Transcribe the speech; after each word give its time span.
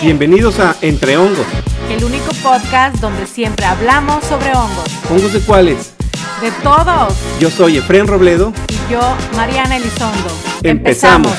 Bienvenidos 0.00 0.60
a 0.60 0.76
Entre 0.80 1.16
Hongos. 1.16 1.44
El 1.90 2.04
único 2.04 2.30
podcast 2.40 3.00
donde 3.00 3.26
siempre 3.26 3.66
hablamos 3.66 4.22
sobre 4.24 4.50
hongos. 4.50 4.86
¿Hongos 5.10 5.32
de 5.32 5.40
cuáles? 5.40 5.92
De 6.40 6.52
todos. 6.62 7.14
Yo 7.40 7.50
soy 7.50 7.78
Efren 7.78 8.06
Robledo. 8.06 8.52
Y 8.68 8.92
yo, 8.92 9.00
Mariana 9.34 9.76
Elizondo. 9.76 10.30
Empezamos. 10.62 11.36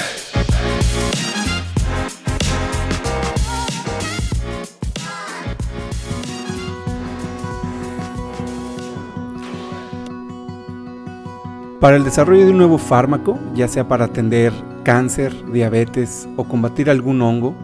Para 11.80 11.96
el 11.96 12.04
desarrollo 12.04 12.44
de 12.44 12.52
un 12.52 12.57
nuevo 12.57 12.78
fármaco, 12.78 13.39
ya 13.55 13.70
sea 13.70 13.88
para 13.88 14.04
atender 14.04 14.52
cáncer, 14.84 15.34
diabetes 15.50 16.28
o 16.36 16.44
combatir 16.44 16.89
algún 16.89 17.21
hongo, 17.21 17.56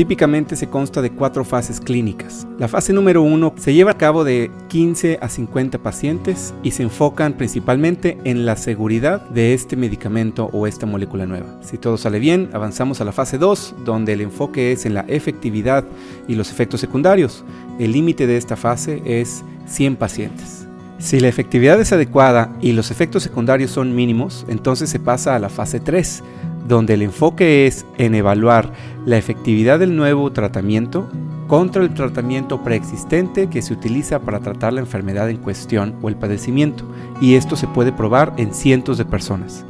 típicamente 0.00 0.56
se 0.56 0.66
consta 0.66 1.02
de 1.02 1.10
cuatro 1.10 1.44
fases 1.44 1.78
clínicas. 1.78 2.46
La 2.58 2.68
fase 2.68 2.94
número 2.94 3.20
uno 3.20 3.52
se 3.58 3.74
lleva 3.74 3.90
a 3.90 3.98
cabo 3.98 4.24
de 4.24 4.50
15 4.68 5.18
a 5.20 5.28
50 5.28 5.76
pacientes 5.76 6.54
y 6.62 6.70
se 6.70 6.84
enfocan 6.84 7.34
principalmente 7.34 8.16
en 8.24 8.46
la 8.46 8.56
seguridad 8.56 9.20
de 9.28 9.52
este 9.52 9.76
medicamento 9.76 10.48
o 10.54 10.66
esta 10.66 10.86
molécula 10.86 11.26
nueva. 11.26 11.48
Si 11.60 11.76
todo 11.76 11.98
sale 11.98 12.18
bien, 12.18 12.48
avanzamos 12.54 13.02
a 13.02 13.04
la 13.04 13.12
fase 13.12 13.36
2, 13.36 13.74
donde 13.84 14.14
el 14.14 14.22
enfoque 14.22 14.72
es 14.72 14.86
en 14.86 14.94
la 14.94 15.04
efectividad 15.06 15.84
y 16.26 16.34
los 16.34 16.50
efectos 16.50 16.80
secundarios. 16.80 17.44
El 17.78 17.92
límite 17.92 18.26
de 18.26 18.38
esta 18.38 18.56
fase 18.56 19.02
es 19.04 19.44
100 19.66 19.96
pacientes. 19.96 20.66
Si 21.00 21.18
la 21.18 21.28
efectividad 21.28 21.80
es 21.80 21.92
adecuada 21.92 22.54
y 22.60 22.72
los 22.72 22.90
efectos 22.90 23.22
secundarios 23.22 23.70
son 23.70 23.94
mínimos, 23.94 24.46
entonces 24.48 24.88
se 24.88 25.00
pasa 25.00 25.34
a 25.34 25.38
la 25.38 25.48
fase 25.48 25.80
3, 25.80 26.22
donde 26.66 26.94
el 26.94 27.02
enfoque 27.02 27.66
es 27.66 27.84
en 27.98 28.14
evaluar 28.14 28.72
la 29.06 29.18
efectividad 29.18 29.78
del 29.78 29.96
nuevo 29.96 30.30
tratamiento 30.32 31.08
contra 31.46 31.82
el 31.82 31.92
tratamiento 31.94 32.62
preexistente 32.62 33.48
que 33.48 33.60
se 33.60 33.72
utiliza 33.72 34.20
para 34.20 34.38
tratar 34.38 34.72
la 34.72 34.80
enfermedad 34.80 35.28
en 35.30 35.38
cuestión 35.38 35.96
o 36.00 36.08
el 36.08 36.14
padecimiento, 36.14 36.84
y 37.20 37.34
esto 37.34 37.56
se 37.56 37.66
puede 37.66 37.92
probar 37.92 38.32
en 38.36 38.54
cientos 38.54 38.98
de 38.98 39.04
personas. 39.04 39.64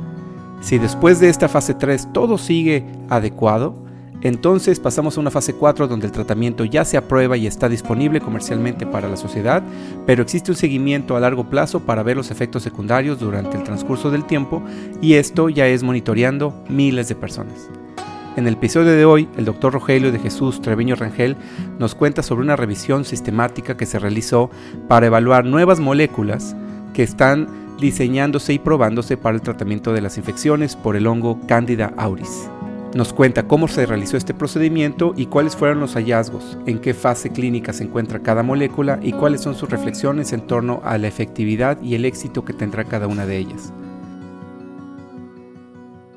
Si 0.61 0.77
después 0.77 1.20
de 1.20 1.30
esta 1.30 1.48
fase 1.48 1.72
3 1.72 2.12
todo 2.12 2.36
sigue 2.36 2.84
adecuado, 3.08 3.74
entonces 4.22 4.80
pasamos 4.80 5.16
a 5.16 5.20
una 5.20 5.30
fase 5.30 5.54
4 5.54 5.88
donde 5.88 6.06
el 6.06 6.12
tratamiento 6.12 6.64
ya 6.64 6.84
se 6.84 6.96
aprueba 6.96 7.36
y 7.36 7.46
está 7.46 7.68
disponible 7.68 8.20
comercialmente 8.20 8.86
para 8.86 9.08
la 9.08 9.16
sociedad, 9.16 9.62
pero 10.06 10.22
existe 10.22 10.50
un 10.50 10.56
seguimiento 10.56 11.16
a 11.16 11.20
largo 11.20 11.48
plazo 11.48 11.80
para 11.80 12.02
ver 12.02 12.16
los 12.16 12.30
efectos 12.30 12.62
secundarios 12.62 13.18
durante 13.18 13.56
el 13.56 13.64
transcurso 13.64 14.10
del 14.10 14.27
tiempo 14.27 14.62
y 15.00 15.14
esto 15.14 15.48
ya 15.48 15.66
es 15.66 15.82
monitoreando 15.82 16.54
miles 16.68 17.08
de 17.08 17.14
personas. 17.14 17.70
En 18.36 18.46
el 18.46 18.54
episodio 18.54 18.92
de 18.92 19.04
hoy, 19.04 19.28
el 19.36 19.44
doctor 19.44 19.72
Rogelio 19.72 20.12
de 20.12 20.18
Jesús 20.18 20.62
Treviño 20.62 20.94
Rangel 20.94 21.36
nos 21.78 21.94
cuenta 21.94 22.22
sobre 22.22 22.42
una 22.42 22.56
revisión 22.56 23.05
sistemática 23.05 23.77
que 23.77 23.86
se 23.86 23.98
realizó 23.98 24.50
para 24.86 25.06
evaluar 25.06 25.44
nuevas 25.44 25.80
moléculas 25.80 26.55
que 26.94 27.02
están 27.02 27.48
diseñándose 27.80 28.52
y 28.52 28.58
probándose 28.58 29.16
para 29.16 29.34
el 29.34 29.42
tratamiento 29.42 29.92
de 29.92 30.02
las 30.02 30.16
infecciones 30.18 30.77
por 30.77 30.94
el 30.94 31.06
hongo 31.06 31.40
Candida 31.48 31.92
auris. 31.96 32.48
Nos 32.92 33.12
cuenta 33.12 33.46
cómo 33.46 33.69
se 33.69 33.86
realizó 33.86 34.16
este 34.16 34.34
procedimiento 34.34 35.14
y 35.16 35.27
cuáles 35.27 35.55
fueron 35.55 35.78
los 35.78 35.94
hallazgos, 35.94 36.58
en 36.66 36.80
qué 36.80 36.92
fase 36.92 37.30
clínica 37.30 37.72
se 37.72 37.84
encuentra 37.84 38.20
cada 38.20 38.42
molécula 38.42 38.98
y 39.00 39.12
cuáles 39.12 39.42
son 39.42 39.55
sus 39.55 39.70
reflexiones 39.70 40.33
en 40.33 40.44
torno 40.44 40.80
a 40.83 40.98
la 40.98 41.06
efectividad 41.06 41.80
y 41.83 41.94
el 41.94 42.05
éxito 42.05 42.44
que 42.44 42.52
tendrá 42.52 42.83
cada 42.83 43.06
una 43.06 43.27
de 43.27 43.38
ellas. 43.38 43.72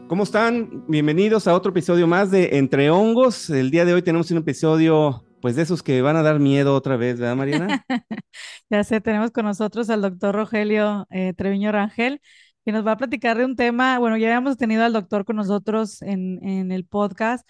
¿Cómo 0.08 0.24
están? 0.24 0.84
Bienvenidos 0.88 1.48
a 1.48 1.54
otro 1.54 1.70
episodio 1.70 2.08
más 2.08 2.32
de 2.32 2.58
Entre 2.58 2.90
Hongos. 2.90 3.52
El 3.52 3.70
día 3.70 3.86
de 3.86 3.94
hoy 3.94 4.02
tenemos 4.02 4.32
un 4.32 4.40
episodio, 4.40 5.24
pues 5.42 5.56
de 5.56 5.62
esos 5.62 5.84
que 5.84 6.02
van 6.02 6.16
a 6.16 6.24
dar 6.24 6.40
miedo 6.40 6.74
otra 6.74 6.98
vez, 6.98 7.20
¿verdad, 7.20 7.36
Mariana? 7.36 7.86
ya 8.72 8.84
sé, 8.84 9.00
tenemos 9.00 9.30
con 9.30 9.46
nosotros 9.46 9.92
al 9.92 10.02
doctor 10.02 10.34
Rogelio 10.34 11.06
eh, 11.12 11.34
Treviño 11.38 11.72
Rangel 11.72 12.20
que 12.66 12.72
nos 12.72 12.86
va 12.86 12.94
a 12.94 12.98
platicar 12.98 13.38
de 13.38 13.46
un 13.46 13.56
tema, 13.56 14.00
bueno, 14.00 14.18
ya 14.18 14.28
habíamos 14.28 14.58
tenido 14.58 14.84
al 14.84 14.94
doctor 14.94 15.26
con 15.26 15.36
nosotros 15.36 16.02
en, 16.02 16.72
el 16.72 16.86
podcast, 16.86 17.48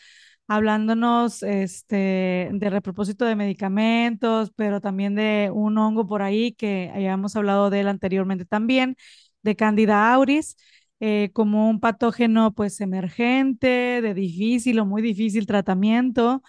hablándonos 0.47 1.43
este, 1.43 2.49
de 2.51 2.69
repropósito 2.69 3.25
de 3.25 3.35
medicamentos, 3.35 4.51
pero 4.55 4.81
también 4.81 5.15
de 5.15 5.51
un 5.53 5.77
hongo 5.77 6.07
por 6.07 6.21
ahí 6.21 6.53
que 6.53 6.91
habíamos 6.93 7.35
hablado 7.35 7.69
de 7.69 7.81
él 7.81 7.87
anteriormente 7.87 8.45
también, 8.45 8.95
de 9.43 9.55
Candida 9.55 10.13
auris, 10.13 10.55
eh, 10.99 11.31
como 11.33 11.69
un 11.69 11.79
patógeno 11.79 12.53
pues 12.53 12.79
emergente, 12.81 14.01
de 14.01 14.13
difícil 14.13 14.79
o 14.79 14.85
muy 14.85 15.01
difícil 15.01 15.45
tratamiento. 15.45 16.41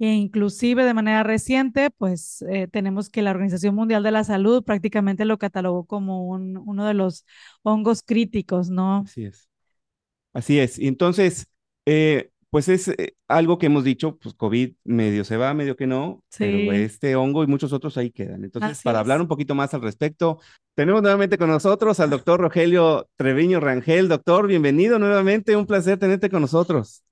E 0.00 0.12
inclusive 0.12 0.84
de 0.84 0.94
manera 0.94 1.24
reciente, 1.24 1.90
pues 1.90 2.42
eh, 2.42 2.68
tenemos 2.68 3.08
que 3.08 3.22
la 3.22 3.32
Organización 3.32 3.74
Mundial 3.74 4.02
de 4.04 4.12
la 4.12 4.22
Salud 4.22 4.62
prácticamente 4.62 5.24
lo 5.24 5.38
catalogó 5.38 5.86
como 5.86 6.28
uno 6.28 6.86
de 6.86 6.94
los 6.94 7.24
hongos 7.62 8.02
críticos, 8.02 8.70
¿no? 8.70 8.98
Así 8.98 9.24
es. 9.24 9.48
Así 10.32 10.60
es. 10.60 10.78
Y 10.78 10.86
entonces, 10.86 11.48
eh, 11.84 12.30
pues 12.50 12.68
es 12.68 12.88
eh, 12.88 13.16
algo 13.26 13.58
que 13.58 13.66
hemos 13.66 13.82
dicho, 13.82 14.16
pues 14.18 14.34
COVID 14.34 14.72
medio 14.84 15.24
se 15.24 15.36
va, 15.36 15.52
medio 15.52 15.76
que 15.76 15.88
no, 15.88 16.22
pero 16.38 16.72
este 16.72 17.16
hongo 17.16 17.42
y 17.42 17.48
muchos 17.48 17.72
otros 17.72 17.98
ahí 17.98 18.10
quedan. 18.10 18.44
Entonces, 18.44 18.82
para 18.82 19.00
hablar 19.00 19.20
un 19.20 19.28
poquito 19.28 19.56
más 19.56 19.74
al 19.74 19.82
respecto, 19.82 20.38
tenemos 20.74 21.02
nuevamente 21.02 21.38
con 21.38 21.50
nosotros 21.50 21.98
al 21.98 22.10
doctor 22.10 22.40
Rogelio 22.40 23.08
Treviño 23.16 23.58
Rangel. 23.58 24.08
Doctor, 24.08 24.46
bienvenido 24.46 24.98
nuevamente, 24.98 25.56
un 25.56 25.66
placer 25.66 25.98
tenerte 25.98 26.30
con 26.30 26.40
nosotros. 26.40 27.02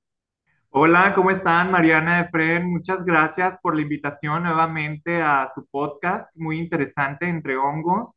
Hola, 0.78 1.14
¿cómo 1.14 1.31
están? 1.31 1.70
Mariana 1.70 2.20
Efren, 2.20 2.70
muchas 2.70 3.03
gracias 3.03 3.59
por 3.62 3.75
la 3.75 3.81
invitación 3.81 4.42
nuevamente 4.42 5.22
a 5.22 5.50
su 5.54 5.64
podcast, 5.64 6.28
muy 6.37 6.59
interesante, 6.59 7.26
Entre 7.26 7.56
Hongos. 7.56 8.10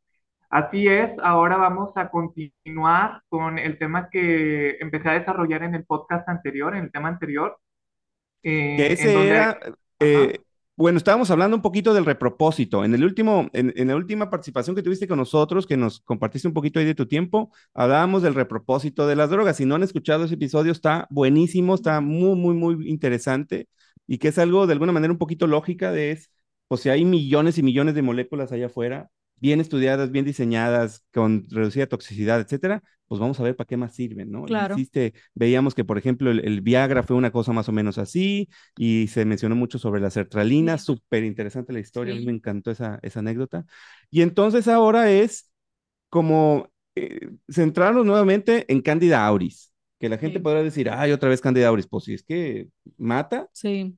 Así 0.50 0.86
es, 0.86 1.10
ahora 1.22 1.56
vamos 1.56 1.96
a 1.96 2.10
continuar 2.10 3.22
con 3.30 3.58
el 3.58 3.78
tema 3.78 4.10
que 4.10 4.76
empecé 4.78 5.08
a 5.08 5.18
desarrollar 5.18 5.62
en 5.62 5.74
el 5.74 5.86
podcast 5.86 6.28
anterior, 6.28 6.76
en 6.76 6.84
el 6.84 6.92
tema 6.92 7.08
anterior. 7.08 7.58
Eh, 8.42 8.74
que 8.76 8.92
ese 8.92 9.26
era, 9.26 9.58
bueno, 10.80 10.96
estábamos 10.96 11.30
hablando 11.30 11.56
un 11.56 11.62
poquito 11.62 11.92
del 11.92 12.06
repropósito. 12.06 12.84
En 12.84 12.94
el 12.94 13.04
último, 13.04 13.50
en, 13.52 13.88
la 13.88 13.96
última 13.96 14.30
participación 14.30 14.74
que 14.74 14.82
tuviste 14.82 15.06
con 15.06 15.18
nosotros, 15.18 15.66
que 15.66 15.76
nos 15.76 16.00
compartiste 16.00 16.48
un 16.48 16.54
poquito 16.54 16.78
ahí 16.78 16.86
de 16.86 16.94
tu 16.94 17.06
tiempo, 17.06 17.52
hablábamos 17.74 18.22
del 18.22 18.34
repropósito 18.34 19.06
de 19.06 19.14
las 19.14 19.28
drogas. 19.28 19.58
Si 19.58 19.66
no 19.66 19.74
han 19.74 19.82
escuchado 19.82 20.24
ese 20.24 20.34
episodio, 20.36 20.72
está 20.72 21.06
buenísimo, 21.10 21.74
está 21.74 22.00
muy, 22.00 22.34
muy, 22.34 22.54
muy 22.54 22.88
interesante 22.88 23.68
y 24.06 24.18
que 24.18 24.28
es 24.28 24.38
algo 24.38 24.66
de 24.66 24.72
alguna 24.72 24.92
manera 24.92 25.12
un 25.12 25.18
poquito 25.18 25.46
lógica 25.46 25.92
de 25.92 26.12
es, 26.12 26.30
pues 26.66 26.80
si 26.80 26.88
hay 26.88 27.04
millones 27.04 27.58
y 27.58 27.62
millones 27.62 27.94
de 27.94 28.02
moléculas 28.02 28.50
allá 28.50 28.66
afuera, 28.66 29.10
bien 29.40 29.60
estudiadas, 29.60 30.10
bien 30.10 30.24
diseñadas, 30.24 31.04
con 31.12 31.46
reducida 31.48 31.86
toxicidad, 31.86 32.40
etcétera, 32.40 32.82
pues 33.08 33.20
vamos 33.20 33.40
a 33.40 33.42
ver 33.42 33.56
para 33.56 33.66
qué 33.66 33.76
más 33.76 33.94
sirven, 33.94 34.30
¿no? 34.30 34.44
Claro. 34.44 34.76
veíamos 35.34 35.74
que, 35.74 35.84
por 35.84 35.98
ejemplo, 35.98 36.30
el, 36.30 36.60
Viagra 36.60 37.02
fue 37.02 37.16
una 37.16 37.32
cosa 37.32 37.52
más 37.52 37.68
o 37.68 37.72
menos 37.72 37.98
así, 37.98 38.48
y 38.76 39.08
se 39.08 39.24
mencionó 39.24 39.56
mucho 39.56 39.78
sobre 39.78 40.00
la 40.00 40.10
sertralina, 40.10 40.78
súper 40.78 41.24
interesante 41.24 41.72
la 41.72 41.80
historia, 41.80 42.14
a 42.14 42.16
mí 42.16 42.24
me 42.24 42.32
encantó 42.32 42.70
esa, 42.70 43.00
esa 43.02 43.20
anécdota. 43.20 43.64
Y 44.10 44.22
entonces 44.22 44.68
ahora 44.68 45.10
es 45.10 45.50
como 46.08 46.68
eh, 46.94 47.30
centrarnos 47.48 48.04
nuevamente 48.04 48.70
en 48.70 48.82
Candida 48.82 49.26
auris, 49.26 49.72
que 49.98 50.08
la 50.08 50.18
gente 50.18 50.38
podrá 50.38 50.62
decir, 50.62 50.90
ay, 50.90 51.12
otra 51.12 51.30
vez 51.30 51.40
Candida 51.40 51.68
auris, 51.68 51.86
pues 51.86 52.04
si 52.04 52.14
es 52.14 52.22
que 52.22 52.68
mata, 52.96 53.48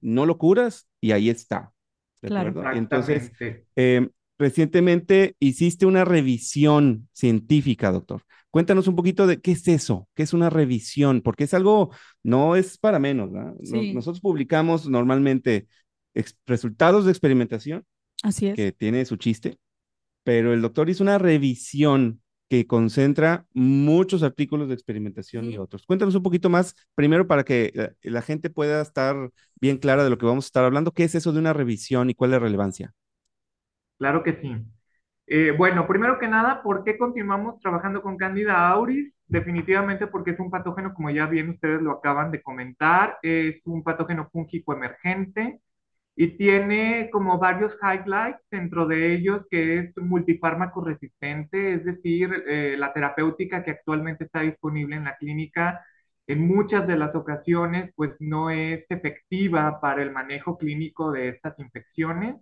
no 0.00 0.25
lo 0.25 0.38
curas, 0.38 0.88
y 1.00 1.12
ahí 1.12 1.28
está. 1.28 1.72
claro. 2.20 2.72
Entonces, 2.72 3.32
eh, 3.76 4.08
recientemente 4.42 5.36
hiciste 5.38 5.86
una 5.86 6.04
revisión 6.04 7.08
científica, 7.12 7.92
doctor. 7.92 8.25
Cuéntanos 8.50 8.88
un 8.88 8.97
poquito 8.97 9.28
de 9.28 9.41
qué 9.41 9.53
es 9.53 9.69
eso, 9.69 10.08
qué 10.16 10.25
es 10.25 10.32
una 10.32 10.50
revisión, 10.50 11.22
porque 11.22 11.44
es 11.44 11.54
algo, 11.54 11.91
no 12.25 12.56
es 12.56 12.76
para 12.76 12.99
menos. 12.99 13.31
Nosotros 13.31 14.20
publicamos 14.20 14.88
normalmente 14.88 15.69
resultados 16.44 17.05
de 17.05 17.12
experimentación, 17.12 17.84
Así 18.25 18.49
es. 18.49 18.56
que 18.56 18.72
tiene 18.72 19.05
su 19.05 19.16
chiste, 19.16 19.58
pero 20.25 20.52
el 20.52 20.61
doctor 20.61 20.90
hizo 20.90 21.05
una 21.05 21.19
revisión 21.19 22.20
que 22.50 22.66
concentra 22.66 23.46
muchos 23.55 24.25
artículos 24.25 24.66
de 24.69 24.75
experimentación 24.75 25.50
y 25.50 25.56
otros. 25.56 25.87
Cuéntanos 25.87 26.16
un 26.16 26.25
poquito 26.25 26.50
más, 26.50 26.75
primero 26.96 27.28
para 27.28 27.44
que 27.44 27.70
la, 27.75 27.94
la, 28.02 28.22
gente 28.22 28.50
pueda 28.50 28.82
estar 28.82 29.31
bien 29.61 29.78
clara 29.78 30.02
de 30.02 30.11
lo 30.11 30.19
que 30.19 30.26
vamos 30.26 30.46
a 30.46 30.49
estar 30.49 30.64
hablando, 30.64 30.93
qué 30.93 31.05
es 31.05 31.14
eso 31.14 31.32
de 31.32 31.38
una 31.38 31.52
revisión 31.52 32.11
y 32.11 32.14
cuál 32.14 32.31
es 32.31 32.32
la 32.32 32.38
relevancia. 32.40 32.93
Claro 34.02 34.25
que 34.25 34.32
sí. 34.40 34.56
Eh, 35.28 35.52
bueno, 35.56 35.87
primero 35.87 36.19
que 36.19 36.26
nada, 36.26 36.60
¿por 36.62 36.82
qué 36.82 36.99
continuamos 36.99 37.60
trabajando 37.60 38.02
con 38.02 38.16
Candida 38.16 38.69
auris? 38.69 39.14
Definitivamente 39.28 40.08
porque 40.08 40.32
es 40.32 40.40
un 40.40 40.50
patógeno, 40.50 40.93
como 40.93 41.10
ya 41.10 41.26
bien 41.26 41.50
ustedes 41.50 41.81
lo 41.81 41.93
acaban 41.93 42.32
de 42.32 42.43
comentar, 42.43 43.19
es 43.22 43.60
un 43.64 43.84
patógeno 43.84 44.28
fúngico 44.32 44.72
emergente 44.75 45.60
y 46.16 46.37
tiene 46.38 47.10
como 47.12 47.38
varios 47.38 47.72
highlights, 47.82 48.40
dentro 48.50 48.87
de 48.88 49.14
ellos 49.14 49.46
que 49.50 49.78
es 49.78 49.96
multifármaco 49.99 50.82
resistente, 50.84 51.75
es 51.75 51.84
decir, 51.84 52.44
eh, 52.49 52.76
la 52.78 52.93
terapéutica 52.93 53.64
que 53.64 53.72
actualmente 53.72 54.25
está 54.25 54.40
disponible 54.40 54.96
en 54.96 55.04
la 55.04 55.16
clínica 55.16 55.81
en 56.26 56.46
muchas 56.46 56.87
de 56.88 56.96
las 56.96 57.14
ocasiones 57.14 57.93
pues 57.96 58.12
no 58.20 58.50
es 58.50 58.84
efectiva 58.90 59.81
para 59.81 60.02
el 60.02 60.10
manejo 60.12 60.58
clínico 60.58 61.12
de 61.12 61.28
estas 61.28 61.58
infecciones. 61.60 62.37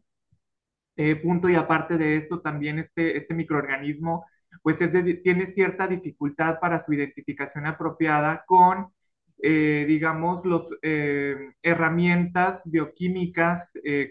Eh, 1.00 1.16
punto 1.16 1.48
y 1.48 1.54
aparte 1.56 1.96
de 1.98 2.16
esto, 2.18 2.40
también 2.40 2.78
este, 2.78 3.16
este 3.16 3.34
microorganismo 3.34 4.26
pues 4.62 4.76
tiene 5.22 5.52
cierta 5.54 5.86
dificultad 5.86 6.58
para 6.60 6.84
su 6.84 6.92
identificación 6.92 7.66
apropiada 7.66 8.44
con, 8.46 8.88
eh, 9.42 9.84
digamos, 9.88 10.44
las 10.44 10.62
eh, 10.82 11.52
herramientas 11.62 12.60
bioquímicas 12.64 13.68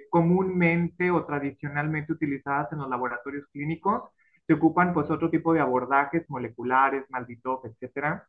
comúnmente 0.10 1.12
o 1.12 1.26
tradicionalmente 1.26 2.14
utilizadas 2.14 2.72
en 2.72 2.80
los 2.80 2.90
laboratorios 2.90 3.46
clínicos. 3.52 4.10
Se 4.48 4.54
ocupan 4.54 4.94
pues 4.94 5.10
otro 5.12 5.30
tipo 5.30 5.54
de 5.54 5.60
abordajes 5.60 6.28
moleculares, 6.30 7.06
maldito, 7.10 7.62
etcétera 7.66 8.28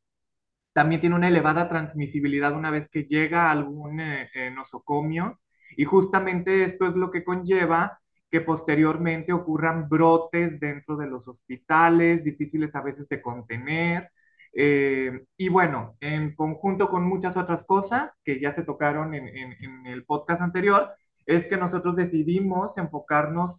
también 0.72 1.00
tiene 1.00 1.16
una 1.16 1.28
elevada 1.28 1.68
transmisibilidad 1.68 2.52
una 2.54 2.70
vez 2.70 2.88
que 2.90 3.04
llega 3.04 3.48
a 3.48 3.52
algún 3.52 4.00
eh, 4.00 4.30
eh, 4.34 4.50
nosocomio 4.50 5.40
y 5.76 5.84
justamente 5.84 6.64
esto 6.64 6.86
es 6.88 6.94
lo 6.96 7.10
que 7.10 7.24
conlleva 7.24 7.98
que 8.30 8.40
posteriormente 8.40 9.32
ocurran 9.32 9.88
brotes 9.88 10.58
dentro 10.60 10.96
de 10.96 11.06
los 11.06 11.26
hospitales, 11.26 12.24
difíciles 12.24 12.74
a 12.74 12.82
veces 12.82 13.08
de 13.08 13.20
contener. 13.20 14.10
Eh, 14.52 15.24
y 15.36 15.48
bueno, 15.48 15.96
en 16.00 16.34
conjunto 16.34 16.88
con 16.88 17.04
muchas 17.04 17.36
otras 17.36 17.64
cosas 17.66 18.10
que 18.24 18.40
ya 18.40 18.54
se 18.54 18.62
tocaron 18.62 19.14
en, 19.14 19.86
el 19.86 20.04
podcast 20.04 20.42
anterior, 20.42 20.90
es 21.26 21.46
que 21.46 21.56
nosotros 21.56 21.96
decidimos 21.96 22.76
enfocarnos 22.76 23.56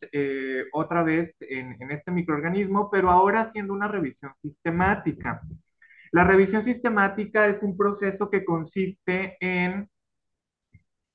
otra 0.74 1.04
vez 1.04 1.34
en, 1.40 1.78
en 1.80 1.92
este 1.92 2.12
microorganismo, 2.12 2.90
pero 2.92 3.10
ahora 3.12 3.42
haciendo 3.42 3.74
una 3.74 3.88
revisión 3.88 4.34
sistemática. 4.42 5.42
La 6.12 6.26
revisión 6.26 6.66
sistemática 6.66 7.48
es 7.48 7.64
un 7.64 7.78
proceso 7.78 8.30
que 8.30 8.44
consiste 8.44 9.38
en, 9.40 9.90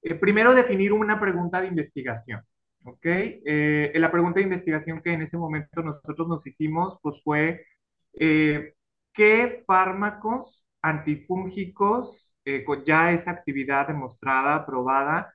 eh, 0.02 0.14
primero, 0.14 0.54
definir 0.54 0.92
una 0.92 1.20
pregunta 1.20 1.60
de 1.60 1.68
investigación. 1.68 2.40
¿Ok? 2.86 3.04
Eh, 3.04 3.92
la 3.96 4.10
pregunta 4.10 4.40
de 4.40 4.44
investigación 4.44 5.02
que 5.02 5.12
en 5.12 5.22
ese 5.22 5.36
momento 5.36 5.82
nosotros 5.82 6.28
nos 6.28 6.46
hicimos, 6.46 6.98
pues 7.02 7.16
fue, 7.24 7.66
eh, 8.14 8.74
¿qué 9.14 9.64
fármacos 9.66 10.64
antifúngicos, 10.82 12.22
con 12.64 12.84
ya 12.84 13.10
esa 13.12 13.32
actividad 13.32 13.88
demostrada, 13.88 14.64
probada, 14.66 15.34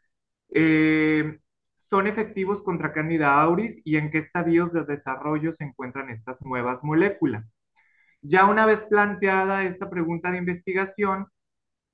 son 1.90 2.08
efectivos 2.08 2.64
contra 2.64 2.94
Candida 2.94 3.42
auris 3.42 3.82
y 3.84 3.98
en 3.98 4.12
qué 4.12 4.20
estadios 4.20 4.72
de 4.74 4.86
desarrollo 4.86 5.54
se 5.58 5.66
encuentran 5.66 6.10
estas 6.10 6.40
nuevas 6.42 6.82
moléculas? 6.84 7.46
Ya 8.22 8.46
una 8.46 8.66
vez 8.66 8.80
planteada 8.90 9.64
esta 9.66 9.90
pregunta 9.90 10.32
de 10.32 10.38
investigación, 10.38 11.28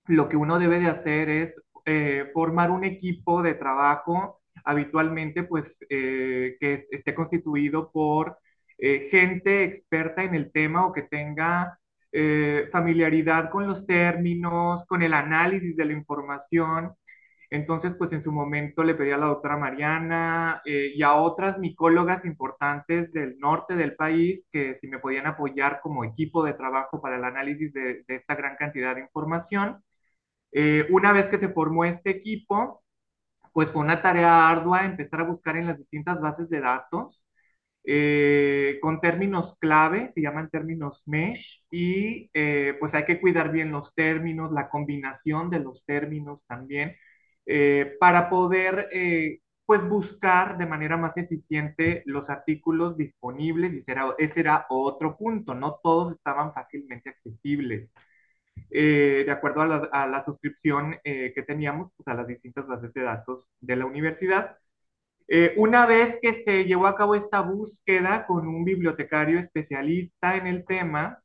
lo 0.07 0.30
que 0.30 0.38
uno 0.38 0.59
debe 0.59 0.80
de 0.80 0.88
hacer 0.89 1.30
es 1.30 1.56
eh, 1.86 2.30
formar 2.33 2.71
un 2.71 2.83
equipo 2.83 3.42
de 3.42 3.54
trabajo 3.54 4.42
habitualmente 4.68 5.44
pues 5.44 5.66
eh, 5.90 6.58
que 6.60 6.88
esté 6.92 7.16
constituido 7.16 7.92
por 7.92 8.38
eh, 8.78 9.08
gente 9.12 9.64
experta 9.64 10.24
en 10.24 10.36
el 10.36 10.52
tema 10.52 10.86
o 10.86 10.94
que 10.94 11.04
tenga 11.04 11.80
familiaridad 12.72 13.52
con 13.52 13.68
los 13.68 13.86
términos, 13.86 14.84
con 14.88 15.04
el 15.04 15.14
análisis 15.14 15.75
de 15.75 15.86
la 15.86 15.94
información 15.94 16.94
entonces, 17.50 17.94
pues 17.98 18.12
en 18.12 18.24
su 18.24 18.31
momento 18.31 18.84
le 18.84 18.94
pedí 18.96 19.12
a 19.12 19.18
la 19.18 19.28
doctora 19.28 19.58
Mariana 19.58 20.62
eh, 20.66 20.92
y 20.94 21.02
a 21.04 21.16
otras 21.16 21.58
micólogas 21.60 22.25
importantes 22.25 23.12
del 23.14 23.40
norte 23.40 23.75
del 23.75 23.96
país 23.96 24.42
que 24.52 24.78
si 24.81 24.88
me 24.88 25.00
podían 25.00 25.28
apoyar 25.28 25.80
como 25.81 26.04
equipo 26.04 26.44
de 26.44 26.54
trabajo 26.54 27.02
para 27.02 27.16
el 27.18 27.24
análisis 27.24 27.72
de, 27.74 28.04
esta 28.08 28.36
gran 28.36 28.58
cantidad 28.58 28.96
de 28.96 29.02
información. 29.02 29.81
Eh, 30.52 30.88
una 30.92 31.14
vez 31.14 31.28
que 31.28 31.40
se 31.40 31.50
formó 31.50 31.86
este 31.86 32.12
equipo, 32.12 32.84
pues 33.57 33.71
fue 33.71 33.81
una 33.81 34.04
tarea 34.04 34.48
ardua 34.50 34.86
empezar 34.86 35.21
a 35.21 35.24
buscar 35.24 35.57
en 35.57 35.65
las 35.68 35.80
distintas 35.80 36.21
bases 36.21 36.48
de 36.50 36.62
datos 36.62 37.19
eh, 37.86 38.80
con 38.81 39.01
términos 39.01 39.56
clave, 39.59 40.12
se 40.13 40.21
llaman 40.21 40.50
términos 40.50 41.01
mesh, 41.06 41.63
y 41.71 42.30
pues 42.80 42.94
hay 42.94 43.06
que 43.06 43.19
cuidar 43.21 43.51
bien 43.51 43.71
los 43.71 43.94
términos, 43.95 44.51
la 44.51 44.69
combinación 44.69 45.50
de 45.50 45.59
los 45.59 45.83
términos 45.86 46.42
también 46.48 46.95
eh, 47.45 47.95
para 48.00 48.30
poder 48.30 48.89
eh, 48.94 49.39
pues 49.65 49.81
buscar 49.88 50.57
de 50.57 50.65
manera 50.65 50.98
más 50.98 51.15
eficiente 51.18 52.04
los 52.06 52.30
artículos 52.30 52.98
disponibles 52.98 53.74
y 53.74 53.80
ese 54.19 54.39
era 54.39 54.65
otro 54.69 55.18
punto, 55.18 55.54
no 55.56 55.80
todos 55.83 56.13
estaban 56.15 56.54
fácilmente 56.54 57.09
accesibles. 57.09 57.89
Eh, 58.69 59.24
de 59.25 59.31
acuerdo 59.31 59.62
a 59.62 60.07
la, 60.07 60.25
suscripción 60.25 60.98
que 61.04 61.44
teníamos 61.48 61.92
pues, 61.95 62.07
a 62.07 62.13
las 62.13 62.27
distintas 62.27 62.68
bases 62.68 62.94
de 62.94 63.01
datos 63.01 63.45
de 63.62 63.75
la 63.75 63.86
universidad. 63.86 64.57
una 65.57 65.86
vez 65.86 66.18
que 66.21 66.44
se 66.45 66.65
llevó 66.65 66.88
a 66.88 66.95
cabo 66.95 67.15
esta 67.15 67.42
búsqueda 67.42 68.25
con 68.27 68.48
un 68.48 68.63
bibliotecario 68.65 69.39
especialista 69.39 70.38
en 70.38 70.48
el 70.48 70.65
tema, 70.65 71.21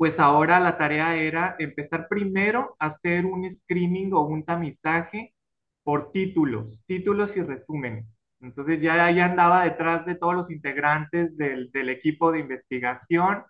pues 0.00 0.18
ahora 0.18 0.58
la 0.60 0.78
tarea 0.78 1.14
era 1.14 1.56
empezar 1.58 2.08
primero 2.08 2.74
a 2.78 2.86
hacer 2.86 3.26
un 3.26 3.54
screening 3.64 4.14
o 4.14 4.22
un 4.22 4.44
tamizaje 4.44 5.34
por 5.82 6.10
títulos, 6.10 6.68
títulos 6.86 7.30
y 7.36 7.42
resúmenes. 7.42 8.06
Entonces 8.40 8.80
ya, 8.80 9.10
ya 9.10 9.26
andaba 9.26 9.64
detrás 9.64 10.06
de 10.06 10.14
todos 10.14 10.34
los 10.34 10.50
integrantes 10.50 11.36
del, 11.36 11.70
del 11.72 11.90
equipo 11.90 12.32
de 12.32 12.40
investigación, 12.40 13.44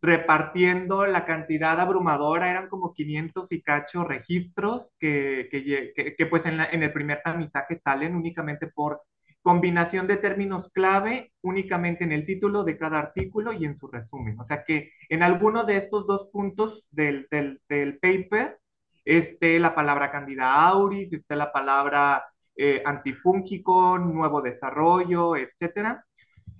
repartiendo 0.00 1.06
la 1.06 1.24
cantidad 1.24 1.80
abrumadora, 1.80 2.50
eran 2.50 2.68
como 2.68 2.92
500 2.92 3.46
y 3.50 3.62
cacho 3.62 4.04
registros 4.04 4.86
que, 4.98 5.48
que, 5.50 6.26
pues 6.26 6.44
en, 6.46 6.60
en, 6.60 6.82
el 6.82 6.92
primer 6.92 7.20
tamizaje 7.22 7.80
salen 7.82 8.14
únicamente 8.14 8.68
por 8.68 9.02
combinación 9.42 10.06
de 10.06 10.16
términos 10.18 10.70
clave 10.72 11.32
únicamente 11.42 12.04
en 12.04 12.12
el 12.12 12.26
título 12.26 12.64
de 12.64 12.76
cada 12.76 12.98
artículo 12.98 13.52
y 13.52 13.64
en 13.64 13.78
su 13.78 13.88
resumen. 13.88 14.38
O 14.38 14.44
sea 14.46 14.64
que 14.64 14.92
en 15.08 15.22
alguno 15.22 15.64
de 15.64 15.78
estos 15.78 16.06
dos 16.06 16.28
puntos 16.32 16.84
del, 16.90 17.26
del, 17.30 17.60
del 17.68 17.98
paper 17.98 18.58
esté 19.04 19.58
la 19.58 19.74
palabra 19.74 20.10
Candida 20.10 20.52
auris, 20.52 21.12
esté 21.12 21.34
la 21.34 21.50
palabra 21.50 22.24
eh, 22.56 22.82
antifúngico, 22.84 23.98
nuevo 23.98 24.42
desarrollo, 24.42 25.36
etcétera. 25.36 26.04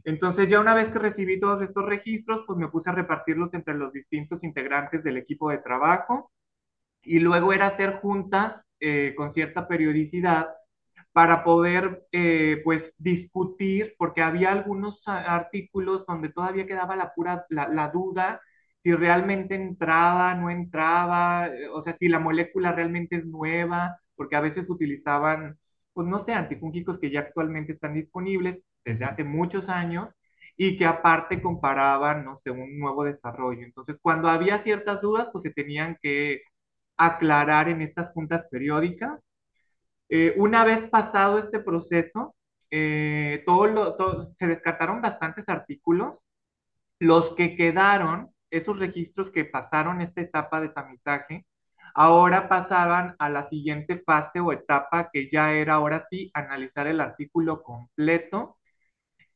Entonces 0.09 0.49
ya 0.49 0.59
una 0.59 0.75
vez 0.75 0.91
que 0.91 0.99
recibí 0.99 1.39
todos 1.39 1.61
estos 1.63 1.85
registros, 1.85 2.43
pues 2.47 2.59
me 2.59 2.69
puse 2.69 2.89
a 2.89 2.95
repartirlos 2.95 3.53
entre 3.53 3.75
los 3.75 3.93
distintos 3.93 4.43
integrantes 4.43 5.05
del 5.05 5.19
equipo 5.19 5.51
de 5.51 5.59
trabajo 5.59 6.33
y 7.03 7.21
luego 7.21 7.53
era 7.53 7.69
hacer 7.69 8.01
juntas 8.01 8.63
eh, 8.81 9.13
con 9.17 9.35
cierta 9.35 9.69
periodicidad 9.69 10.49
para 11.13 11.45
poder 11.45 12.07
eh, 12.13 12.63
pues 12.65 12.85
discutir, 12.99 13.97
porque 13.99 14.23
había 14.23 14.51
algunos 14.53 14.99
artículos 15.07 16.07
donde 16.07 16.31
todavía 16.31 16.67
quedaba 16.67 16.97
la 16.97 17.13
pura 17.15 17.45
la, 17.51 17.91
duda 17.91 18.41
si 18.83 18.95
realmente 18.95 19.57
entraba, 19.57 20.35
no 20.35 20.49
entraba, 20.51 21.49
eh, 21.49 21.69
o 21.69 21.83
sea, 21.85 21.97
si 21.99 22.09
la 22.09 22.19
molécula 22.21 22.73
realmente 22.73 23.17
es 23.17 23.27
nueva, 23.27 23.99
porque 24.17 24.37
a 24.37 24.41
veces 24.41 24.71
utilizaban, 24.71 25.59
pues 25.93 26.09
no 26.09 26.25
sé, 26.25 26.33
antifúngicos 26.33 26.99
que 26.99 27.11
ya 27.11 27.21
actualmente 27.21 27.73
están 27.75 27.95
disponibles 27.95 28.63
desde 28.93 29.05
hace 29.05 29.25
muchos 29.25 29.69
años 29.69 30.09
y 30.57 30.77
que 30.79 30.87
aparte 30.87 31.41
comparaban, 31.43 32.25
no 32.25 32.41
sé, 32.45 32.51
un 32.51 32.79
nuevo 32.79 33.05
desarrollo. 33.05 33.63
Entonces, 33.65 33.97
cuando 34.03 34.29
había 34.29 34.63
ciertas 34.65 35.01
dudas, 35.01 35.29
pues 35.33 35.45
se 35.45 35.51
tenían 35.53 35.99
que 36.03 36.43
aclarar 36.97 37.69
en 37.69 37.83
estas 37.83 38.13
juntas 38.13 38.45
periódicas 38.51 39.21
eh, 40.09 40.35
una 40.37 40.65
vez 40.65 40.89
pasado 40.91 41.39
este 41.39 41.61
proceso, 41.61 42.35
eh, 42.71 43.43
todo 43.47 44.33
se 44.39 44.47
descartaron 44.47 45.03
bastantes 45.03 45.49
artículos. 45.49 46.17
Los 47.01 47.35
que 47.37 47.57
quedaron, 47.57 48.31
esos 48.51 48.79
registros 48.79 49.31
que 49.33 49.45
pasaron 49.45 50.01
esta 50.03 50.23
etapa 50.23 50.61
de 50.61 50.71
tamizaje, 50.71 51.47
ahora 51.95 52.49
pasaban 52.49 53.17
a 53.19 53.29
la 53.31 53.49
siguiente 53.51 54.01
fase 54.07 54.41
o 54.41 54.53
etapa 54.53 55.11
que 55.13 55.31
ya 55.31 55.53
era 55.53 55.75
ahora 55.75 56.07
sí 56.11 56.31
analizar 56.35 56.87
el 56.89 57.01
artículo 57.01 57.63
completo, 57.63 58.58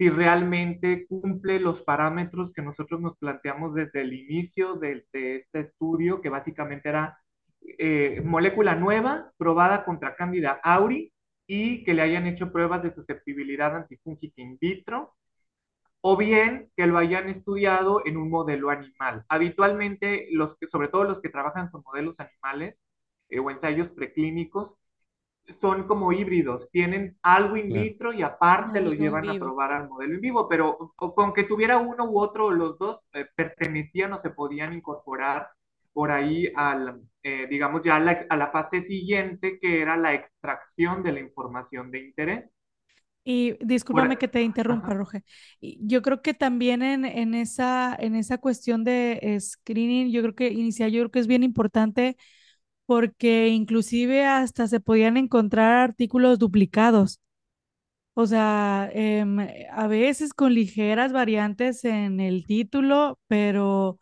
si 0.02 0.10
realmente 0.10 1.06
cumple 1.06 1.60
los 1.60 1.82
parámetros 1.82 2.52
que 2.52 2.60
nosotros 2.60 3.00
nos 3.00 3.16
planteamos 3.18 3.72
desde 3.72 4.00
el 4.00 4.12
inicio 4.12 4.74
de, 4.74 5.06
este 5.12 5.46
estudio, 5.52 6.20
que 6.20 6.28
básicamente 6.28 6.88
era 6.88 7.20
eh, 7.78 8.20
molécula 8.24 8.74
nueva 8.74 9.30
probada 9.38 9.84
contra 9.84 10.16
Candida 10.16 10.58
auri 10.64 11.12
y 11.46 11.84
que 11.84 11.94
le 11.94 12.02
hayan 12.02 12.26
hecho 12.26 12.50
pruebas 12.50 12.82
de 12.82 12.92
susceptibilidad 12.92 13.76
antifúngica 13.76 14.42
in 14.42 14.58
vitro, 14.60 15.14
o 16.00 16.16
bien 16.16 16.72
que 16.76 16.88
lo 16.88 16.98
hayan 16.98 17.28
estudiado 17.28 18.02
en 18.04 18.16
un 18.16 18.28
modelo 18.28 18.70
animal. 18.70 19.24
Habitualmente, 19.28 20.26
los 20.32 20.58
que, 20.58 20.66
sobre 20.66 20.88
todo 20.88 21.04
los 21.04 21.20
que 21.20 21.28
trabajan 21.28 21.70
con 21.70 21.84
modelos 21.84 22.16
animales 22.18 22.74
eh, 23.28 23.38
o 23.38 23.52
ensayos 23.52 23.88
preclínicos, 23.90 24.72
son 25.60 25.86
como 25.86 26.12
híbridos, 26.12 26.68
tienen 26.70 27.16
algo 27.22 27.56
in 27.56 27.72
vitro 27.72 28.12
y 28.12 28.22
aparte 28.22 28.80
lo 28.80 28.92
llevan 28.94 29.28
a 29.28 29.38
probar 29.38 29.72
al 29.72 29.88
modelo 29.88 30.14
en 30.14 30.20
vivo, 30.20 30.48
pero 30.48 30.92
con 30.96 31.32
que 31.32 31.44
tuviera 31.44 31.78
uno 31.78 32.04
u 32.04 32.18
otro, 32.20 32.50
los 32.50 32.78
dos 32.78 33.00
eh, 33.12 33.26
pertenecían 33.34 34.12
o 34.12 34.22
se 34.22 34.30
podían 34.30 34.72
incorporar 34.72 35.48
por 35.92 36.10
ahí 36.10 36.50
al, 36.56 37.02
eh, 37.22 37.46
digamos, 37.48 37.82
ya 37.84 37.96
a 37.96 38.00
la, 38.00 38.26
a 38.28 38.36
la 38.36 38.50
fase 38.50 38.82
siguiente, 38.86 39.58
que 39.60 39.80
era 39.82 39.96
la 39.96 40.14
extracción 40.14 41.02
de 41.02 41.12
la 41.12 41.20
información 41.20 41.90
de 41.90 42.00
interés. 42.00 42.50
Y 43.24 43.54
discúlpame 43.64 44.18
que 44.18 44.26
te 44.26 44.42
interrumpa, 44.42 44.94
Roge. 44.94 45.22
Yo 45.60 46.02
creo 46.02 46.22
que 46.22 46.34
también 46.34 46.82
en, 46.82 47.04
en, 47.04 47.34
esa, 47.34 47.94
en 47.98 48.16
esa 48.16 48.38
cuestión 48.38 48.82
de 48.82 49.38
screening, 49.40 50.10
yo 50.10 50.22
creo 50.22 50.34
que 50.34 50.48
inicial, 50.48 50.90
yo 50.90 51.00
creo 51.02 51.10
que 51.12 51.20
es 51.20 51.28
bien 51.28 51.44
importante 51.44 52.16
porque 52.86 53.48
inclusive 53.48 54.26
hasta 54.26 54.66
se 54.68 54.80
podían 54.80 55.16
encontrar 55.16 55.74
artículos 55.74 56.38
duplicados. 56.38 57.20
O 58.14 58.26
sea, 58.26 58.90
em, 58.92 59.38
a 59.72 59.86
veces 59.86 60.34
con 60.34 60.52
ligeras 60.54 61.12
variantes 61.12 61.84
en 61.84 62.20
el 62.20 62.44
título, 62.46 63.18
pero 63.26 63.98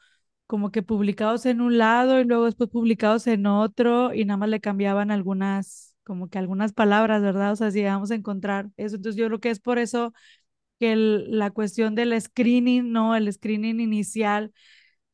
como 0.47 0.73
que 0.73 0.83
publicados 0.83 1.47
en 1.47 1.61
un 1.61 1.79
lado 1.79 2.19
y 2.21 2.25
luego 2.25 2.47
después 2.47 2.71
publicados 2.71 3.27
en 3.29 3.47
otro 3.47 4.13
y 4.13 4.25
nada 4.25 4.37
más 4.39 4.49
le 4.49 4.61
cambiaban 4.61 5.11
algunas, 5.13 5.97
como 6.05 6.29
que 6.29 6.39
algunas 6.39 6.73
palabras, 6.73 7.23
¿verdad? 7.23 7.53
O 7.53 7.57
sea, 7.57 7.71
si 7.71 7.85
vamos 7.85 8.11
a 8.11 8.17
encontrar 8.17 8.69
eso. 8.77 8.97
Entonces 8.97 9.17
yo 9.19 9.27
creo 9.29 9.41
que 9.41 9.51
es 9.51 9.61
por 9.61 9.79
eso 9.79 10.13
que 10.81 10.97
la 10.97 11.51
cuestión 11.51 11.95
del 11.95 12.21
screening, 12.21 12.93
¿no? 12.93 13.17
El 13.17 13.33
screening 13.33 13.81
inicial, 13.81 14.53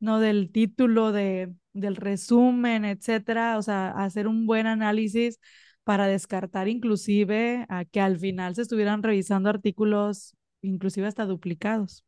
¿no? 0.01 0.21
Del 0.21 0.51
título, 0.53 1.13
de, 1.13 1.53
del 1.80 1.97
resumen, 1.97 2.85
etcétera. 2.85 3.59
O 3.59 3.62
sea, 3.62 3.90
hacer 3.90 4.26
un 4.28 4.47
buen 4.47 4.66
análisis 4.66 5.38
para 5.85 6.06
descartar 6.06 6.68
inclusive 6.68 7.66
a 7.68 7.85
que 7.85 8.00
al 8.00 8.18
final 8.18 8.54
se 8.54 8.62
estuvieran 8.62 9.02
revisando 9.02 9.50
artículos 9.50 10.37
inclusive 10.62 11.06
hasta 11.06 11.26
duplicados. 11.26 12.04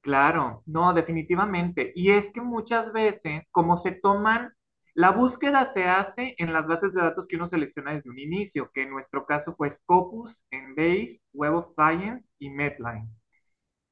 Claro, 0.00 0.62
no, 0.66 0.92
definitivamente. 0.94 1.92
Y 1.94 2.10
es 2.10 2.24
que 2.32 2.40
muchas 2.40 2.92
veces, 2.92 3.42
como 3.50 3.82
se 3.82 3.92
toman, 3.92 4.52
la 4.94 5.10
búsqueda 5.10 5.72
se 5.74 5.84
hace 5.84 6.34
en 6.38 6.52
las 6.52 6.66
bases 6.66 6.92
de 6.94 7.02
datos 7.02 7.26
que 7.28 7.36
uno 7.36 7.48
selecciona 7.48 7.94
desde 7.94 8.10
un 8.10 8.18
inicio, 8.18 8.70
que 8.74 8.82
en 8.82 8.90
nuestro 8.90 9.26
caso 9.26 9.54
fue 9.56 9.76
Scopus, 9.82 10.32
Embase, 10.50 11.20
Web 11.32 11.54
of 11.54 11.74
Science 11.76 12.24
y 12.38 12.50
Medline. 12.50 13.08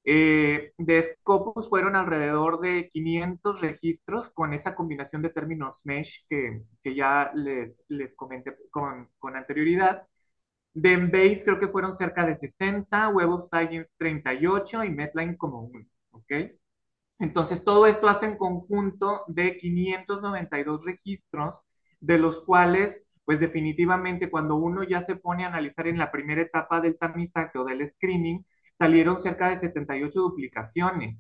Eh, 0.09 0.73
de 0.79 1.17
Scopus 1.21 1.69
fueron 1.69 1.97
alrededor 1.97 2.61
de 2.61 2.91
500 2.93 3.61
registros 3.61 4.31
con 4.35 4.55
esa 4.55 4.75
combinación 4.77 5.23
de 5.23 5.31
términos 5.31 5.75
mesh 5.85 6.25
que, 6.29 6.63
que 6.83 6.95
ya 6.95 7.33
les, 7.35 7.75
les 7.89 8.15
comenté 8.17 8.57
con, 8.71 9.09
con 9.19 9.37
anterioridad. 9.37 10.07
De 10.75 10.93
Embase 10.95 11.43
creo 11.45 11.61
que 11.61 11.69
fueron 11.69 11.99
cerca 11.99 12.27
de 12.27 12.39
60, 12.39 13.09
Web 13.11 13.31
of 13.31 13.51
Science 13.51 13.91
38 13.99 14.85
y 14.85 14.91
Medline 14.91 15.37
como 15.37 15.63
uno. 15.63 15.85
¿ok? 16.13 16.33
Entonces, 17.19 17.65
todo 17.65 17.87
esto 17.87 18.09
hace 18.09 18.27
en 18.27 18.37
conjunto 18.37 19.25
de 19.29 19.57
592 19.59 20.85
registros, 20.85 21.55
de 22.01 22.19
los 22.19 22.45
cuales, 22.45 22.97
pues 23.25 23.41
definitivamente 23.41 24.31
cuando 24.31 24.57
uno 24.57 24.83
ya 24.85 25.05
se 25.07 25.17
pone 25.17 25.45
a 25.45 25.49
analizar 25.49 25.87
en 25.89 25.99
la 25.99 26.11
primera 26.13 26.43
etapa 26.43 26.81
del 26.81 26.99
tamizaje 26.99 27.59
o 27.59 27.65
del 27.65 27.91
screening, 27.95 28.45
salieron 28.79 29.23
cerca 29.23 29.51
de 29.51 29.61
78 29.61 30.21
duplicaciones. 30.21 31.19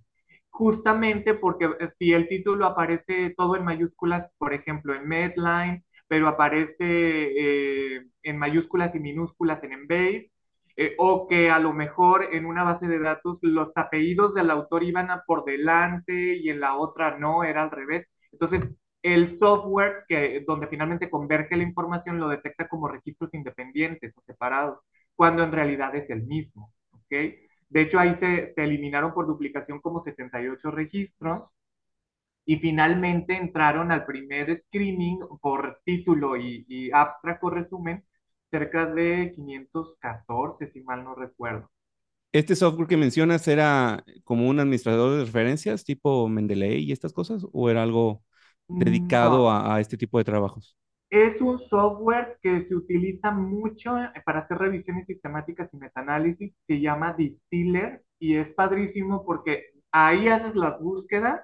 Justamente 0.50 1.34
porque 1.34 1.66
eh, 1.80 1.90
si 1.98 2.12
el 2.12 2.28
título 2.28 2.66
aparece 2.66 3.34
todo 3.36 3.56
en 3.56 3.64
mayúsculas, 3.64 4.30
por 4.38 4.54
ejemplo, 4.54 4.94
en 4.94 5.06
Medline, 5.08 5.84
pero 6.08 6.28
aparece 6.28 6.76
eh, 6.80 8.06
en 8.22 8.38
mayúsculas 8.38 8.94
y 8.94 9.00
minúsculas 9.00 9.62
en 9.64 9.72
Embase, 9.72 10.30
eh, 10.76 10.94
o 10.98 11.26
que 11.28 11.50
a 11.50 11.58
lo 11.58 11.72
mejor 11.72 12.28
en 12.34 12.44
una 12.46 12.62
base 12.64 12.86
de 12.86 12.98
datos 12.98 13.38
los 13.42 13.70
apellidos 13.76 14.34
del 14.34 14.50
autor 14.50 14.82
iban 14.84 15.10
a 15.10 15.22
por 15.26 15.44
delante 15.44 16.36
y 16.36 16.50
en 16.50 16.60
la 16.60 16.76
otra 16.76 17.18
no, 17.18 17.44
era 17.44 17.62
al 17.62 17.70
revés. 17.70 18.06
Entonces, 18.32 18.62
el 19.02 19.38
software 19.38 20.04
que, 20.08 20.44
donde 20.46 20.66
finalmente 20.68 21.08
converge 21.10 21.56
la 21.56 21.62
información 21.62 22.18
lo 22.20 22.28
detecta 22.28 22.68
como 22.68 22.88
registros 22.88 23.32
independientes 23.34 24.12
o 24.16 24.22
separados, 24.26 24.80
cuando 25.14 25.42
en 25.44 25.52
realidad 25.52 25.94
es 25.94 26.08
el 26.10 26.24
mismo. 26.24 26.72
¿okay? 26.90 27.45
De 27.68 27.82
hecho, 27.82 27.98
ahí 27.98 28.16
se, 28.20 28.52
se 28.54 28.64
eliminaron 28.64 29.12
por 29.12 29.26
duplicación 29.26 29.80
como 29.80 30.02
78 30.04 30.70
registros 30.70 31.50
y 32.44 32.56
finalmente 32.58 33.36
entraron 33.36 33.90
al 33.90 34.06
primer 34.06 34.62
screening 34.66 35.18
por 35.40 35.80
título 35.84 36.36
y, 36.36 36.64
y 36.68 36.90
abstract 36.92 37.42
o 37.42 37.50
resumen 37.50 38.04
cerca 38.50 38.86
de 38.86 39.32
514, 39.34 40.70
si 40.72 40.80
mal 40.82 41.04
no 41.04 41.14
recuerdo. 41.14 41.70
¿Este 42.32 42.54
software 42.54 42.86
que 42.86 42.96
mencionas 42.96 43.48
era 43.48 44.04
como 44.24 44.48
un 44.48 44.60
administrador 44.60 45.18
de 45.18 45.24
referencias 45.24 45.84
tipo 45.84 46.28
Mendeley 46.28 46.84
y 46.84 46.92
estas 46.92 47.12
cosas 47.12 47.46
o 47.50 47.70
era 47.70 47.82
algo 47.82 48.22
dedicado 48.68 49.50
a, 49.50 49.80
este 49.80 49.96
tipo 49.96 50.18
de 50.18 50.24
trabajos? 50.24 50.76
Es 51.10 51.40
un 51.40 51.58
software 51.68 52.38
que 52.42 52.66
se 52.68 52.74
utiliza 52.74 53.30
mucho 53.30 53.96
para 54.24 54.40
hacer 54.40 54.58
revisiones 54.58 55.06
sistemáticas 55.06 55.70
y 55.72 55.76
metaanálisis, 55.76 56.52
se 56.66 56.80
llama 56.80 57.14
Distiller 57.14 58.02
y 58.18 58.36
es 58.36 58.48
padrísimo 58.54 59.24
porque 59.24 59.70
ahí 59.92 60.28
haces 60.28 60.54
las 60.56 60.80
búsquedas 60.80 61.40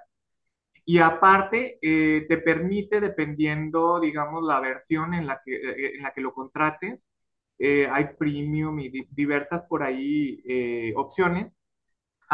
y 0.85 0.99
aparte, 0.99 1.78
eh, 1.83 2.26
te 2.28 2.38
permite, 2.38 3.00
dependiendo, 3.00 4.00
digamos, 4.00 4.45
la 4.45 4.61
versión 4.61 5.14
en 5.14 5.26
la 5.26 5.40
que, 5.45 5.54
eh, 5.54 5.97
en 5.97 6.02
la 6.02 6.12
que 6.12 6.21
lo 6.21 6.35
contrates, 6.35 7.00
eh, 7.59 7.88
hay 7.90 8.07
premium 8.19 8.81
y 8.81 8.90
diversas 9.11 9.62
por 9.69 9.83
ahí 9.83 10.42
opciones. 10.97 11.52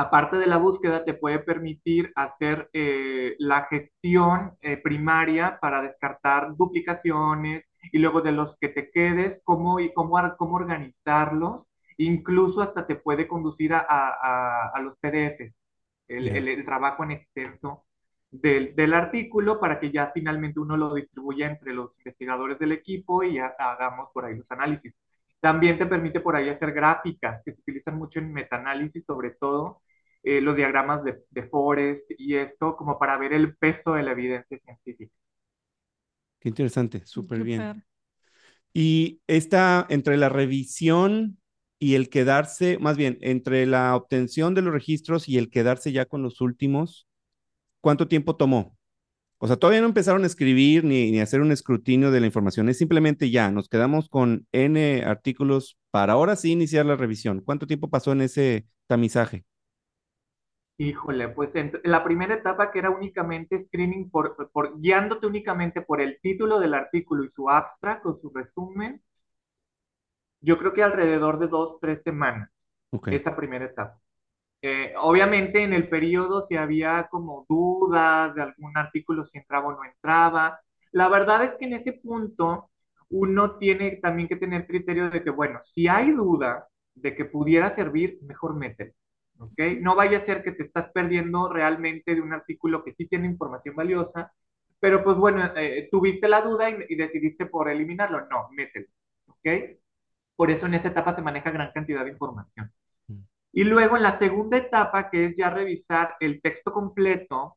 Aparte 0.01 0.37
de 0.37 0.47
la 0.47 0.59
búsqueda, 0.59 1.05
te 1.05 1.13
puede 1.13 1.41
permitir 1.41 2.13
hacer 2.15 2.71
la 2.73 3.65
gestión 3.65 4.57
primaria 4.85 5.59
para 5.61 5.83
descartar 5.83 6.55
duplicaciones 6.55 7.65
y 7.91 7.99
luego 7.99 8.21
de 8.21 8.31
los 8.31 8.57
que 8.61 8.69
te 8.69 8.93
quedes, 8.93 9.41
cómo, 9.43 9.81
y 9.81 9.93
cómo, 9.93 10.17
cómo 10.37 10.55
organizarlos. 10.55 11.67
Incluso 11.97 12.63
hasta 12.63 12.87
te 12.87 12.95
puede 12.95 13.27
conducir 13.27 13.75
a, 13.75 13.81
a, 13.89 14.69
a 14.73 14.81
los 14.83 14.97
PDFs, 14.99 15.53
el, 16.07 16.29
el, 16.29 16.47
el 16.47 16.65
trabajo 16.65 17.03
en 17.03 17.11
exceso 17.11 17.85
del, 18.31 18.77
del, 18.77 18.95
artículo 18.95 19.59
para 19.59 19.81
que 19.81 19.91
ya 19.91 20.13
finalmente 20.15 20.61
uno 20.61 20.77
lo 20.77 20.95
distribuya 20.95 21.49
entre 21.51 21.75
los 21.75 21.91
investigadores 21.99 22.59
del 22.61 22.71
equipo 22.71 23.25
y 23.25 23.35
ya 23.35 23.53
hagamos 23.59 24.11
por 24.15 24.27
ahí 24.27 24.37
los 24.37 24.49
análisis. 24.53 24.95
También 25.41 25.77
te 25.77 25.87
permite 25.87 26.21
por 26.21 26.37
ahí 26.37 26.49
hacer 26.49 26.73
gráficas 26.73 27.43
que 27.45 27.53
se 27.53 27.61
utilizan 27.63 27.97
mucho 27.99 28.21
en 28.21 28.33
metaanálisis, 28.33 29.05
sobre 29.05 29.31
todo 29.33 29.81
eh, 30.23 30.41
los 30.41 30.57
diagramas 30.57 31.05
de, 31.05 31.19
de, 31.31 31.49
Forest 31.49 32.11
y 32.19 32.35
esto, 32.35 32.77
como 32.77 32.99
para 32.99 33.17
ver 33.19 33.33
el 33.33 33.57
peso 33.57 33.95
de 33.95 34.03
la 34.03 34.13
evidencia 34.13 34.59
científica. 34.59 35.13
Qué 36.41 36.49
interesante, 36.49 37.05
súper 37.05 37.43
bien. 37.43 37.85
Y 38.73 39.21
está 39.27 39.87
entre 39.89 40.17
la 40.17 40.29
revisión 40.29 41.39
y 41.79 41.95
el 41.95 42.09
quedarse, 42.09 42.79
más 42.79 42.97
bien, 42.97 43.19
entre 43.21 43.67
la 43.67 43.95
obtención 43.97 44.55
de 44.55 44.63
los 44.63 44.73
registros 44.73 45.29
y 45.29 45.39
el 45.39 45.51
quedarse 45.51 45.93
ya 45.93 46.07
con 46.07 46.23
los 46.23 46.41
últimos, 46.41 47.09
¿cuánto 47.81 48.09
tiempo 48.09 48.37
tomó? 48.37 48.77
O 49.39 49.47
sea, 49.47 49.57
todavía 49.57 49.81
no 49.81 49.87
empezaron 49.87 50.25
a 50.25 50.27
escribir 50.27 50.85
ni, 50.85 51.13
ni 51.13 51.21
hacer 51.21 51.41
un 51.41 51.53
escrutinio 51.53 52.11
de 52.11 52.21
la 52.21 52.27
información, 52.27 52.69
es 52.69 52.79
simplemente 52.79 53.31
ya, 53.31 53.51
nos 53.51 53.69
quedamos 53.69 54.09
con 54.09 54.47
N 54.53 55.03
artículos 55.05 55.79
para 55.91 56.15
ahora 56.15 56.37
sí 56.37 56.53
iniciar 56.53 56.87
la 56.87 56.97
revisión. 56.97 57.41
¿Cuánto 57.41 57.67
tiempo 57.67 57.89
pasó 57.89 58.13
en 58.13 58.23
ese 58.23 58.67
tamizaje? 58.89 59.45
Híjole, 60.81 61.29
pues 61.31 61.51
la 61.83 62.05
primera 62.05 62.35
etapa 62.35 62.71
que 62.71 62.79
era 62.79 62.91
únicamente 62.91 63.65
screening, 63.67 64.11
por, 64.11 64.49
por, 64.53 64.81
guiándote 64.81 65.27
únicamente 65.27 65.83
por 65.83 66.01
el 66.01 66.21
título 66.21 66.61
del 66.61 66.73
artículo 66.75 67.25
y 67.25 67.31
su 67.31 67.51
abstract 67.51 68.07
o 68.07 68.19
su 68.21 68.31
resumen, 68.31 69.03
yo 70.41 70.57
creo 70.57 70.73
que 70.73 70.85
alrededor 70.85 71.41
de 71.41 71.49
dos, 71.49 71.79
tres 71.81 72.01
semanas, 72.05 72.49
okay. 72.91 73.17
esa 73.17 73.35
primera 73.35 73.65
etapa. 73.65 73.99
Eh, 74.63 74.95
obviamente 75.01 75.63
en 75.65 75.73
el 75.73 75.89
periodo 75.89 76.47
si 76.49 76.57
había 76.57 77.09
como 77.11 77.45
dudas 77.49 78.35
de 78.35 78.43
algún 78.43 78.77
artículo 78.77 79.27
si 79.27 79.39
entraba 79.39 79.69
o 79.69 79.73
no 79.73 79.85
entraba. 79.85 80.61
La 80.93 81.09
verdad 81.09 81.45
es 81.45 81.55
que 81.59 81.67
en 81.67 81.75
ese 81.75 81.93
punto 81.93 82.71
uno 83.11 83.57
tiene 83.59 83.97
también 83.97 84.29
que 84.29 84.37
tener 84.37 84.67
criterio 84.67 85.11
de 85.11 85.25
que, 85.25 85.31
bueno, 85.31 85.61
si 85.75 85.89
hay 85.89 86.13
duda 86.13 86.69
de 86.95 87.17
que 87.17 87.25
pudiera 87.25 87.75
servir, 87.75 88.19
mejor 88.23 88.55
mételo. 88.55 88.93
¿Ok? 89.39 89.59
No 89.81 89.95
vaya 89.95 90.19
a 90.19 90.27
ser 90.27 90.43
que 90.43 90.53
te 90.53 90.65
estás 90.65 90.91
perdiendo 90.93 91.53
realmente 91.53 92.15
de 92.15 92.21
un 92.21 92.33
artículo 92.33 92.85
que 92.85 92.95
sí 92.95 93.07
tiene 93.07 93.27
información 93.27 93.77
valiosa, 93.77 94.33
pero 94.81 95.03
pues 95.05 95.17
bueno, 95.17 95.45
eh, 95.57 95.89
tuviste 95.91 96.29
la 96.29 96.43
duda 96.43 96.71
y, 96.71 96.77
y, 96.91 96.97
decidiste 96.97 97.47
por 97.47 97.69
eliminarlo. 97.69 98.27
No, 98.29 98.49
mételo. 98.53 98.87
¿ok? 99.27 99.49
Por 100.37 100.51
eso 100.51 100.67
en 100.67 100.75
esa 100.75 100.89
etapa 100.89 101.15
se 101.17 101.23
maneja 101.23 101.51
gran 101.51 101.73
cantidad 101.73 102.05
de 102.05 102.13
información. 102.13 102.73
Y 103.53 103.65
luego 103.65 103.97
en 103.97 104.03
la 104.05 104.19
segunda 104.19 104.59
etapa, 104.59 105.11
que 105.11 105.27
es 105.27 105.37
ya 105.37 105.51
revisar 105.51 106.17
el 106.21 106.41
texto 106.43 106.73
completo, 106.73 107.57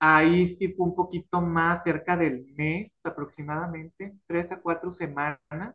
ahí 0.00 0.56
sí 0.58 0.74
fue 0.74 0.86
un 0.86 0.96
poquito 0.96 1.40
más, 1.40 1.82
cerca 1.84 2.16
del 2.16 2.46
mes 2.56 2.92
aproximadamente, 3.04 4.14
tres 4.26 4.50
a 4.52 4.60
cuatro 4.60 4.96
semanas. 4.96 5.74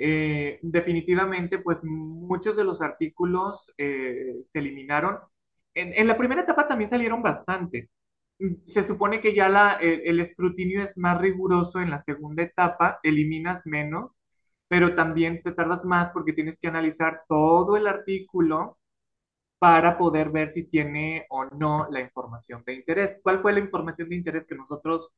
Eh, 0.00 0.60
definitivamente, 0.62 1.58
pues 1.58 1.78
muchos 1.82 2.56
de 2.56 2.62
los 2.64 2.80
artículos 2.80 3.60
eh, 3.76 4.44
se 4.52 4.58
eliminaron. 4.60 5.18
En, 5.74 6.06
la 6.06 6.16
primera 6.16 6.42
etapa 6.42 6.68
también 6.68 6.90
salieron 6.90 7.22
bastantes, 7.22 7.88
se 8.38 8.86
supone 8.86 9.20
que 9.20 9.34
ya 9.34 9.78
el 9.80 10.20
escrutinio 10.20 10.82
es 10.84 10.96
más 10.96 11.20
riguroso 11.20 11.80
en 11.80 11.90
la 11.90 12.02
segunda 12.04 12.42
etapa, 12.42 13.00
eliminas 13.02 13.64
menos, 13.66 14.12
pero 14.68 14.94
también 14.94 15.42
te 15.42 15.52
tardas 15.52 15.84
más 15.84 16.12
porque 16.12 16.32
tienes 16.32 16.58
que 16.60 16.68
analizar 16.68 17.22
todo 17.28 17.76
el 17.76 17.86
artículo 17.86 18.78
para 19.58 19.98
poder 19.98 20.30
ver 20.30 20.54
si 20.54 20.64
tiene 20.64 21.26
o 21.30 21.44
no 21.46 21.88
la 21.90 22.00
información 22.00 22.62
de 22.66 22.74
interés. 22.74 23.18
¿Cuál 23.22 23.42
fue 23.42 23.52
la 23.52 23.60
información 23.60 24.08
de 24.08 24.16
interés 24.16 24.46
que 24.46 24.54
nosotros 24.54 25.10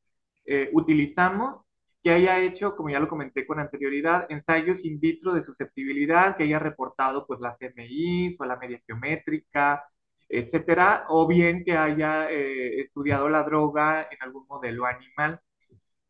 eh, 0.46 0.70
utilizamos? 0.72 1.64
Que 2.02 2.11
haya 2.11 2.40
hecho, 2.40 2.76
como 2.76 2.90
ya 2.90 3.00
lo 3.00 3.09
comenté 3.09 3.47
con 3.47 3.59
anterioridad, 3.61 4.26
ensayos 4.30 4.78
in 4.83 5.00
vitro 5.00 5.35
de 5.35 5.45
susceptibilidad, 5.45 6.37
que 6.37 6.45
haya 6.45 6.59
reportado 6.59 7.26
pues 7.26 7.40
la 7.40 7.57
CMI 7.59 8.37
o 8.38 8.45
la 8.47 8.57
media 8.57 8.80
geométrica, 8.87 9.85
etcétera, 10.28 11.07
o 11.09 11.26
bien 11.26 11.64
que 11.64 11.76
haya 11.76 12.30
eh, 12.30 12.80
estudiado 12.83 13.28
la 13.28 13.42
droga 13.42 14.09
en 14.11 14.19
algún 14.23 14.47
modelo 14.49 14.87
animal. 14.87 15.40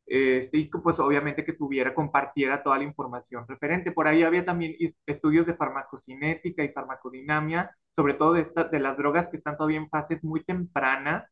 Eh, 0.06 0.50
y 0.52 0.64
pues 0.66 0.98
obviamente 0.98 1.44
que 1.44 1.52
tuviera, 1.52 1.94
compartiera 1.94 2.62
toda 2.62 2.78
la 2.78 2.84
información 2.84 3.46
referente. 3.48 3.92
Por 3.92 4.08
ahí 4.08 4.22
había 4.24 4.44
también 4.44 4.76
estudios 5.06 5.46
de 5.46 5.54
farmacocinética 5.54 6.64
y 6.64 6.70
farmacodinamia, 6.70 7.70
sobre 7.94 8.14
todo 8.14 8.32
de, 8.34 8.42
esta, 8.42 8.64
de 8.64 8.80
las 8.80 8.96
drogas 8.96 9.28
que 9.30 9.36
están 9.38 9.56
todavía 9.56 9.78
en 9.78 9.88
fases 9.88 10.22
muy 10.24 10.44
tempranas, 10.44 11.24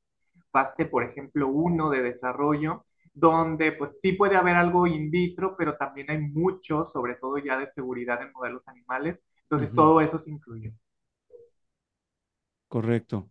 fase, 0.53 0.87
por 0.87 1.03
ejemplo, 1.05 1.49
uno 1.49 1.91
de 1.91 2.03
desarrollo, 2.03 2.85
donde 3.18 3.72
pues 3.72 3.92
sí 4.02 4.12
puede 4.12 4.37
haber 4.37 4.56
algo 4.56 4.87
in 4.87 5.10
vitro, 5.10 5.56
pero 5.56 5.76
también 5.76 6.10
hay 6.10 6.18
mucho, 6.18 6.90
sobre 6.92 7.14
todo 7.16 7.38
ya 7.38 7.58
de 7.58 7.70
seguridad 7.75 8.22
en 8.22 8.32
modelos 8.32 8.62
animales. 8.66 9.18
Entonces, 9.44 9.70
uh 9.70 9.72
-huh. 9.72 9.76
todo 9.76 10.00
eso 10.00 10.22
se 10.25 10.30
incluye. 10.30 10.75
Correcto. 12.68 13.30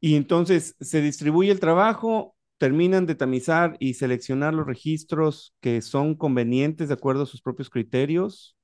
Y 0.00 0.16
entonces 0.16 0.76
se 0.80 1.02
distribuye 1.02 1.50
el 1.52 1.60
trabajo, 1.60 2.36
terminan 2.58 3.06
de 3.06 3.14
tamizar 3.16 3.76
y 3.80 3.94
seleccionar 3.94 4.54
los 4.54 4.66
registros 4.66 5.54
que 5.60 5.82
son 5.82 6.16
convenientes 6.16 6.88
de 6.88 6.94
acuerdo 6.94 7.24
a 7.24 7.26
sus 7.26 7.42
propios 7.42 7.70
criterios 7.70 8.56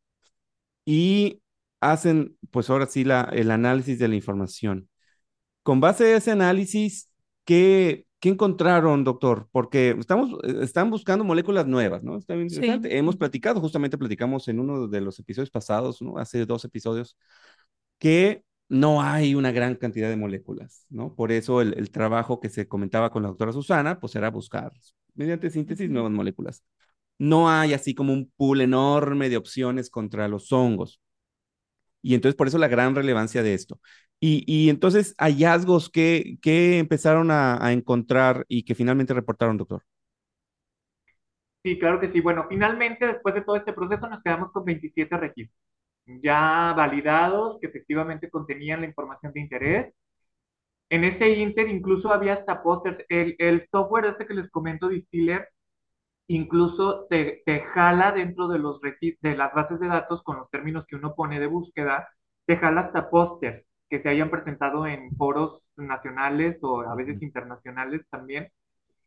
y 0.84 1.42
hacen, 1.80 2.36
pues 2.50 2.70
ahora 2.70 2.86
sí, 2.86 3.04
la, 3.04 3.22
el 3.32 3.50
análisis 3.50 3.98
de 3.98 4.08
la 4.08 4.16
información. 4.16 4.88
Con 5.62 5.80
base 5.80 6.14
a 6.14 6.16
ese 6.18 6.32
análisis, 6.32 7.10
¿qué, 7.44 8.05
qué 8.20 8.30
encontraron, 8.30 9.04
doctor? 9.04 9.48
Porque 9.52 9.96
estamos, 9.98 10.30
están 10.60 10.90
buscando 10.90 11.24
moléculas 11.24 11.66
nuevas, 11.66 12.02
¿no? 12.02 12.16
Está 12.16 12.34
bien 12.34 12.48
interesante. 12.48 12.90
Sí. 12.90 12.96
Hemos 12.96 13.16
platicado, 13.16 13.60
justamente 13.60 13.98
platicamos 13.98 14.48
en 14.48 14.60
uno 14.60 14.88
de 14.88 15.00
los 15.00 15.18
episodios 15.18 15.50
pasados, 15.50 16.02
¿no? 16.02 16.18
Hace 16.18 16.46
dos 16.46 16.64
episodios, 16.64 17.16
que 17.98 18.44
no 18.68 19.02
hay 19.02 19.34
una 19.34 19.52
gran 19.52 19.76
cantidad 19.76 20.08
de 20.08 20.16
moléculas, 20.16 20.86
¿no? 20.90 21.14
Por 21.14 21.32
eso 21.32 21.60
el, 21.60 21.74
el, 21.78 21.90
trabajo 21.90 22.40
que 22.40 22.48
se 22.48 22.66
comentaba 22.68 23.10
con 23.10 23.22
la 23.22 23.28
doctora 23.28 23.52
Susana, 23.52 24.00
pues 24.00 24.14
era 24.16 24.30
buscar 24.30 24.72
mediante 25.14 25.50
síntesis 25.50 25.88
nuevas 25.90 26.12
moléculas. 26.12 26.64
No 27.18 27.48
hay 27.50 27.72
así 27.72 27.94
como 27.94 28.12
un 28.12 28.30
pool 28.36 28.60
enorme 28.60 29.28
de 29.28 29.36
opciones 29.36 29.90
contra 29.90 30.28
los 30.28 30.52
hongos. 30.52 31.00
Y 32.02 32.14
entonces 32.14 32.36
por 32.36 32.46
eso 32.46 32.58
la 32.58 32.68
gran 32.68 32.94
relevancia 32.94 33.42
de 33.42 33.54
esto. 33.54 33.80
Y, 34.18 34.70
entonces 34.70 35.14
hallazgos 35.18 35.88
que, 35.90 36.38
que 36.42 36.78
empezaron 36.78 37.30
a, 37.30 37.64
a 37.64 37.72
encontrar 37.72 38.44
y 38.48 38.64
que 38.64 38.74
finalmente 38.74 39.14
reportaron, 39.14 39.56
doctor. 39.56 39.82
Sí, 41.62 41.78
claro 41.78 42.00
que 42.00 42.10
sí. 42.10 42.20
Bueno, 42.20 42.46
finalmente 42.48 43.06
después 43.06 43.34
de 43.34 43.42
todo 43.42 43.56
este 43.56 43.72
proceso 43.72 44.08
nos 44.08 44.22
quedamos 44.22 44.52
con 44.52 44.64
27 44.64 45.16
registros 45.16 45.66
ya 46.06 46.72
validados 46.76 47.58
que 47.60 47.66
efectivamente 47.68 48.30
contenían 48.30 48.80
la 48.80 48.86
información 48.86 49.32
de 49.32 49.40
interés. 49.40 49.94
En 50.88 51.04
ese 51.04 51.30
Inter 51.30 51.68
incluso 51.68 52.12
había 52.12 52.34
hasta 52.34 52.62
pósters. 52.62 53.04
El, 53.08 53.36
el, 53.38 53.68
software 53.70 54.06
este 54.06 54.26
que 54.26 54.34
les 54.34 54.50
comento, 54.50 54.88
Distiller, 54.88 55.48
incluso 56.28 57.06
te, 57.10 57.42
te 57.46 57.62
jala 57.62 58.12
dentro 58.12 58.48
de, 58.48 58.58
los 58.58 58.80
de 58.80 59.36
las 59.36 59.54
bases 59.54 59.80
de 59.80 59.88
datos 59.88 60.22
con 60.22 60.38
los 60.38 60.50
términos 60.50 60.86
que 60.88 60.96
uno 60.96 61.14
pone 61.14 61.40
de 61.40 61.46
búsqueda, 61.48 62.08
te 62.46 62.56
jala 62.56 62.82
hasta 62.82 63.10
pósters 63.10 63.64
que 63.88 64.02
se 64.02 64.08
hayan 64.08 64.30
presentado 64.30 64.86
en 64.86 65.14
foros 65.16 65.62
nacionales 65.76 66.58
o 66.62 66.80
a 66.80 66.94
veces 66.94 67.22
internacionales 67.22 68.02
también. 68.10 68.50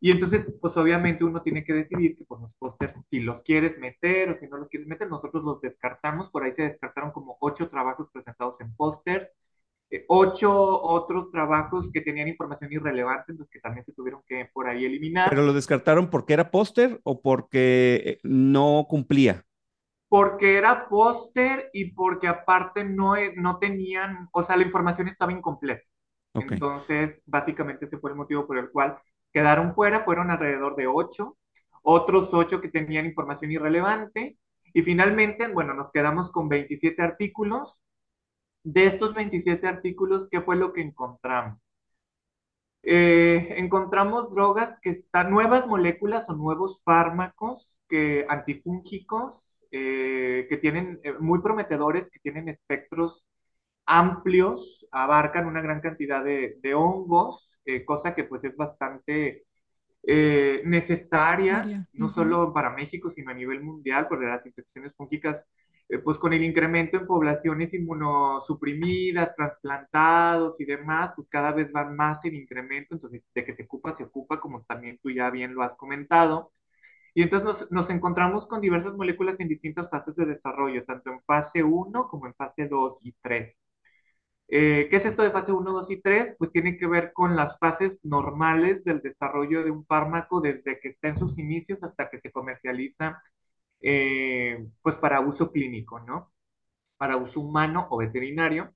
Y 0.01 0.11
entonces, 0.11 0.45
pues 0.61 0.75
obviamente 0.77 1.25
uno 1.25 1.41
tiene 1.41 1.65
que 1.65 1.73
decidir 1.73 2.17
que 2.17 2.23
pues 2.23 2.39
los 2.41 2.53
pósters, 2.57 2.93
si 3.09 3.19
los 3.19 3.41
quieres 3.43 3.77
meter 3.79 4.29
o 4.29 4.39
si 4.39 4.47
no 4.47 4.57
los 4.57 4.69
quieres 4.69 4.87
meter, 4.87 5.09
nosotros 5.09 5.43
los 5.43 5.61
descartamos. 5.61 6.29
Por 6.31 6.43
ahí 6.43 6.53
se 6.55 6.63
descartaron 6.63 7.11
como 7.11 7.37
ocho 7.41 7.69
trabajos 7.69 8.07
presentados 8.13 8.55
en 8.61 8.73
pósters, 8.75 9.27
eh, 9.91 10.05
ocho 10.07 10.51
otros 10.81 11.31
trabajos 11.31 11.87
que 11.91 12.01
tenían 12.01 12.29
información 12.29 12.71
irrelevante, 12.71 13.33
los 13.33 13.49
que 13.49 13.59
también 13.59 13.85
se 13.85 13.91
tuvieron 13.91 14.21
que 14.25 14.49
por 14.53 14.67
ahí 14.67 14.85
eliminar. 14.85 15.29
¿Pero 15.29 15.43
lo 15.43 15.53
descartaron 15.53 16.09
porque 16.09 16.33
era 16.33 16.49
póster 16.49 17.01
o 17.03 17.21
porque 17.21 18.01
eh, 18.05 18.19
no 18.23 18.85
cumplía? 18.87 19.43
Porque 20.09 20.57
era 20.57 20.89
póster 20.89 21.69
y 21.71 21.91
porque 21.91 22.27
aparte 22.27 22.83
no, 22.83 23.13
no 23.35 23.59
tenían, 23.59 24.27
o 24.33 24.43
sea, 24.43 24.57
la 24.57 24.63
información 24.63 25.07
estaba 25.07 25.31
incompleta. 25.31 25.83
Okay. 26.33 26.49
Entonces, 26.51 27.21
básicamente 27.25 27.85
ese 27.85 27.97
fue 27.99 28.11
el 28.11 28.17
motivo 28.17 28.45
por 28.45 28.57
el 28.57 28.71
cual 28.71 28.97
quedaron 29.31 29.75
fuera, 29.75 30.03
fueron 30.03 30.31
alrededor 30.31 30.75
de 30.75 30.87
ocho, 30.87 31.37
otros 31.83 32.29
ocho 32.33 32.59
que 32.59 32.69
tenían 32.69 33.05
información 33.05 33.51
irrelevante, 33.51 34.37
y 34.73 34.81
finalmente, 34.81 35.47
bueno, 35.47 35.73
nos 35.73 35.91
quedamos 35.91 36.31
con 36.31 36.49
27 36.49 37.01
artículos. 37.01 37.73
De 38.63 38.87
estos 38.87 39.13
27 39.15 39.67
artículos, 39.67 40.27
¿qué 40.29 40.41
fue 40.41 40.55
lo 40.55 40.73
que 40.73 40.81
encontramos? 40.81 41.59
Eh, 42.83 43.55
encontramos 43.57 44.33
drogas 44.33 44.79
que 44.81 44.91
están, 44.91 45.31
nuevas 45.31 45.67
moléculas 45.67 46.25
o 46.29 46.33
nuevos 46.33 46.81
fármacos 46.83 47.67
que, 47.87 48.25
antifúngicos 48.29 49.33
eh, 49.71 50.47
que 50.49 50.57
tienen, 50.57 50.99
eh, 51.03 51.13
muy 51.19 51.41
prometedores, 51.41 52.09
que 52.11 52.19
tienen 52.19 52.49
espectros 52.49 53.23
amplios, 53.85 54.85
abarcan 54.91 55.47
una 55.47 55.61
gran 55.61 55.81
cantidad 55.81 56.23
de, 56.23 56.57
de 56.61 56.73
hongos, 56.75 57.49
eh, 57.65 57.85
cosa 57.85 58.15
que 58.15 58.23
pues 58.25 58.43
es 58.43 58.55
bastante 58.55 59.45
eh, 60.03 60.61
necesaria, 60.65 61.73
no 61.93 62.07
uh 62.07 62.09
-huh. 62.09 62.13
solo 62.13 62.53
para 62.53 62.71
México, 62.71 63.11
sino 63.15 63.31
a 63.31 63.33
nivel 63.33 63.61
mundial, 63.61 64.07
porque 64.07 64.25
las 64.25 64.45
infecciones 64.45 64.93
fúngicas, 64.95 65.37
eh, 65.89 65.99
pues 65.99 66.17
con 66.17 66.33
el 66.33 66.43
incremento 66.43 66.97
en 66.97 67.07
poblaciones 67.07 67.73
inmunosuprimidas, 67.73 69.35
trasplantados 69.35 70.59
y 70.59 70.65
demás, 70.65 71.11
pues 71.15 71.27
cada 71.29 71.51
vez 71.51 71.71
van 71.71 71.95
más 71.95 72.23
en 72.25 72.35
incremento, 72.35 72.95
entonces 72.95 73.23
de 73.35 73.45
que 73.45 73.55
se 73.55 73.63
ocupa, 73.63 73.95
se 73.97 74.03
ocupa, 74.03 74.39
como 74.39 74.63
también 74.63 74.99
tú 75.01 75.09
ya 75.11 75.29
bien 75.29 75.53
lo 75.55 75.63
has 75.63 75.73
comentado. 75.77 76.51
Y 77.19 77.23
entonces 77.23 77.45
nos, 77.59 77.71
nos 77.71 77.89
encontramos 77.89 78.47
con 78.47 78.61
diversas 78.61 78.93
moléculas 78.95 79.37
en 79.39 79.49
distintas 79.49 79.89
fases 79.89 80.15
de 80.15 80.25
desarrollo, 80.25 80.85
tanto 80.85 81.11
en 81.11 81.21
fase 81.23 81.61
1 81.63 82.07
como 82.07 82.27
en 82.27 82.33
fase 82.35 82.67
2 82.69 82.97
y 83.03 83.13
3. 83.21 83.55
Eh, 84.49 84.87
¿Qué 84.89 84.97
es 84.97 85.05
esto 85.05 85.23
de 85.23 85.31
fase 85.31 85.51
1, 85.51 85.71
2 85.73 85.91
y 85.91 86.01
3? 86.01 86.35
Pues 86.39 86.51
tiene 86.51 86.77
que 86.77 86.87
ver 86.87 87.13
con 87.13 87.35
las 87.35 87.57
fases 87.59 87.99
normales 88.03 88.83
del 88.85 89.01
desarrollo 89.01 89.63
de 89.63 89.71
un 89.71 89.85
fármaco 89.85 90.41
desde 90.41 90.79
que 90.79 90.89
está 90.89 91.09
en 91.09 91.19
sus 91.19 91.37
inicios 91.39 91.79
hasta 91.83 92.09
que 92.09 92.19
se 92.21 92.31
comercializa 92.31 93.21
eh, 93.81 94.67
pues 94.81 94.95
para 94.97 95.21
uso 95.21 95.51
clínico, 95.51 95.99
¿no? 96.01 96.31
Para 96.97 97.17
uso 97.17 97.41
humano 97.41 97.87
o 97.91 97.97
veterinario. 97.99 98.73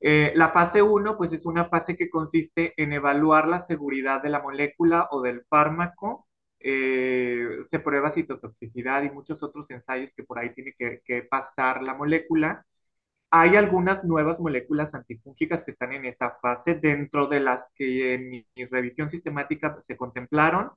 Eh, 0.00 0.32
la 0.36 0.50
fase 0.52 0.82
1 0.82 1.16
pues 1.18 1.32
es 1.32 1.46
una 1.46 1.66
fase 1.70 1.96
que 1.96 2.10
consiste 2.10 2.74
en 2.82 2.92
evaluar 2.94 3.48
la 3.48 3.66
seguridad 3.68 4.22
de 4.22 4.30
la 4.30 4.42
molécula 4.42 5.08
o 5.12 5.22
del 5.22 5.44
fármaco. 5.50 6.27
Eh, 6.60 7.64
se 7.70 7.78
prueba 7.78 8.12
citotoxicidad 8.12 9.02
y 9.04 9.10
muchos 9.10 9.42
otros 9.42 9.66
ensayos 9.70 10.10
que 10.16 10.24
por 10.24 10.38
ahí 10.38 10.52
tiene 10.54 10.74
que, 10.78 11.00
que 11.04 11.22
pasar 11.22 11.82
la 11.82 11.94
molécula. 11.94 12.64
Hay 13.30 13.56
algunas 13.56 14.02
nuevas 14.04 14.38
moléculas 14.40 14.92
antifúngicas 14.94 15.62
que 15.64 15.72
están 15.72 15.92
en 15.92 16.06
esa 16.06 16.36
fase, 16.40 16.76
dentro 16.76 17.26
de 17.28 17.40
las 17.40 17.60
que 17.74 18.14
en 18.14 18.30
mi, 18.30 18.46
mi 18.56 18.64
revisión 18.64 19.10
sistemática 19.10 19.82
se 19.86 19.96
contemplaron. 19.96 20.70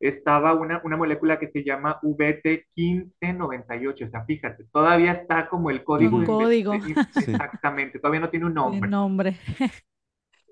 Estaba 0.00 0.54
una, 0.54 0.80
una 0.84 0.96
molécula 0.96 1.38
que 1.38 1.50
se 1.50 1.64
llama 1.64 2.00
VT1598, 2.02 4.06
o 4.06 4.10
sea, 4.10 4.24
fíjate, 4.24 4.64
todavía 4.72 5.12
está 5.12 5.48
como 5.48 5.70
el 5.70 5.82
código. 5.82 6.16
Un 6.16 6.24
código. 6.24 6.72
Exactamente, 6.74 7.98
todavía 7.98 8.20
no 8.20 8.30
tiene 8.30 8.46
un 8.46 8.54
nombre. 8.54 8.86
El 8.86 8.90
nombre. 8.90 9.36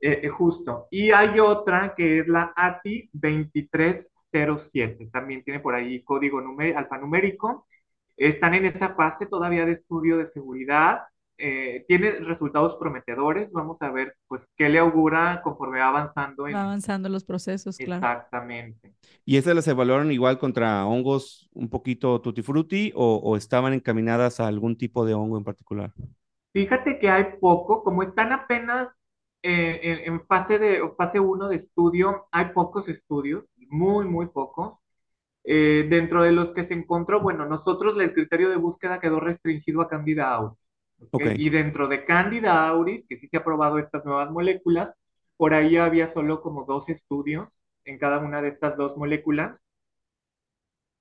Eh, 0.03 0.21
eh, 0.25 0.29
justo. 0.29 0.89
Y 0.91 1.11
hay 1.11 1.41
otra 1.41 1.95
que 1.97 2.19
es 2.19 2.29
la 2.29 2.53
ATI 2.55 3.09
2307, 4.45 5.11
también 5.13 5.43
tiene 5.45 5.61
por 5.61 5.75
ahí 5.75 6.03
código 6.03 6.41
alfanumérico. 6.77 7.67
Están 8.17 8.55
en 8.55 8.67
esa 8.67 8.95
fase 8.95 9.27
todavía 9.27 9.65
de 9.65 9.73
estudio 9.73 10.19
de 10.19 10.31
seguridad 10.33 11.03
eh, 11.39 11.85
tiene 11.87 12.13
resultados 12.13 12.77
prometedores. 12.79 13.53
Vamos 13.53 13.77
a 13.81 13.91
ver, 13.91 14.17
pues, 14.27 14.41
qué 14.57 14.69
le 14.69 14.79
augura 14.79 15.43
conforme 15.43 15.81
va 15.81 15.89
avanzando. 15.89 16.47
En... 16.47 16.55
Va 16.55 16.63
avanzando 16.63 17.09
los 17.09 17.25
procesos, 17.25 17.77
claro. 17.77 18.07
Exactamente. 18.07 18.95
¿Y 19.25 19.37
esas 19.37 19.55
las 19.55 19.69
evaluaron 19.69 20.11
igual 20.13 20.39
contra 20.39 20.87
hongos 20.87 21.51
un 21.53 21.69
poquito 21.69 22.21
tutti 22.23 22.43
frutti 22.43 22.93
o, 22.95 23.17
o 23.17 23.37
estaban 23.37 23.75
encaminadas 23.75 24.41
a 24.41 24.47
algún 24.47 24.77
tipo 24.79 25.05
de 25.05 25.13
hongo 25.13 25.37
en 25.37 25.45
particular? 25.45 25.93
Fíjate 26.55 26.99
que 26.99 27.11
hay 27.11 27.25
poco, 27.39 27.85
como 27.85 28.03
están 28.03 28.33
apenas 28.33 28.89
eh, 29.43 29.81
en, 29.83 30.15
en 30.15 30.27
fase 30.27 30.59
de 30.59 30.81
fase 30.97 31.21
1 31.21 31.49
de 31.49 31.57
estudio 31.57 32.27
hay 32.33 32.47
pocos 32.47 32.89
estudios, 32.89 33.45
muy, 33.71 34.07
muy 34.07 34.27
pocos. 34.27 34.79
Eh, 35.45 35.87
dentro 35.89 36.23
de 36.23 36.33
los 36.33 36.55
que 36.55 36.67
se 36.67 36.75
encontró, 36.75 37.21
bueno, 37.21 37.47
nosotros 37.47 37.99
el 38.01 38.13
criterio 38.13 38.51
de 38.51 38.57
búsqueda 38.57 39.01
quedó 39.01 39.21
restringido 39.21 39.81
a 39.83 39.89
Candida 39.89 40.33
auris. 40.35 40.59
¿okay? 41.11 41.29
Ok. 41.29 41.35
Y 41.39 41.51
dentro 41.51 41.89
de 41.89 42.05
Candida 42.05 42.67
auris, 42.69 43.05
que 43.09 43.19
sí 43.19 43.29
se 43.29 43.37
ha 43.39 43.45
probado 43.45 43.79
estas 43.79 44.05
nuevas 44.05 44.31
moléculas, 44.31 44.95
por 45.37 45.55
ahí 45.55 45.77
había 45.77 46.13
solo 46.15 46.41
como 46.43 46.65
dos 46.65 46.89
estudios 46.89 47.49
en 47.85 47.99
cada 47.99 48.19
una 48.19 48.43
de 48.43 48.49
estas 48.49 48.77
dos 48.77 48.97
moléculas. 48.97 49.59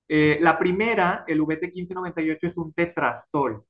Eh, 0.07 0.37
la 0.41 0.59
primera, 0.59 1.23
el 1.27 1.41
VT1598, 1.41 2.39
es 2.49 2.57
un 2.57 2.73
tetrazol. 2.73 3.65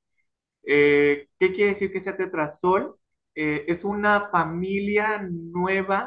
Eh, 0.64 1.28
¿qué 1.38 1.52
quiere 1.52 1.74
decir 1.74 1.92
que 1.92 2.02
sea 2.02 2.16
tetrazol? 2.16 2.96
Eh, 3.34 3.64
es 3.68 3.84
una 3.84 4.28
familia 4.30 5.22
nueva, 5.30 6.06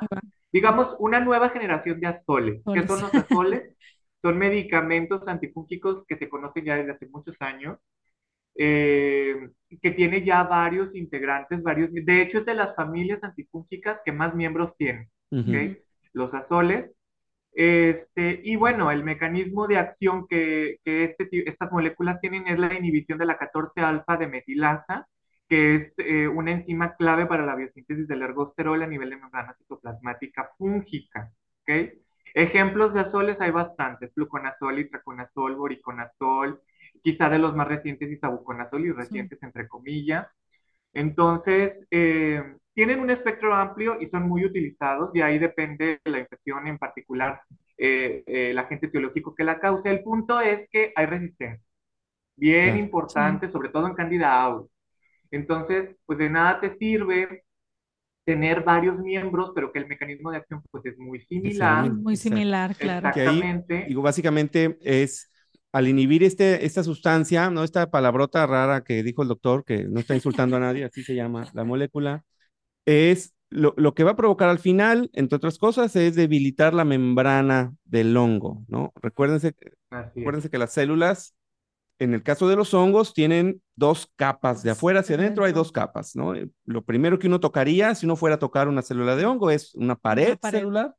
digamos, 0.52 0.96
una 1.00 1.20
nueva 1.20 1.50
generación 1.50 2.00
de 2.00 2.08
azoles. 2.08 2.62
¿Qué 2.74 2.86
son 2.88 3.02
los 3.02 3.14
azoles? 3.14 3.76
Son 4.22 4.38
medicamentos 4.38 5.26
antifúngicos 5.28 6.06
que 6.06 6.18
se 6.18 6.28
conocen 6.28 6.66
ya 6.66 6.76
desde 6.76 6.92
hace 6.92 7.08
muchos 7.08 7.38
años, 7.40 7.78
eh, 8.56 9.50
que 9.82 9.92
tiene 9.92 10.26
ya 10.26 10.44
varios 10.44 10.94
integrantes, 10.94 11.64
varios, 11.64 11.90
de 11.94 12.22
hecho 12.22 12.40
es 12.40 12.46
de 12.46 12.54
las 12.54 12.76
familias 12.76 13.24
antifúngicas 13.24 14.02
que 14.04 14.12
más 14.12 14.36
miembros 14.36 14.76
tienen. 14.78 15.10
Los 16.12 16.34
azoles. 16.34 16.92
Este, 17.54 18.42
y 18.44 18.58
bueno, 18.58 18.92
el 18.92 19.04
mecanismo 19.06 19.68
de 19.68 19.78
acción 19.78 20.28
que, 20.28 20.80
que 20.84 21.06
este, 21.06 21.50
estas 21.50 21.72
moléculas 21.72 22.20
tienen 22.20 22.48
es 22.48 22.60
la 22.60 22.74
inhibición 22.74 23.18
de 23.18 23.26
la 23.26 23.40
14-alfa 23.40 24.18
de 24.18 24.28
metilasa, 24.28 25.08
que 25.50 25.76
es 25.76 25.94
eh, 25.98 26.28
una 26.28 26.52
enzima 26.52 26.96
clave 26.96 27.26
para 27.26 27.46
la 27.46 27.56
biosíntesis 27.56 28.08
del 28.08 28.22
ergosterol 28.22 28.82
a 28.84 28.88
nivel 28.88 29.10
de 29.10 29.18
membrana 29.18 29.56
citoplasmática 29.58 30.52
fúngica. 30.58 31.32
¿ok? 31.64 31.94
Ejemplos 32.34 32.94
de 32.94 33.02
azoles 33.02 33.38
hay 33.42 33.52
bastantes, 33.52 34.14
fluconazol, 34.14 34.80
itraconazol, 34.80 35.56
boriconazol, 35.56 36.62
quizá 37.04 37.30
de 37.30 37.40
los 37.40 37.56
más 37.56 37.68
recientes 37.68 38.12
isabuconazol 38.12 38.86
y 38.86 38.92
recientes 38.92 39.42
entre 39.44 39.68
comillas. 39.68 40.28
Entonces, 40.94 41.74
eh, 41.92 42.44
tienen 42.74 43.00
un 43.00 43.10
espectro 43.10 43.54
amplio 43.54 44.00
y 44.02 44.08
son 44.10 44.28
muy 44.28 44.46
utilizados, 44.46 45.12
y 45.14 45.22
ahí 45.22 45.40
depende 45.40 46.00
de 46.04 46.12
la 46.12 46.20
infección 46.20 46.68
en 46.68 46.78
particular, 46.78 47.42
eh, 47.78 48.24
eh, 48.28 48.52
el 48.52 48.58
agente 48.58 48.88
etiológico 48.88 49.36
que 49.36 49.44
la 49.44 49.60
causa. 49.60 49.90
El 49.90 50.04
punto 50.04 50.40
es 50.42 50.70
que 50.72 50.94
hay 50.96 51.06
resistencia, 51.06 51.66
bien 52.36 52.78
importante, 52.78 53.52
sobre 53.52 53.70
todo 53.70 53.88
en 53.88 53.96
Candida 53.96 54.42
auris. 54.42 54.72
Entonces, 55.32 55.96
pues 56.06 56.20
de 56.20 56.30
nada 56.30 56.60
te 56.62 56.78
sirve 56.78 57.44
tener 58.26 58.64
varios 58.64 58.98
miembros, 59.00 59.52
pero 59.56 59.72
que 59.72 59.80
el 59.80 59.88
mecanismo 59.88 60.32
de 60.32 60.38
acción 60.38 60.62
pues 60.72 60.86
es 60.86 60.98
muy 61.00 61.22
similar. 61.26 61.86
muy- 61.86 61.88
Es 61.88 61.94
muy 61.94 62.16
exacto. 62.16 62.18
similar, 62.18 62.76
claro. 62.76 63.08
Ahí, 63.16 63.42
Exactamente. 63.42 63.86
digo, 63.86 64.02
básicamente 64.02 64.78
es 64.82 65.32
al 65.72 65.88
inhibir 65.88 66.24
este, 66.24 66.66
esta 66.66 66.84
sustancia, 66.84 67.50
¿no? 67.50 67.64
Esta 67.64 67.90
palabrota 67.92 68.46
rara 68.48 68.84
que 68.84 69.04
dijo 69.04 69.22
el 69.24 69.28
doctor, 69.30 69.64
que 69.66 69.86
no 69.86 70.00
está 70.00 70.16
insultando 70.16 70.58
a 70.58 70.60
nadie, 70.60 70.86
así 70.86 71.04
se 71.04 71.16
llama 71.16 71.50
la 71.54 71.64
molécula, 71.64 72.24
es 72.86 73.34
lo, 73.50 73.74
lo 73.78 73.94
que 73.96 74.04
va 74.04 74.12
a 74.12 74.16
provocar 74.16 74.50
al 74.50 74.60
final, 74.60 75.10
entre 75.14 75.38
otras 75.38 75.58
cosas, 75.58 75.96
es 75.96 76.16
debilitar 76.16 76.74
la 76.74 76.86
membrana 76.86 77.74
del 77.86 78.16
hongo, 78.18 78.64
¿no? 78.68 78.94
Recuérdense, 79.02 79.56
recuérdense 80.16 80.50
que 80.50 80.58
las 80.58 80.74
células, 80.74 81.36
en 82.00 82.14
el 82.14 82.24
caso 82.24 82.48
de 82.48 82.56
los 82.56 82.74
hongos, 82.74 83.14
tienen 83.14 83.62
dos 83.76 84.10
capas, 84.16 84.64
de 84.64 84.72
afuera 84.72 85.02
hacia 85.02 85.16
adentro 85.18 85.46
hay 85.46 85.54
dos 85.54 85.72
capas, 85.72 86.16
¿no? 86.16 86.36
Eh, 86.36 86.50
Lo 86.66 86.84
primero 86.84 87.20
que 87.20 87.28
uno 87.28 87.40
tocaría, 87.40 87.94
si 87.96 88.06
uno 88.06 88.16
fuera 88.16 88.36
a 88.36 88.40
tocar 88.40 88.68
una 88.70 88.82
célula 88.82 89.16
de 89.16 89.26
hongo, 89.26 89.52
es 89.52 89.76
una 89.76 89.96
pared, 89.96 90.40
pared. 90.40 90.60
celular, 90.60 90.96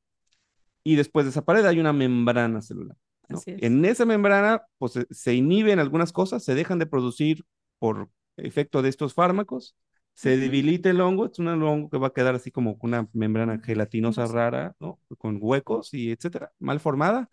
y 0.85 0.97
después 0.97 1.27
de 1.27 1.31
esa 1.31 1.45
pared 1.45 1.65
hay 1.67 1.79
una 1.81 1.93
membrana 1.93 2.63
celular. 2.63 2.97
¿no? 3.29 3.39
Así 3.39 3.51
es. 3.53 3.61
En 3.61 3.85
esa 3.85 4.05
membrana, 4.07 4.63
pues 4.79 4.93
se- 4.93 5.07
se 5.11 5.35
inhiben 5.35 5.79
algunas 5.79 6.13
cosas, 6.13 6.45
se 6.45 6.55
dejan 6.55 6.79
de 6.79 6.87
producir 6.87 7.45
por 7.79 8.11
efecto 8.37 8.83
de 8.83 8.89
estos 8.89 9.15
fármacos, 9.15 9.77
se 10.15 10.37
debilita 10.37 10.91
el 10.91 11.01
hongo, 11.01 11.27
es 11.27 11.39
un 11.39 11.49
hongo 11.49 11.89
que 11.91 11.99
va 11.99 12.09
a 12.09 12.13
quedar 12.13 12.35
así 12.35 12.51
como 12.51 12.77
una 12.83 13.09
membrana 13.13 13.61
gelatinosa 13.63 14.27
rara, 14.27 14.75
¿no? 14.81 15.01
Con 15.19 15.39
huecos 15.41 15.95
y 15.95 16.11
etcétera, 16.13 16.53
mal 16.59 16.81
formada. 16.81 17.31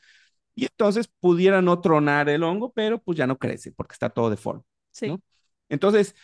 Y 0.58 0.66
entonces 0.66 1.10
pudiera 1.22 1.62
no 1.64 1.82
tronar 1.82 2.30
el 2.30 2.44
hongo, 2.44 2.74
pero 2.74 3.02
pues 3.02 3.18
ya 3.20 3.28
no 3.28 3.40
crece 3.40 3.74
porque 3.74 3.94
está 3.94 4.10
todo 4.12 4.32
deforme. 4.32 4.64
Sí. 4.92 5.08
¿no? 5.08 5.22
Entonces, 5.70 6.16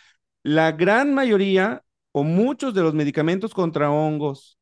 la 0.44 0.72
gran 0.72 1.14
mayoría 1.14 1.84
o 2.12 2.24
muchos 2.24 2.74
de 2.74 2.82
los 2.82 2.94
medicamentos 2.94 3.54
contra 3.54 3.90
hongos 3.92 4.58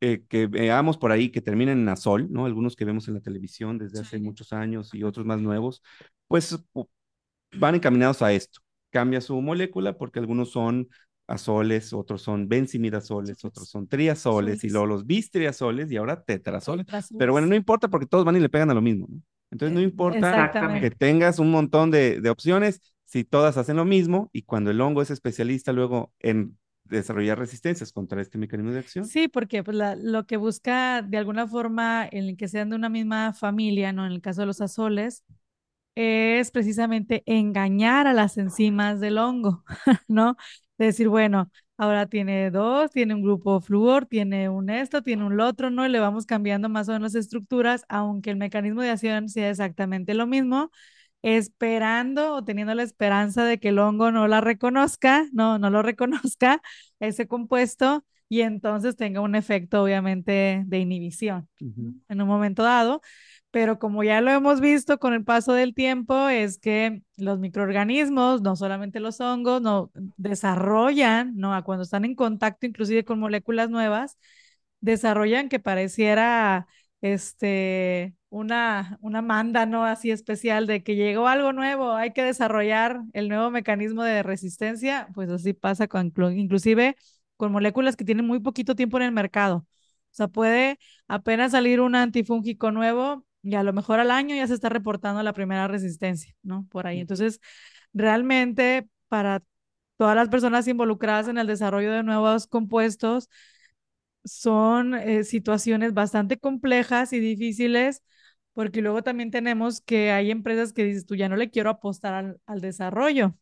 eh, 0.00 0.24
que 0.28 0.46
veamos 0.46 0.98
por 0.98 1.12
ahí 1.12 1.30
que 1.30 1.40
terminan 1.40 1.78
en 1.80 1.88
azol, 1.88 2.28
¿no? 2.30 2.46
Algunos 2.46 2.76
que 2.76 2.84
vemos 2.84 3.08
en 3.08 3.14
la 3.14 3.20
televisión 3.20 3.78
desde 3.78 4.00
hace 4.00 4.18
Sí. 4.18 4.22
muchos 4.22 4.52
años 4.52 4.92
y 4.94 5.02
otros 5.04 5.24
más 5.26 5.40
nuevos, 5.40 5.82
pues 6.28 6.52
pu- 6.72 6.88
van 7.54 7.76
encaminados 7.76 8.22
a 8.22 8.32
esto. 8.32 8.60
Cambia 8.90 9.20
su 9.20 9.40
molécula 9.42 9.96
porque 9.98 10.20
algunos 10.20 10.50
son 10.52 10.88
azoles, 11.26 11.92
otros 11.92 12.22
son 12.22 12.48
benzimidazoles, 12.48 13.44
otros 13.44 13.68
son 13.68 13.88
triazoles 13.88 14.64
y 14.64 14.70
luego 14.70 14.86
los 14.86 15.06
bistriazoles 15.06 15.90
y 15.92 15.96
ahora 15.96 16.22
tetrazoles. 16.24 16.86
Tetrazoles. 16.86 17.16
Pero 17.16 17.32
bueno, 17.32 17.46
no 17.46 17.54
importa 17.54 17.88
porque 17.88 18.06
todos 18.06 18.24
van 18.24 18.36
y 18.36 18.40
le 18.40 18.48
pegan 18.48 18.70
a 18.70 18.74
lo 18.74 18.82
mismo, 18.82 19.06
¿no? 19.10 19.20
Entonces 19.50 19.72
no 19.72 19.80
Eh, 20.10 20.24
importa 20.28 20.56
que 20.80 20.90
tengas 20.90 21.38
un 21.38 21.50
montón 21.50 21.90
de, 21.90 22.20
de 22.20 22.30
opciones 22.30 22.80
si 23.04 23.24
todas 23.24 23.56
hacen 23.56 23.76
lo 23.76 23.84
mismo 23.84 24.28
y 24.32 24.42
cuando 24.42 24.70
el 24.70 24.80
hongo 24.80 25.00
es 25.02 25.10
especialista 25.10 25.72
luego 25.72 26.12
en 26.20 26.58
desarrollar 26.84 27.38
resistencias 27.38 27.92
contra 27.92 28.20
este 28.20 28.38
mecanismo 28.38 28.72
de 28.72 28.80
acción. 28.80 29.14
Sí, 29.14 29.28
porque 29.28 29.62
pues, 29.62 29.76
la- 29.76 29.96
lo 29.96 30.26
que 30.26 30.36
busca 30.38 31.02
de 31.02 31.18
alguna 31.18 31.46
forma 31.46 32.08
en 32.10 32.36
que 32.36 32.48
sean 32.48 32.70
de 32.70 32.76
una 32.76 32.88
misma 32.88 33.32
familia, 33.34 33.92
¿no? 33.92 34.06
En 34.06 34.12
el 34.12 34.20
caso 34.22 34.40
de 34.42 34.46
los 34.46 34.60
azoles, 34.60 35.24
es 35.96 36.50
precisamente 36.52 37.22
engañar 37.26 38.06
a 38.08 38.14
las 38.14 38.38
enzimas 38.38 39.00
del 39.00 39.18
hongo, 39.18 39.64
¿no? 40.08 40.36
De 40.78 40.86
decir, 40.86 41.08
bueno, 41.08 41.50
ahora 41.76 42.06
tiene 42.06 42.50
dos, 42.50 42.90
tiene 42.90 43.14
un 43.14 43.22
grupo 43.22 43.60
flúor, 43.60 44.06
tiene 44.06 44.48
un 44.48 44.70
esto, 44.70 45.02
tiene 45.02 45.24
un 45.24 45.36
lo 45.36 45.46
otro, 45.46 45.70
¿no? 45.70 45.86
Y 45.86 45.88
le 45.88 46.00
vamos 46.00 46.26
cambiando 46.26 46.68
más 46.68 46.88
o 46.88 46.92
menos 46.92 47.14
estructuras, 47.14 47.84
aunque 47.88 48.30
el 48.30 48.36
mecanismo 48.36 48.82
de 48.82 48.90
acción 48.90 49.28
sea 49.28 49.50
exactamente 49.50 50.14
lo 50.14 50.26
mismo, 50.26 50.70
esperando 51.22 52.34
o 52.34 52.44
teniendo 52.44 52.74
la 52.74 52.82
esperanza 52.82 53.44
de 53.44 53.58
que 53.58 53.68
el 53.70 53.78
hongo 53.78 54.10
no 54.10 54.28
la 54.28 54.40
reconozca, 54.40 55.26
no, 55.32 55.58
no 55.58 55.70
lo 55.70 55.82
reconozca, 55.82 56.60
ese 57.00 57.26
compuesto, 57.28 58.04
y 58.28 58.40
entonces 58.40 58.96
tenga 58.96 59.20
un 59.20 59.34
efecto, 59.36 59.82
obviamente, 59.82 60.62
de 60.66 60.78
inhibición 60.78 61.48
en 62.08 62.20
un 62.22 62.28
momento 62.28 62.62
dado. 62.62 63.00
Pero 63.54 63.78
como 63.78 64.02
ya 64.02 64.20
lo 64.20 64.32
hemos 64.32 64.60
visto 64.60 64.98
con 64.98 65.14
el 65.14 65.24
paso 65.24 65.52
del 65.52 65.74
tiempo, 65.74 66.28
es 66.28 66.58
que 66.58 67.02
los 67.16 67.38
microorganismos, 67.38 68.42
no 68.42 68.56
solamente 68.56 68.98
los 68.98 69.20
hongos, 69.20 69.62
no 69.62 69.92
desarrollan, 70.16 71.36
¿no? 71.36 71.62
Cuando 71.64 71.84
están 71.84 72.04
en 72.04 72.16
contacto 72.16 72.66
inclusive 72.66 73.04
con 73.04 73.20
moléculas 73.20 73.70
nuevas, 73.70 74.18
desarrollan 74.80 75.48
que 75.48 75.60
pareciera 75.60 76.66
este, 77.00 78.14
una, 78.28 78.98
una 79.00 79.22
manda, 79.22 79.66
¿no? 79.66 79.84
Así 79.84 80.10
especial 80.10 80.66
de 80.66 80.82
que 80.82 80.96
llegó 80.96 81.28
algo 81.28 81.52
nuevo, 81.52 81.92
hay 81.92 82.12
que 82.12 82.24
desarrollar 82.24 83.02
el 83.12 83.28
nuevo 83.28 83.50
mecanismo 83.52 84.02
de 84.02 84.22
resistencia, 84.24 85.08
pues 85.14 85.30
así 85.30 85.52
pasa 85.52 85.86
con, 85.88 86.12
inclu- 86.12 86.36
inclusive 86.36 86.96
con 87.36 87.52
moléculas 87.52 87.94
que 87.96 88.04
tienen 88.04 88.26
muy 88.26 88.40
poquito 88.40 88.74
tiempo 88.74 88.96
en 88.98 89.04
el 89.04 89.12
mercado. 89.12 89.58
O 90.12 90.16
sea, 90.16 90.28
puede 90.28 90.78
apenas 91.08 91.52
salir 91.52 91.80
un 91.80 91.94
antifúngico 91.96 92.70
nuevo 92.70 93.24
y 93.44 93.56
a 93.56 93.64
lo 93.64 93.74
mejor 93.74 94.00
al 94.00 94.12
año 94.12 94.36
ya 94.36 94.48
se 94.48 94.54
está 94.54 94.70
reportando 94.70 95.22
la 95.24 95.34
primera 95.34 95.68
resistencia, 95.68 96.34
¿no? 96.44 96.66
Por 96.70 96.88
ahí. 96.88 97.00
Entonces, 97.00 97.40
realmente 97.94 98.88
para 99.08 99.42
todas 99.98 100.16
las 100.16 100.28
personas 100.30 100.68
involucradas 100.68 101.28
en 101.28 101.38
el 101.38 101.48
desarrollo 101.48 101.92
de 101.92 102.04
nuevos 102.04 102.46
compuestos, 102.48 103.30
son 104.24 104.94
eh, 104.94 105.24
situaciones 105.24 105.94
bastante 105.94 106.38
complejas 106.38 107.12
y 107.12 107.20
difíciles, 107.20 108.02
porque 108.54 108.82
luego 108.82 109.02
también 109.02 109.30
tenemos 109.30 109.80
que 109.80 110.12
hay 110.12 110.30
empresas 110.30 110.72
que 110.72 110.84
dices, 110.84 111.06
tú 111.06 111.16
ya 111.16 111.28
no 111.28 111.36
le 111.36 111.50
quiero 111.50 111.70
apostar 111.70 112.14
al, 112.14 112.40
al 112.46 112.60
desarrollo, 112.60 113.36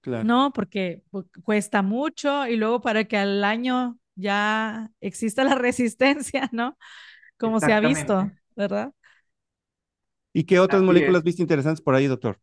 Claro. 0.00 0.30
¿no? 0.30 0.52
Porque 0.52 1.02
pu- 1.10 1.28
cuesta 1.44 1.82
mucho 1.82 2.46
y 2.46 2.56
luego 2.56 2.80
para 2.80 3.04
que 3.04 3.16
al 3.16 3.42
año 3.44 3.98
ya 4.14 4.90
exista 5.00 5.44
la 5.44 5.54
resistencia, 5.56 6.48
¿no? 6.52 6.78
Como 7.38 7.60
se 7.60 7.72
ha 7.72 7.80
visto. 7.80 8.32
¿verdad? 8.56 8.92
¿Y 10.34 10.44
qué 10.44 10.58
otras 10.60 10.82
Así 10.82 10.82
moléculas 10.82 11.22
es. 11.22 11.24
viste 11.24 11.42
interesantes 11.42 11.82
por 11.82 11.94
ahí, 11.94 12.06
doctor? 12.06 12.38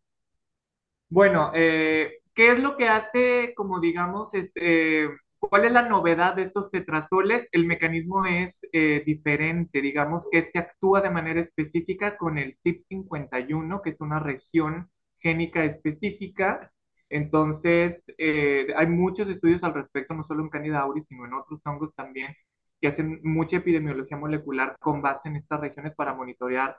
Bueno, 1.10 1.52
eh, 1.56 2.20
¿qué 2.36 2.52
es 2.54 2.60
lo 2.60 2.78
que 2.78 2.88
hace, 2.88 3.54
como 3.56 3.80
digamos, 3.80 4.30
este, 4.34 5.10
cuál 5.40 5.66
es 5.66 5.72
la 5.72 5.88
novedad 5.90 6.36
de 6.36 6.44
estos 6.44 6.70
tetrazoles? 6.72 7.48
El 7.52 7.66
mecanismo 7.66 8.26
es 8.26 8.54
eh, 8.72 9.02
diferente, 9.06 9.82
digamos 9.82 10.24
que 10.32 10.50
se 10.52 10.60
actúa 10.60 11.02
de 11.02 11.10
manera 11.10 11.42
específica 11.42 12.16
con 12.18 12.38
el 12.38 12.58
CYP51, 12.64 13.82
que 13.82 13.92
es 13.92 14.00
una 14.02 14.20
región 14.20 14.90
génica 15.20 15.66
específica, 15.66 16.72
Entonces, 17.10 18.04
eh, 18.20 18.68
hay 18.78 18.88
muchos 18.88 19.28
estudios 19.30 19.64
al 19.64 19.74
respecto, 19.74 20.14
no 20.14 20.26
solo 20.28 20.44
en 20.44 20.50
Candida 20.50 20.80
auris, 20.82 21.06
sino 21.10 21.26
en 21.26 21.34
otros 21.34 21.60
hongos 21.66 21.94
también, 21.96 22.36
que 22.80 22.88
hacen 22.88 23.20
mucha 23.24 23.58
epidemiología 23.58 24.18
molecular 24.18 24.76
con 24.80 25.02
base 25.02 25.28
en 25.30 25.38
estas 25.38 25.60
regiones 25.60 25.94
para 25.96 26.14
monitorear 26.14 26.78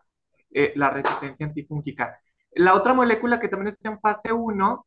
eh, 0.52 0.72
la 0.76 0.90
resistencia 0.90 1.46
antifúngica. 1.46 2.20
La 2.52 2.74
otra 2.74 2.94
molécula 2.94 3.38
que 3.38 3.48
también 3.48 3.74
está 3.74 3.90
en 3.90 4.00
fase 4.00 4.32
1, 4.32 4.86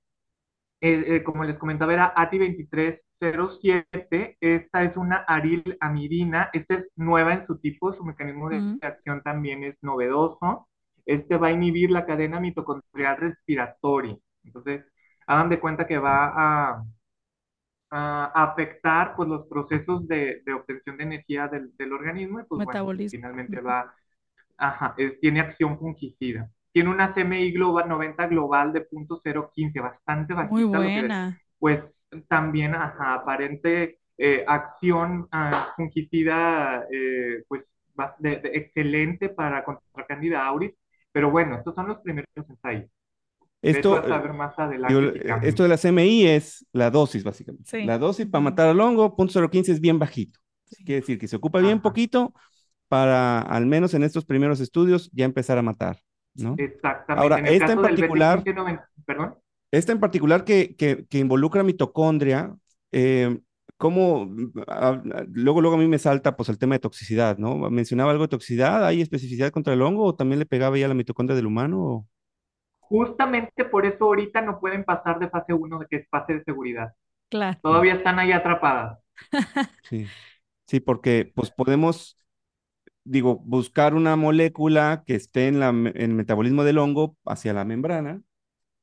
eh, 0.82 1.04
eh, 1.08 1.23
como 1.23 1.45
les 1.45 1.58
comentaba, 1.58 1.93
era 1.93 2.13
ATI2307. 2.15 4.38
Esta 4.39 4.84
es 4.84 4.97
una 4.97 5.17
arilamirina. 5.28 6.49
Esta 6.54 6.76
es 6.76 6.88
nueva 6.95 7.34
en 7.34 7.47
su 7.47 7.58
tipo, 7.60 7.93
su 7.93 8.04
mecanismo 8.04 8.49
de 8.49 8.78
acción 8.82 9.21
también 9.23 9.63
es 9.63 9.78
novedoso. 9.82 10.67
Este 11.06 11.38
va 11.38 11.47
a 11.47 11.52
inhibir 11.52 11.91
la 11.91 12.06
cadena 12.06 12.39
mitocondrial 12.39 13.17
respiratoria. 13.17 14.17
Entonces, 14.43 14.86
hagan 15.28 15.49
de 15.49 15.60
cuenta 15.60 15.88
que 15.88 15.97
va 15.97 16.32
a, 16.36 16.84
afectar 17.95 19.15
pues, 19.15 19.30
los 19.30 19.45
procesos 19.47 20.08
de, 20.08 20.41
obtención 20.56 20.97
de 20.97 21.04
energía 21.04 21.47
del, 21.47 21.93
organismo 21.93 22.39
y 22.39 22.43
pues, 22.45 23.12
finalmente 23.12 23.62
va, 23.62 23.93
ajá, 24.57 24.95
tiene 25.21 25.39
acción 25.39 25.77
fungicida. 25.77 26.49
Tiene 26.71 26.89
una 26.89 27.13
CMI 27.13 27.51
global, 27.51 27.87
90 27.87 28.27
global 28.27 28.73
de 28.73 28.87
.015, 28.89 29.81
bastante 29.81 30.33
bajita. 30.33 30.53
Muy 30.53 30.63
buena. 30.63 31.39
pues 31.59 31.83
también, 32.27 32.75
ajá, 32.75 33.15
aparente 33.15 33.99
eh, 34.17 34.43
acción 34.47 35.21
uh, 35.31 35.75
fungicida, 35.75 36.85
eh, 36.91 37.43
pues 37.47 37.63
de, 38.19 38.41
excelente 38.53 39.29
para 39.29 39.63
contra 39.63 40.05
Candida 40.07 40.45
auris. 40.45 40.71
Pero 41.11 41.29
bueno, 41.29 41.57
estos 41.57 41.75
son 41.75 41.87
los 41.87 41.99
primeros 41.99 42.29
ensayos. 42.35 42.89
Esto, 43.61 43.97
eh, 43.97 45.35
esto 45.43 45.63
de 45.63 45.69
la 45.69 45.77
CMI 45.77 46.25
es 46.27 46.65
la 46.73 46.91
dosis, 46.91 47.23
básicamente. 47.23 47.85
La 47.85 47.97
dosis 47.97 48.25
para 48.25 48.43
matar 48.43 48.67
al 48.67 48.79
hongo, 48.81 49.15
punto 49.15 49.39
0.15 49.39 49.69
es 49.69 49.79
bien 49.79 49.97
bajito. 49.97 50.39
Quiere 50.83 51.01
decir 51.01 51.17
que 51.17 51.27
se 51.27 51.37
ocupa 51.37 51.59
bien 51.59 51.81
poquito 51.81 52.33
para, 52.93 53.41
al 53.41 53.65
menos 53.65 53.95
en 53.95 54.03
estos 54.03 54.23
primeros 54.23 54.60
estudios, 54.60 55.10
ya 55.13 55.25
empezar 55.25 55.58
a 55.58 55.63
matar, 55.63 55.97
¿no? 56.36 56.53
Exactamente. 56.60 57.23
Ahora, 57.23 57.39
esta 57.39 57.71
en 57.71 57.82
particular, 57.82 58.43
¿Perdón? 59.03 59.34
esta 59.71 59.93
en 59.93 59.99
particular 59.99 60.45
que, 60.45 60.75
que, 60.75 61.08
que 61.10 61.17
involucra 61.17 61.63
mitocondria, 61.63 62.56
eh, 62.91 63.39
¿cómo? 63.77 64.29
luego, 65.32 65.60
luego 65.62 65.75
a 65.75 65.79
mí 65.79 65.88
me 65.88 65.97
salta 65.97 66.36
pues 66.36 66.49
el 66.49 66.60
tema 66.60 66.75
de 66.75 66.82
toxicidad, 66.82 67.39
¿no? 67.39 67.56
Mencionaba 67.71 68.12
algo 68.12 68.25
de 68.25 68.27
toxicidad, 68.27 68.86
¿hay 68.86 69.01
especificidad 69.01 69.49
contra 69.49 69.73
el 69.73 69.82
hongo 69.82 70.03
o 70.03 70.13
también 70.13 70.38
le 70.38 70.45
pegaba 70.45 70.77
ya 70.77 70.88
la 70.88 70.93
mitocondria 70.93 71.36
del 71.36 71.47
humano? 71.47 72.08
Justamente 72.82 73.65
por 73.65 73.88
eso 73.88 74.06
ahorita 74.06 74.41
no 74.41 74.60
pueden 74.60 74.84
pasar 74.84 75.17
de 75.17 75.32
fase 75.32 75.51
1, 75.51 75.79
que 75.89 75.95
es 75.95 76.08
fase 76.12 76.34
de 76.34 76.43
seguridad. 76.43 76.93
Claro. 77.32 77.58
Todavía 77.60 77.95
están 77.95 78.19
ahí 78.19 78.32
atrapadas. 78.32 78.99
Sí, 79.82 80.06
sí, 80.67 80.79
porque 80.79 81.32
pues 81.34 81.49
podemos, 81.49 82.19
digo, 83.03 83.39
buscar 83.39 83.93
una 83.93 84.15
molécula 84.15 85.03
que 85.05 85.15
esté 85.15 85.47
en, 85.47 85.59
la, 85.59 85.69
en 85.69 85.95
el 85.95 86.13
metabolismo 86.13 86.63
del 86.63 86.77
hongo 86.77 87.17
hacia 87.25 87.53
la 87.53 87.65
membrana, 87.65 88.21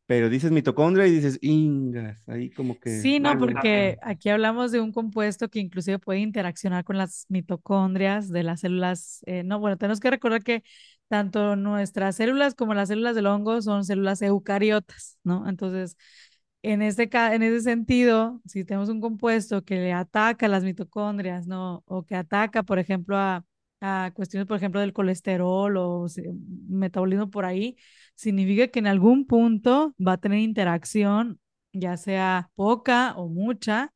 pero 0.07 0.29
dices 0.29 0.51
mitocondria 0.51 1.07
y 1.07 1.13
dices 1.13 1.39
ingas, 1.41 2.21
ahí 2.29 2.51
como 2.51 2.81
que... 2.81 2.91
Sí, 3.01 3.21
no, 3.21 3.39
porque 3.39 3.97
aquí 4.03 4.29
hablamos 4.29 4.73
de 4.73 4.81
un 4.81 4.93
compuesto 4.93 5.49
que 5.49 5.61
inclusive 5.61 6.01
puede 6.01 6.19
interaccionar 6.19 6.83
con 6.83 6.99
las 6.99 7.27
mitocondrias 7.29 8.29
de 8.29 8.43
las 8.43 8.61
células. 8.61 9.23
Eh, 9.27 9.45
no, 9.45 9.61
bueno, 9.61 9.79
tenemos 9.79 10.01
que 10.01 10.11
recordar 10.11 10.43
que 10.43 10.65
tanto 11.07 11.55
nuestras 11.55 12.17
células 12.17 12.57
como 12.57 12.75
las 12.75 12.89
células 12.89 13.15
del 13.15 13.27
hongo 13.27 13.63
son 13.63 13.85
células 13.85 14.21
eucariotas, 14.23 15.17
¿no? 15.23 15.49
Entonces, 15.49 15.97
en, 16.63 16.83
este, 16.83 17.09
en 17.13 17.43
ese 17.45 17.61
sentido, 17.61 18.41
si 18.47 18.65
tenemos 18.65 18.89
un 18.89 19.01
compuesto 19.01 19.63
que 19.63 19.77
le 19.77 19.93
ataca 19.93 20.47
a 20.47 20.49
las 20.49 20.65
mitocondrias, 20.65 21.47
¿no? 21.47 21.85
O 21.87 22.05
que 22.05 22.17
ataca, 22.17 22.65
por 22.65 22.81
ejemplo, 22.81 23.17
a, 23.17 23.45
a 23.81 24.13
cuestiones, 24.15 24.47
por 24.47 24.57
ejemplo, 24.57 24.81
del 24.81 24.93
colesterol 24.93 25.77
o 25.77 26.07
metabolismo 26.69 27.31
por 27.31 27.45
ahí, 27.45 27.77
significa 28.15 28.69
que 28.69 28.79
en 28.79 28.87
algún 28.87 29.27
punto 29.27 29.95
va 30.05 30.13
a 30.15 30.19
tener 30.19 30.39
interacción, 30.39 31.41
ya 31.73 31.97
sea 31.97 32.51
poca 32.55 33.15
o 33.17 33.29
mucha, 33.29 33.93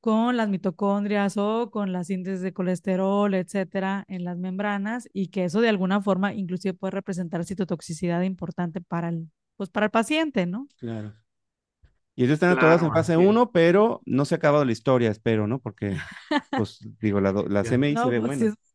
con 0.00 0.36
las 0.36 0.48
mitocondrias 0.48 1.36
o 1.36 1.70
con 1.70 1.92
la 1.92 2.02
síntesis 2.02 2.40
de 2.40 2.52
colesterol, 2.52 3.32
etcétera, 3.34 4.04
en 4.08 4.24
las 4.24 4.36
membranas 4.36 5.08
y 5.12 5.28
que 5.28 5.44
eso 5.44 5.60
de 5.60 5.68
alguna 5.68 6.02
forma 6.02 6.34
inclusive 6.34 6.74
puede 6.74 6.90
representar 6.90 7.44
citotoxicidad 7.44 8.22
importante 8.22 8.80
para 8.80 9.10
el, 9.10 9.30
pues 9.56 9.70
para 9.70 9.86
el 9.86 9.90
paciente, 9.90 10.44
¿no? 10.46 10.66
Claro. 10.78 11.14
Y 12.16 12.24
eso 12.24 12.34
están 12.34 12.58
todas 12.58 12.82
en 12.82 12.92
fase 12.92 13.16
1, 13.16 13.52
pero 13.52 14.02
no 14.04 14.24
se 14.24 14.34
ha 14.34 14.38
acabado 14.38 14.64
la 14.64 14.72
historia, 14.72 15.10
espero, 15.10 15.46
¿no? 15.46 15.60
Porque, 15.60 15.96
pues, 16.50 16.80
digo, 17.00 17.20
la, 17.20 17.32
la 17.32 17.62
CMI 17.64 17.96
se 17.96 18.08
ve 18.08 18.20
pues, 18.20 18.38
buena. 18.38 18.50
Sí. 18.50 18.71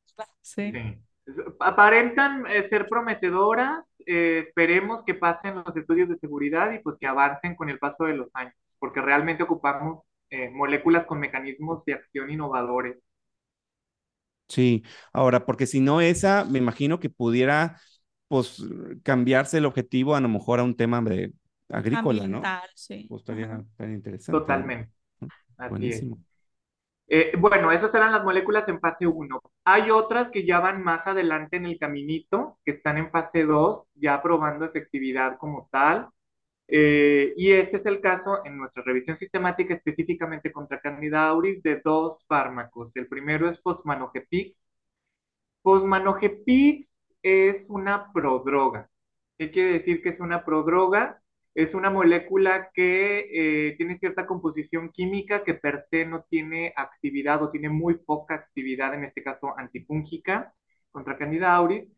Aparentan 1.60 2.46
eh, 2.48 2.68
ser 2.70 2.88
prometedoras, 2.88 3.84
eh, 4.06 4.46
esperemos 4.48 5.04
que 5.06 5.14
pasen 5.16 5.56
los 5.56 5.76
estudios 5.76 6.08
de 6.10 6.18
seguridad 6.20 6.72
y 6.72 6.80
pues 6.80 6.96
que 7.00 7.08
avancen 7.08 7.56
con 7.56 7.70
el 7.70 7.80
paso 7.80 8.06
de 8.06 8.16
los 8.16 8.30
años, 8.34 8.54
porque 8.80 9.02
realmente 9.02 9.44
ocupamos 9.44 10.04
eh, 10.30 10.50
moléculas 10.50 11.06
con 11.06 11.20
mecanismos 11.20 11.84
de 11.86 11.94
acción 11.94 12.30
innovadores. 12.30 12.98
Sí, 14.48 14.84
ahora, 15.12 15.46
porque 15.46 15.68
si 15.68 15.82
no 15.82 16.00
esa, 16.00 16.46
me 16.46 16.60
imagino 16.60 17.00
que 17.00 17.10
pudiera, 17.10 17.82
pues, 18.30 18.64
cambiarse 19.04 19.58
el 19.58 19.66
objetivo 19.66 20.16
a 20.16 20.22
lo 20.22 20.30
mejor 20.30 20.60
a 20.60 20.64
un 20.64 20.76
tema 20.76 21.02
de 21.02 21.34
agrícola, 21.70 22.28
¿no? 22.28 22.42
Sí. 22.74 23.06
Pues 23.10 23.22
estaría 23.22 23.66
interesante. 23.80 24.40
Totalmente. 24.40 24.92
Buenísimo. 25.70 26.18
Eh, 27.10 27.32
bueno, 27.38 27.72
esas 27.72 27.94
eran 27.94 28.12
las 28.12 28.24
moléculas 28.24 28.68
en 28.68 28.80
fase 28.82 29.08
1. 29.08 29.42
Hay 29.66 29.92
otras 29.92 30.30
que 30.32 30.46
ya 30.46 30.60
van 30.60 30.84
más 30.84 31.06
adelante 31.08 31.56
en 31.58 31.66
el 31.66 31.80
caminito, 31.80 32.60
que 32.66 32.72
están 32.72 32.98
en 32.98 33.10
fase 33.12 33.44
2, 33.46 33.86
ya 33.96 34.22
probando 34.22 34.66
efectividad 34.66 35.38
como 35.38 35.70
tal. 35.72 36.10
Eh, 36.68 37.34
y 37.38 37.52
este 37.54 37.78
es 37.78 37.86
el 37.86 38.02
caso 38.02 38.46
en 38.46 38.58
nuestra 38.58 38.84
revisión 38.84 39.18
sistemática 39.20 39.74
específicamente 39.76 40.52
contra 40.52 40.82
Candida 40.82 41.28
auris 41.30 41.64
de 41.64 41.82
dos 41.84 42.24
fármacos. 42.28 42.92
El 42.96 43.08
primero 43.08 43.50
es 43.50 43.60
fosmanogepix. 43.62 44.56
Fosmanogepix 45.62 46.88
es 47.22 47.64
una 47.68 48.12
prodroga. 48.14 48.90
¿Qué 49.38 49.52
quiere 49.52 49.74
decir 49.80 50.02
que 50.02 50.10
es 50.10 50.20
una 50.20 50.44
prodroga? 50.46 51.22
Es 51.58 51.74
una 51.74 51.90
molécula 51.90 52.70
que 52.72 53.30
eh, 53.34 53.76
tiene 53.78 53.98
cierta 53.98 54.28
composición 54.28 54.92
química 54.92 55.44
que 55.44 55.56
per 55.56 55.88
se 55.90 56.06
no 56.06 56.22
tiene 56.30 56.72
actividad 56.76 57.42
o 57.42 57.50
tiene 57.50 57.68
muy 57.68 57.96
poca 57.96 58.36
actividad, 58.36 58.94
en 58.94 59.06
este 59.06 59.24
caso 59.24 59.58
antifúngica, 59.58 60.54
contra 60.92 61.18
Candida 61.18 61.56
auris, 61.56 61.90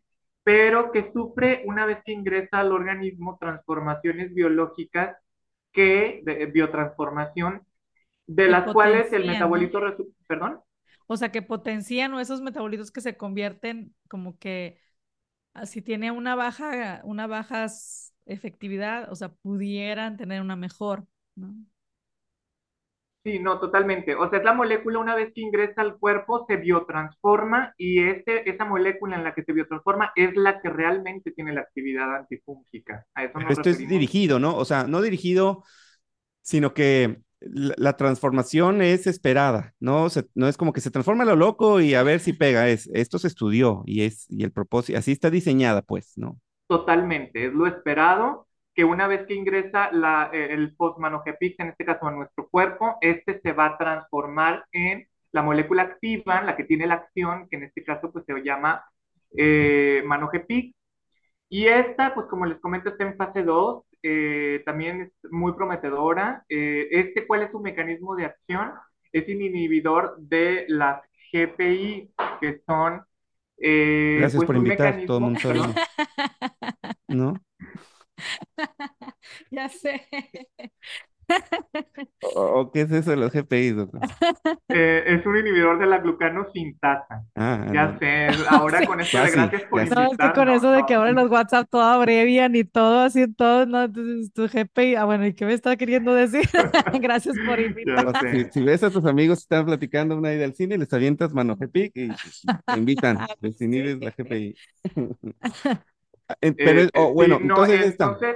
pero 0.43 0.93
que 0.93 1.11
sufre 1.11 1.63
una 1.65 1.85
vez 1.85 1.97
que 2.05 2.13
ingresa 2.13 2.61
al 2.61 2.71
organismo 2.71 3.37
transformaciones 3.37 4.33
biológicas 4.33 5.17
que, 5.73 6.21
de, 6.23 6.45
biotransformación, 6.45 7.61
de 8.27 8.47
las 8.47 8.71
cuales 8.71 9.11
el 9.11 9.27
metabolito, 9.27 9.81
perdón. 10.25 10.61
O 11.07 11.17
sea, 11.17 11.33
que 11.33 11.41
potencian 11.41 12.17
esos 12.17 12.39
metabolitos 12.39 12.91
que 12.91 13.01
se 13.01 13.17
convierten 13.17 13.93
como 14.07 14.39
que 14.39 14.79
si 15.65 15.81
tiene 15.81 16.11
una 16.11 16.35
baja, 16.35 17.01
una 17.03 17.27
bajas 17.27 18.13
efectividad, 18.29 19.11
o 19.11 19.15
sea, 19.15 19.29
pudieran 19.29 20.17
tener 20.17 20.41
una 20.41 20.55
mejor, 20.55 21.05
¿no? 21.35 21.55
Sí, 23.23 23.37
no, 23.37 23.59
totalmente. 23.59 24.15
O 24.15 24.29
sea, 24.29 24.39
es 24.39 24.45
la 24.45 24.53
molécula 24.53 24.97
una 24.97 25.13
vez 25.13 25.33
que 25.35 25.41
ingresa 25.41 25.81
al 25.81 25.97
cuerpo 25.97 26.45
se 26.47 26.55
biotransforma 26.55 27.73
y 27.77 28.01
ese, 28.01 28.49
esa 28.49 28.63
molécula 28.63 29.17
en 29.17 29.25
la 29.25 29.33
que 29.33 29.43
se 29.43 29.51
biotransforma 29.51 30.13
es 30.15 30.35
la 30.37 30.61
que 30.61 30.69
realmente 30.69 31.31
tiene 31.31 31.53
la 31.53 31.61
actividad 31.61 32.15
antifúngica. 32.15 33.05
A 33.13 33.25
eso 33.25 33.39
esto 33.49 33.69
es 33.69 33.77
dirigido, 33.77 34.39
¿no? 34.39 34.55
O 34.55 34.63
sea, 34.63 34.85
no 34.85 35.01
dirigido, 35.01 35.65
sino 36.41 36.73
que 36.73 37.19
la, 37.41 37.97
transformación 37.97 38.81
es 38.81 39.05
esperada, 39.05 39.73
¿no? 39.79 40.07
no 40.35 40.47
es 40.47 40.57
como 40.57 40.71
que 40.71 40.81
se 40.81 40.91
transforma 40.91 41.25
lo 41.25 41.35
loco 41.35 41.81
y 41.81 41.95
a 41.95 42.03
ver 42.03 42.21
si 42.21 42.31
pega. 42.31 42.69
Es, 42.69 42.89
esto 42.93 43.19
se 43.19 43.27
estudió 43.27 43.83
y 43.85 44.03
es 44.03 44.27
y 44.29 44.43
el 44.43 44.51
propósito, 44.53 44.97
así 44.97 45.11
está 45.11 45.29
diseñada, 45.29 45.81
pues, 45.81 46.13
¿no? 46.15 46.39
Totalmente, 46.69 47.47
es 47.47 47.53
lo 47.53 47.67
esperado 47.67 48.47
que 48.75 48.85
una 48.85 49.07
vez 49.07 49.27
que 49.27 49.35
ingresa 49.35 49.91
la, 49.91 50.29
eh, 50.33 50.53
el 50.53 50.75
fosmanogepix, 50.75 51.59
en 51.59 51.69
este 51.69 51.83
caso 51.85 52.07
a 52.07 52.11
nuestro 52.11 52.47
cuerpo, 52.49 52.97
este 53.01 53.41
se 53.41 53.53
va 53.53 53.67
a 53.67 53.77
transformar 53.77 54.65
en 54.71 55.07
la 55.33 55.41
molécula 55.43 55.83
activa, 55.83 56.41
la 56.43 56.55
que 56.57 56.65
tiene 56.65 56.87
la 56.87 56.95
acción, 56.95 57.49
que 57.49 57.57
en 57.57 57.63
este 57.65 57.83
caso 57.83 58.11
pues 58.11 58.25
se 58.25 58.33
llama 58.43 58.83
eh, 59.37 60.03
manogepix. 60.05 60.75
Y 61.49 61.67
esta, 61.67 62.13
pues 62.15 62.27
como 62.27 62.45
les 62.47 62.59
comento, 62.59 62.89
está 62.89 63.05
en 63.05 63.17
fase 63.17 63.43
2, 63.43 63.85
eh, 64.03 64.63
también 64.65 65.01
es 65.03 65.31
muy 65.31 65.53
prometedora. 65.53 66.45
Eh, 66.49 66.89
este, 66.91 67.27
¿cuál 67.27 67.43
es 67.43 67.51
su 67.51 67.59
mecanismo 67.61 68.15
de 68.15 68.25
acción? 68.27 68.73
Es 69.13 69.29
inhibidor 69.29 70.17
de 70.19 70.65
las 70.69 71.01
GPI, 71.33 72.13
que 72.41 72.61
son... 72.67 73.03
Gracias 73.59 74.35
pues, 74.35 74.47
por 74.47 74.55
invitar, 74.55 75.05
todo 75.05 75.17
el 75.17 75.23
mundo 75.23 75.39
¿No? 77.07 77.33
ya 79.51 79.69
sé. 79.69 80.07
¿O, 82.21 82.29
o 82.61 82.71
qué 82.71 82.81
es 82.81 82.91
eso 82.91 83.11
de 83.11 83.17
los 83.17 83.31
GPIs, 83.33 83.75
doctor? 83.75 84.01
Eh, 84.71 85.03
es 85.07 85.25
un 85.25 85.37
inhibidor 85.37 85.79
de 85.79 85.87
la 85.87 85.97
glucano 85.99 86.47
sin 86.53 86.77
tasa. 86.79 87.25
Ah, 87.35 87.65
Ya 87.71 87.95
no. 87.95 87.99
sé, 87.99 88.27
ahora 88.47 88.81
Sí. 88.85 88.85
con 88.85 88.99
esto 89.01 89.19
Ya 89.19 89.21
de 89.21 89.31
sí, 89.31 89.31
gracias 89.31 89.63
por 89.69 89.87
sí. 89.87 89.95
No, 89.95 90.11
es 90.11 90.17
que 90.17 90.31
con 90.31 90.47
no, 90.47 90.55
eso 90.55 90.71
de 90.71 90.83
no, 90.83 90.85
que 90.85 90.93
ahora 90.95 91.11
sí. 91.11 91.13
los 91.13 91.29
WhatsApp 91.31 91.67
todo 91.69 91.81
abrevian 91.83 92.55
y 92.55 92.63
todo 92.63 92.99
así, 93.01 93.31
todo, 93.33 93.65
¿no? 93.65 93.83
Entonces, 93.85 94.31
tu 94.33 94.47
GPI, 94.47 94.95
ah, 94.95 95.05
bueno, 95.05 95.25
¿y 95.27 95.33
qué 95.33 95.45
me 95.45 95.53
está 95.53 95.75
queriendo 95.77 96.13
decir? 96.13 96.47
Gracias 97.01 97.39
por 97.39 97.59
invitar. 97.59 98.09
Ya 98.13 98.45
Si, 98.51 98.61
ves 98.63 98.83
a 98.83 98.91
tus 98.91 99.05
amigos 99.05 99.39
que 99.39 99.43
están 99.43 99.65
platicando 99.65 100.17
una 100.17 100.33
ida 100.33 100.45
al 100.45 100.55
cine, 100.55 100.77
les 100.77 100.91
avientas 100.93 101.33
mano 101.33 101.55
GPI 101.57 101.91
y 101.95 102.15
te 102.69 102.77
invitan, 102.77 103.29
les 103.41 103.59
inhibes 103.61 103.99
la 104.01 104.11
GPI. 104.11 104.59
Eh, 106.41 106.53
Pero, 106.53 106.81
Eh, 106.91 106.91
oh, 106.93 107.13
bueno, 107.13 107.39
sí, 107.39 107.41
no, 107.43 107.65
entonces 107.65 107.81
esta, 107.81 108.11
entonces, 108.11 108.35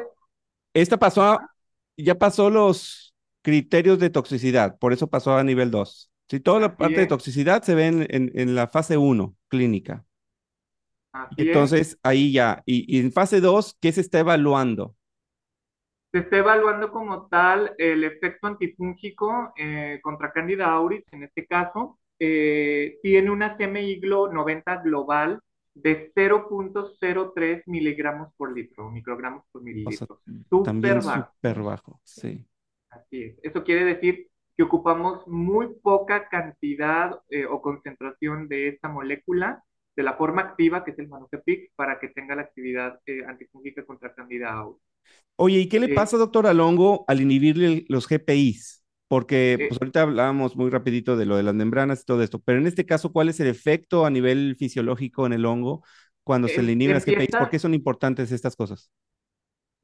esta 0.73 0.97
pasó, 0.99 1.23
a- 1.23 1.52
ya 1.97 2.15
pasó 2.19 2.49
los 2.49 3.15
criterios 3.41 3.99
de 3.99 4.09
toxicidad, 4.09 4.77
por 4.79 4.93
eso 4.93 5.07
pasó 5.09 5.35
a 5.35 5.43
nivel 5.43 5.71
2. 5.71 6.11
Si 6.29 6.39
toda 6.39 6.59
la 6.59 6.77
parte 6.77 7.01
de 7.01 7.07
toxicidad 7.07 7.63
se 7.63 7.75
ve 7.75 7.87
en, 7.87 8.07
en- 8.09 8.31
en 8.35 8.55
la 8.55 8.67
fase 8.69 8.97
1, 8.97 9.35
clínica. 9.49 10.05
así 11.11 11.35
Y 11.35 11.43
es. 11.49 11.63
entonces 11.63 11.97
ahí 12.03 12.31
ya, 12.31 12.61
y, 12.65 12.85
y 12.97 12.99
en 12.99 13.11
fase 13.11 13.41
2, 13.41 13.77
¿qué 13.81 13.91
se 13.91 14.01
está 14.01 14.19
evaluando? 14.19 14.95
Se 16.11 16.19
está 16.19 16.37
evaluando 16.37 16.91
como 16.91 17.27
tal 17.27 17.73
el 17.77 18.03
efecto 18.03 18.47
antifúngico 18.47 19.51
eh, 19.57 19.99
contra 20.03 20.31
Candida 20.31 20.67
auris, 20.71 21.03
en 21.11 21.23
este 21.23 21.45
caso. 21.47 21.99
eh, 22.19 22.99
tiene 23.01 23.31
una 23.31 23.57
CMI 23.57 23.99
glo- 23.99 24.31
90 24.31 24.77
global 24.83 25.41
de 25.75 26.11
0.03 26.15 27.63
miligramos 27.67 28.33
por 28.37 28.53
litro, 28.55 28.91
microgramos 28.91 29.45
por 29.51 29.63
O 29.83 29.91
sea, 29.91 30.07
mililitro. 30.07 30.21
también 30.61 31.03
bajo. 31.03 31.33
súper 31.41 31.61
bajo, 31.61 32.01
sí. 32.03 32.47
Así 32.89 33.23
es. 33.23 33.37
Eso 33.43 33.63
quiere 33.63 33.85
decir 33.85 34.27
que 34.55 34.63
ocupamos 34.63 35.27
muy 35.27 35.73
poca 35.81 36.29
cantidad 36.29 37.19
eh, 37.29 37.45
o 37.45 37.61
concentración 37.61 38.47
de 38.47 38.67
esta 38.69 38.87
molécula 38.89 39.63
de 39.95 40.03
la 40.03 40.13
forma 40.15 40.41
activa, 40.43 40.83
que 40.83 40.91
es 40.91 40.99
el 40.99 41.07
manocepic, 41.09 41.71
para 41.75 41.99
que 41.99 42.09
tenga 42.09 42.35
la 42.35 42.43
actividad 42.43 42.99
eh, 43.05 43.23
antifúngica 43.25 43.85
contra 43.85 44.13
Candida 44.13 44.51
auris. 44.53 44.81
Oye, 45.35 45.59
¿y 45.59 45.69
qué 45.69 45.79
le 45.79 45.89
Eh, 45.89 45.89
pasa, 45.89 46.17
doctor 46.17 46.47
Alongo, 46.47 47.05
al 47.07 47.21
inhibirle 47.21 47.85
los 47.89 48.07
GPIs? 48.07 48.82
Porque 49.13 49.63
pues 49.67 49.79
ahorita 49.81 50.01
hablábamos 50.03 50.55
muy 50.55 50.69
rapidito 50.71 51.17
de 51.17 51.25
lo 51.25 51.37
de 51.37 51.43
las 51.43 51.53
membranas 51.55 52.01
y 52.01 52.05
todo 52.05 52.23
esto, 52.23 52.39
pero 52.41 52.59
en 52.59 52.67
este 52.67 52.85
caso, 52.85 53.11
¿cuál 53.11 53.29
es 53.29 53.39
el 53.39 53.47
efecto 53.47 54.05
a 54.05 54.09
nivel 54.09 54.55
fisiológico 54.57 55.25
en 55.27 55.33
el 55.33 55.45
hongo 55.45 55.83
cuando 56.23 56.49
se 56.49 56.63
le 56.63 56.71
inhiben 56.73 56.95
las 56.95 57.05
GPIs? 57.05 57.37
¿Por 57.37 57.49
qué 57.49 57.59
son 57.59 57.73
importantes 57.75 58.31
estas 58.31 58.55
cosas? 58.55 58.89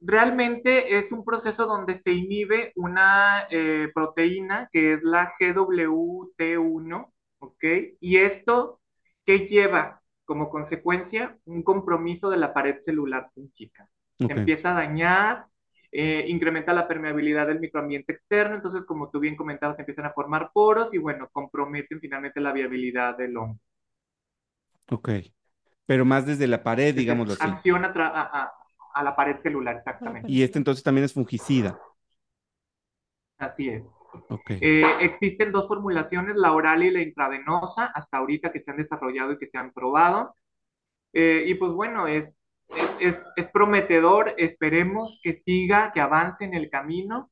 Realmente 0.02 0.98
es 0.98 1.12
un 1.12 1.24
proceso 1.24 1.66
donde 1.66 2.00
se 2.02 2.12
inhibe 2.12 2.72
una 2.76 3.46
eh, 3.50 3.90
proteína 3.94 4.68
que 4.72 4.94
es 4.94 5.02
la 5.02 5.34
GWT1, 5.38 7.12
¿ok? 7.38 7.64
Y 8.00 8.16
esto, 8.16 8.80
¿qué 9.26 9.40
lleva 9.48 10.00
como 10.24 10.48
consecuencia? 10.48 11.36
Un 11.44 11.62
compromiso 11.62 12.30
de 12.30 12.38
la 12.38 12.54
pared 12.54 12.76
celular 12.84 13.30
fúngica. 13.34 13.90
Se 14.26 14.32
Ok, 14.32 14.34
empieza 14.34 14.70
a 14.70 14.74
dañar, 14.74 15.44
eh, 15.92 16.24
incrementa 16.28 16.72
la 16.72 16.86
permeabilidad 16.86 17.48
del 17.48 17.58
microambiente 17.60 18.12
externo, 18.12 18.54
entonces 18.54 18.84
como 18.86 19.10
tú 19.10 19.18
bien 19.18 19.36
comentabas, 19.36 19.78
empiezan 19.78 20.06
a 20.06 20.12
formar 20.12 20.50
poros 20.52 20.88
y 20.92 20.98
bueno, 20.98 21.28
comprometen 21.32 22.00
finalmente 22.00 22.40
la 22.40 22.52
viabilidad 22.52 23.16
del 23.16 23.36
hongo. 23.36 23.58
ok. 24.90 25.10
Pero 25.86 26.04
más 26.04 26.24
desde 26.24 26.46
la 26.46 26.62
pared, 26.62 26.94
digámoslo 26.94 27.32
así. 27.32 27.42
acción 27.42 27.84
a, 27.84 28.52
la 29.02 29.16
pared 29.16 29.36
celular, 29.42 29.78
exactamente. 29.78 30.30
Y 30.30 30.44
este 30.44 30.58
entonces 30.58 30.84
también 30.84 31.04
es 31.04 31.12
fungicida. 31.12 31.80
Así 33.38 33.70
es. 33.70 33.82
Ok. 34.28 34.50
Eh, 34.50 34.84
existen 35.00 35.50
dos 35.50 35.66
formulaciones, 35.66 36.36
la 36.36 36.52
oral 36.52 36.84
y 36.84 36.92
la 36.92 37.00
intravenosa, 37.00 37.86
hasta 37.86 38.18
ahorita 38.18 38.52
que 38.52 38.60
se 38.60 38.70
han 38.70 38.76
desarrollado 38.76 39.32
y 39.32 39.38
que 39.38 39.48
se 39.48 39.58
han 39.58 39.72
probado. 39.72 40.36
Eh, 41.12 41.44
y 41.46 41.54
pues 41.54 41.72
bueno, 41.72 42.06
es, 42.06 42.32
es, 42.76 43.14
es, 43.14 43.16
es 43.36 43.50
prometedor, 43.50 44.34
esperemos 44.38 45.18
que 45.22 45.42
siga, 45.44 45.92
que 45.92 46.00
avance 46.00 46.44
en 46.44 46.54
el 46.54 46.70
camino. 46.70 47.30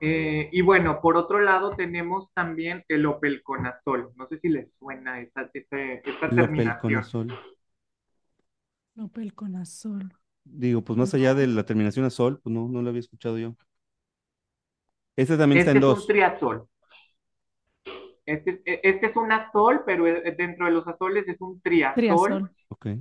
Eh, 0.00 0.48
y 0.50 0.62
bueno, 0.62 1.00
por 1.00 1.16
otro 1.16 1.40
lado 1.40 1.76
tenemos 1.76 2.28
también 2.34 2.84
el 2.88 3.06
opelconazol. 3.06 4.10
No 4.16 4.26
sé 4.26 4.38
si 4.40 4.48
les 4.48 4.68
suena 4.78 5.20
esta, 5.20 5.48
esta, 5.54 5.80
esta 5.80 6.28
terminación. 6.28 6.94
Lopelconazol. 6.94 7.38
Lopelconazol. 8.96 10.12
Digo, 10.44 10.82
pues 10.82 10.98
más 10.98 11.14
allá 11.14 11.34
de 11.34 11.46
la 11.46 11.64
terminación 11.64 12.04
azol, 12.04 12.40
pues 12.42 12.52
no, 12.52 12.68
no 12.68 12.82
lo 12.82 12.88
había 12.88 13.00
escuchado 13.00 13.38
yo. 13.38 13.54
Este 15.16 15.36
también 15.36 15.60
está 15.60 15.70
Este 15.70 15.86
en 15.86 15.92
es 15.92 15.98
un 16.00 16.06
triazol. 16.06 16.68
Este, 18.24 18.62
este 18.64 19.06
es 19.06 19.16
un 19.16 19.32
azol, 19.32 19.82
pero 19.84 20.04
dentro 20.04 20.66
de 20.66 20.72
los 20.72 20.86
azoles 20.86 21.28
es 21.28 21.40
un 21.40 21.60
triazol. 21.60 22.50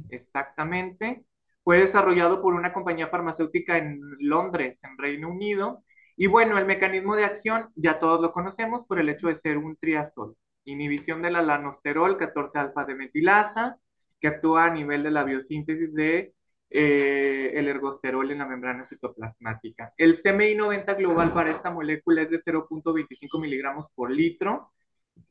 Exactamente. 0.09 1.25
Fue 1.63 1.79
desarrollado 1.79 2.41
por 2.41 2.53
una 2.53 2.73
compañía 2.73 3.07
farmacéutica 3.07 3.77
en 3.77 3.99
Londres, 4.19 4.79
en 4.83 4.97
Reino 4.97 5.29
Unido. 5.29 5.83
Y 6.17 6.27
bueno, 6.27 6.57
el 6.57 6.65
mecanismo 6.65 7.15
de 7.15 7.25
acción 7.25 7.69
ya 7.75 7.99
todos 7.99 8.21
lo 8.21 8.31
conocemos 8.31 8.85
por 8.87 8.99
el 8.99 9.09
hecho 9.09 9.27
de 9.27 9.39
ser 9.41 9.57
un 9.57 9.75
triazol. 9.77 10.35
Inhibición 10.65 11.21
de 11.21 11.31
la 11.31 11.41
lanosterol 11.41 12.17
14-alfa 12.17 12.85
de 12.85 12.95
metilasa, 12.95 13.77
que 14.19 14.27
actúa 14.27 14.65
a 14.65 14.73
nivel 14.73 15.03
de 15.03 15.11
la 15.11 15.23
biosíntesis 15.23 15.93
de 15.93 16.33
eh, 16.73 17.51
el 17.53 17.67
ergosterol 17.67 18.31
en 18.31 18.37
la 18.37 18.45
membrana 18.45 18.87
citoplasmática. 18.87 19.93
El 19.97 20.21
CMI 20.21 20.55
90 20.55 20.93
global 20.93 21.33
para 21.33 21.51
esta 21.51 21.69
molécula 21.69 22.21
es 22.21 22.29
de 22.29 22.41
0.25 22.41 23.41
miligramos 23.41 23.87
por 23.93 24.09
litro. 24.09 24.71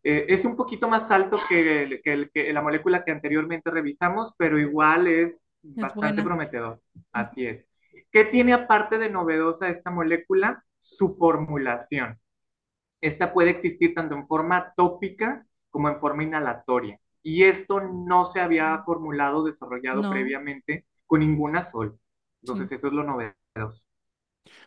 Eh, 0.02 0.26
es 0.28 0.44
un 0.44 0.54
poquito 0.54 0.86
más 0.86 1.10
alto 1.10 1.40
que, 1.48 2.02
la 2.52 2.60
molécula 2.60 3.04
que 3.04 3.12
anteriormente 3.12 3.70
revisamos, 3.70 4.34
pero 4.36 4.58
igual 4.58 5.06
es, 5.06 5.34
Es 5.62 5.74
bastante 5.76 6.22
buena. 6.22 6.24
prometedor. 6.24 6.80
Así 7.12 7.46
es. 7.46 7.64
¿Qué 8.12 8.24
tiene 8.24 8.52
aparte 8.52 8.98
de 8.98 9.10
novedosa 9.10 9.68
esta 9.68 9.90
molécula? 9.90 10.64
Su 10.82 11.16
formulación. 11.16 12.18
Esta 13.00 13.32
puede 13.32 13.50
existir 13.50 13.94
tanto 13.94 14.14
en 14.14 14.26
forma 14.26 14.72
tópica 14.76 15.46
como 15.70 15.88
en 15.88 16.00
forma 16.00 16.22
inhalatoria. 16.22 16.98
Y 17.22 17.44
esto 17.44 17.80
no 17.80 18.32
se 18.32 18.40
había 18.40 18.82
formulado, 18.84 19.44
desarrollado 19.44 20.02
No. 20.02 20.10
previamente 20.10 20.86
con 21.06 21.20
ninguna 21.20 21.70
sol. 21.70 21.98
Entonces, 22.42 22.68
Sí. 22.68 22.74
eso 22.76 22.86
es 22.88 22.92
lo 22.92 23.04
novedoso. 23.04 23.82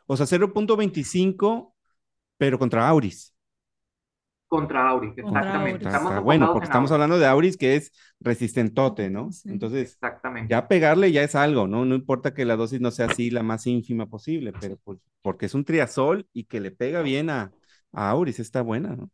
O 0.06 0.16
sea, 0.18 0.26
0.25, 0.26 1.76
pero 2.38 2.60
contra 2.60 2.88
Auris. 2.88 3.34
Contra 4.54 4.90
Auris, 4.90 5.16
Contra 5.20 5.42
exactamente. 5.42 5.60
Auris. 5.62 5.86
Estamos 5.88 6.12
Está 6.12 6.20
bueno, 6.20 6.52
porque 6.52 6.66
estamos 6.66 6.92
Auris. 6.92 6.92
hablando 6.92 7.18
de 7.20 7.26
Auris 7.28 7.58
que 7.58 7.76
es 7.76 7.92
resistentote, 8.20 9.10
¿no? 9.10 9.30
Sí. 9.32 9.50
Entonces, 9.50 10.00
Exactamente. 10.02 10.50
ya 10.50 10.68
pegarle 10.68 11.12
ya 11.12 11.24
es 11.24 11.36
algo, 11.36 11.68
¿no? 11.68 11.86
No 11.86 11.96
importa 11.96 12.34
que 12.34 12.46
la 12.46 12.56
dosis 12.56 12.82
no 12.82 12.92
sea 12.92 13.08
así 13.08 13.30
la 13.30 13.44
más 13.44 13.66
ínfima 13.68 14.08
posible, 14.08 14.54
pero 14.54 14.78
pues, 14.84 15.00
porque 15.22 15.46
es 15.48 15.54
un 15.56 15.66
triazol 15.66 16.28
y 16.34 16.46
que 16.46 16.60
le 16.60 16.72
pega 16.72 17.02
bien 17.02 17.30
a, 17.30 17.54
a 17.94 18.10
Auris, 18.12 18.40
está 18.40 18.62
buena, 18.62 18.96
¿no? 18.96 19.10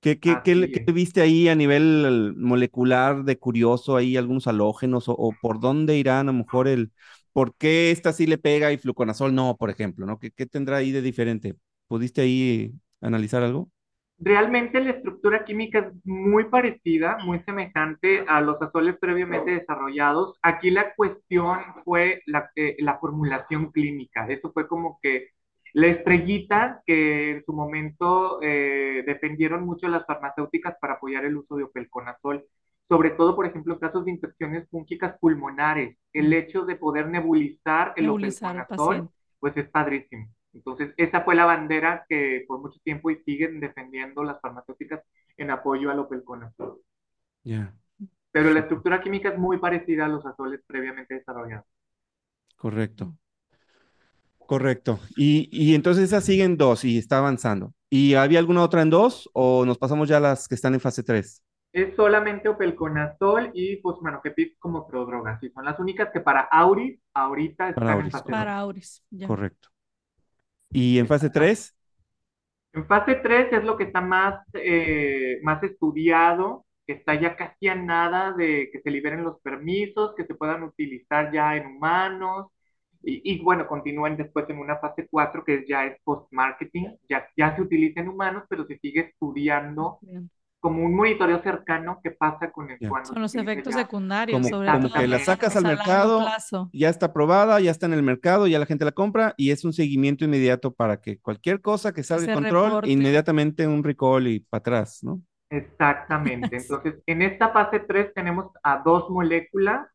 ¿Qué, 0.00 0.18
qué, 0.20 0.40
qué, 0.42 0.70
qué 0.70 0.92
viste 0.92 1.20
ahí 1.20 1.48
a 1.48 1.54
nivel 1.54 2.34
molecular 2.36 3.24
de 3.24 3.38
curioso, 3.38 3.96
ahí 3.96 4.16
algunos 4.16 4.46
halógenos 4.46 5.08
o, 5.08 5.12
o 5.14 5.32
por 5.40 5.60
dónde 5.60 5.98
irán 5.98 6.28
a 6.28 6.32
lo 6.32 6.38
mejor 6.38 6.68
el, 6.68 6.92
por 7.32 7.54
qué 7.56 7.90
esta 7.90 8.12
sí 8.14 8.26
le 8.26 8.38
pega 8.38 8.72
y 8.72 8.78
fluconazol 8.78 9.34
no, 9.34 9.56
por 9.58 9.70
ejemplo, 9.70 10.06
¿no? 10.06 10.18
¿Qué, 10.18 10.30
qué 10.30 10.46
tendrá 10.46 10.78
ahí 10.78 10.90
de 10.92 11.02
diferente? 11.02 11.56
¿Pudiste 11.88 12.22
ahí 12.22 12.72
analizar 13.02 13.42
algo? 13.42 13.70
Realmente 14.22 14.80
la 14.82 14.90
estructura 14.90 15.44
química 15.46 15.78
es 15.78 15.86
muy 16.04 16.44
parecida, 16.44 17.16
muy 17.24 17.40
semejante 17.40 18.22
a 18.28 18.42
los 18.42 18.60
azoles 18.60 18.96
previamente 19.00 19.52
desarrollados. 19.52 20.38
Aquí 20.42 20.70
la 20.70 20.94
cuestión 20.94 21.58
fue 21.84 22.22
la, 22.26 22.50
eh, 22.54 22.76
la 22.80 22.98
formulación 22.98 23.72
clínica. 23.72 24.26
Eso 24.28 24.52
fue 24.52 24.68
como 24.68 24.98
que 25.00 25.28
la 25.72 25.86
estrellita 25.86 26.82
que 26.84 27.30
en 27.30 27.44
su 27.46 27.54
momento 27.54 28.40
eh, 28.42 29.04
defendieron 29.06 29.64
mucho 29.64 29.88
las 29.88 30.04
farmacéuticas 30.04 30.76
para 30.78 30.94
apoyar 30.94 31.24
el 31.24 31.38
uso 31.38 31.56
de 31.56 31.64
opelconazol. 31.64 32.44
Sobre 32.90 33.10
todo, 33.10 33.34
por 33.34 33.46
ejemplo, 33.46 33.72
en 33.72 33.80
casos 33.80 34.04
de 34.04 34.10
infecciones 34.10 34.68
fúngicas 34.68 35.16
pulmonares. 35.18 35.96
El 36.12 36.30
hecho 36.34 36.66
de 36.66 36.76
poder 36.76 37.08
nebulizar 37.08 37.94
el 37.96 38.04
Nebulizar 38.04 38.50
opelconazol, 38.50 39.08
pues 39.38 39.56
es 39.56 39.68
padrísimo. 39.70 40.28
Entonces, 40.52 40.92
esa 40.96 41.22
fue 41.22 41.34
la 41.34 41.44
bandera 41.46 42.04
que 42.08 42.44
por 42.48 42.60
mucho 42.60 42.80
tiempo 42.84 43.10
y 43.10 43.16
siguen 43.24 43.60
defendiendo 43.60 44.24
las 44.24 44.40
farmacéuticas 44.40 45.02
en 45.36 45.50
apoyo 45.50 45.90
al 45.90 46.00
opelconazol. 46.00 46.80
Ya, 47.44 47.74
Pero 48.32 48.50
la 48.50 48.58
estructura 48.58 49.00
química 49.00 49.28
es 49.28 49.38
muy 49.38 49.58
parecida 49.58 50.06
a 50.06 50.08
los 50.08 50.26
azoles 50.26 50.60
previamente 50.66 51.14
desarrollados. 51.14 51.66
correcto. 52.56 53.16
Correcto. 54.38 54.98
Y, 55.16 55.48
y 55.52 55.74
entonces 55.74 56.04
esa 56.04 56.20
sigue 56.20 56.42
en 56.44 56.56
dos 56.56 56.84
y 56.84 56.98
está 56.98 57.18
avanzando. 57.18 57.72
¿Y 57.88 58.14
había 58.14 58.38
alguna 58.40 58.62
otra 58.62 58.82
en 58.82 58.90
dos 58.90 59.30
o 59.32 59.64
nos 59.64 59.78
pasamos 59.78 60.08
ya 60.08 60.16
a 60.16 60.20
las 60.20 60.48
que 60.48 60.54
están 60.56 60.74
en 60.74 60.80
fase 60.80 61.02
3? 61.02 61.42
Es 61.72 61.94
solamente 61.96 62.48
opelconazol 62.48 63.50
y 63.54 63.76
fosmanogepix 63.78 64.56
como 64.60 64.86
prodrogas. 64.86 65.42
Y 65.42 65.50
son 65.50 65.64
las 65.64 65.78
únicas 65.80 66.10
que 66.12 66.20
para 66.20 66.42
Auris 66.42 67.00
ahorita 67.14 67.70
están 67.70 67.82
Para 67.82 67.92
en 68.00 68.06
Auris, 68.06 68.10
fase. 68.10 68.28
Para. 68.28 68.58
Auris. 68.58 69.04
ya. 69.10 69.32
Correcto. 69.32 69.69
¿Y 70.70 70.98
en 70.98 71.06
fase 71.06 71.30
3? 71.30 71.74
En 72.72 72.86
fase 72.86 73.16
3 73.16 73.52
es 73.52 73.64
lo 73.64 73.76
que 73.76 73.84
está 73.84 74.00
más, 74.00 74.44
eh, 74.54 75.40
más 75.42 75.62
estudiado, 75.62 76.66
que 76.86 76.94
está 76.94 77.14
ya 77.20 77.36
casi 77.36 77.68
a 77.68 77.74
nada 77.74 78.32
de 78.32 78.70
que 78.72 78.80
se 78.80 78.90
liberen 78.90 79.24
los 79.24 79.40
permisos, 79.40 80.14
que 80.16 80.24
se 80.24 80.34
puedan 80.34 80.62
utilizar 80.62 81.32
ya 81.32 81.56
en 81.56 81.66
humanos. 81.66 82.46
Y, 83.02 83.22
y 83.34 83.42
bueno, 83.42 83.66
continúen 83.66 84.16
después 84.16 84.48
en 84.50 84.58
una 84.58 84.78
fase 84.78 85.08
4 85.10 85.44
que 85.44 85.64
ya 85.66 85.86
es 85.86 85.98
post-marketing, 86.04 86.96
ya, 87.08 87.26
ya 87.36 87.56
se 87.56 87.62
utiliza 87.62 88.00
en 88.00 88.08
humanos, 88.08 88.44
pero 88.48 88.66
se 88.66 88.78
sigue 88.78 89.00
estudiando 89.00 90.00
Bien. 90.00 90.30
Como 90.60 90.84
un 90.84 90.94
monitoreo 90.94 91.42
cercano 91.42 92.00
qué 92.04 92.10
pasa 92.12 92.50
con 92.52 92.70
el 92.70 92.78
Ya. 92.78 92.88
cuando 92.88 93.08
Son 93.08 93.22
los 93.22 93.34
efectos 93.34 93.74
ya. 93.74 93.80
secundarios, 93.82 94.36
Como, 94.40 94.48
sobre 94.48 94.70
como 94.72 94.92
que 94.92 95.06
la 95.08 95.18
sacas 95.18 95.56
al 95.56 95.64
mercado, 95.64 96.24
ya 96.72 96.88
está 96.90 97.06
aprobada, 97.06 97.60
ya 97.60 97.70
está 97.70 97.86
en 97.86 97.94
el 97.94 98.02
mercado, 98.02 98.46
ya 98.46 98.58
la 98.58 98.66
gente 98.66 98.84
la 98.84 98.92
compra 98.92 99.34
y 99.36 99.50
es 99.50 99.64
un 99.64 99.72
seguimiento 99.72 100.24
inmediato 100.24 100.72
para 100.72 101.00
que 101.00 101.18
cualquier 101.18 101.60
cosa 101.60 101.92
que 101.92 102.02
salga 102.02 102.26
de 102.26 102.34
control, 102.34 102.64
reporte. 102.66 102.90
inmediatamente 102.90 103.66
un 103.66 103.82
recall 103.82 104.26
y 104.28 104.40
para 104.40 104.60
atrás, 104.60 105.00
¿no? 105.02 105.20
Exactamente. 105.50 106.56
Entonces, 106.56 106.94
en 107.06 107.22
esta 107.22 107.50
fase 107.50 107.80
3 107.80 108.12
tenemos 108.14 108.46
a 108.62 108.78
dos 108.84 109.10
moléculas. 109.10 109.86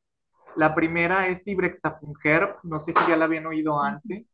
La 0.56 0.74
primera 0.76 1.28
es 1.28 1.42
Ibrexafungerb, 1.46 2.58
no 2.64 2.84
sé 2.86 2.94
si 2.94 3.10
ya 3.10 3.18
la 3.18 3.26
habían 3.26 3.46
oído 3.46 3.82
antes. 3.82 4.26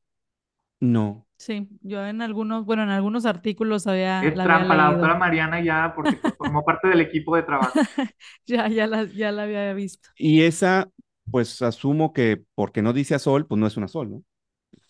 No. 0.82 1.26
Sí, 1.38 1.68
yo 1.82 2.06
en 2.06 2.22
algunos, 2.22 2.66
bueno, 2.66 2.84
en 2.84 2.90
algunos 2.90 3.26
artículos 3.26 3.88
había, 3.88 4.24
Es 4.28 4.36
la 4.36 4.44
había 4.44 4.58
trampa, 4.58 4.76
la 4.76 4.92
doctora 4.92 5.16
Mariana 5.16 5.60
ya, 5.64 5.92
porque 5.96 6.14
pues, 6.18 6.36
formó 6.38 6.64
parte 6.64 6.88
del 6.88 7.02
equipo 7.02 7.36
de 7.36 7.44
trabajo. 7.44 7.74
Ya, 8.46 8.68
ya 8.68 8.86
la, 8.86 9.06
ya 9.06 9.32
la 9.32 9.44
había 9.44 9.74
visto. 9.74 10.10
Y 10.18 10.44
esa, 10.44 10.90
pues 11.32 11.62
asumo 11.64 12.14
que 12.14 12.44
porque 12.54 12.82
no 12.84 12.94
dice 12.94 13.16
azol, 13.16 13.48
pues 13.48 13.60
no 13.60 13.66
es 13.66 13.76
una 13.78 13.86
azol, 13.88 14.12
¿no? 14.12 14.24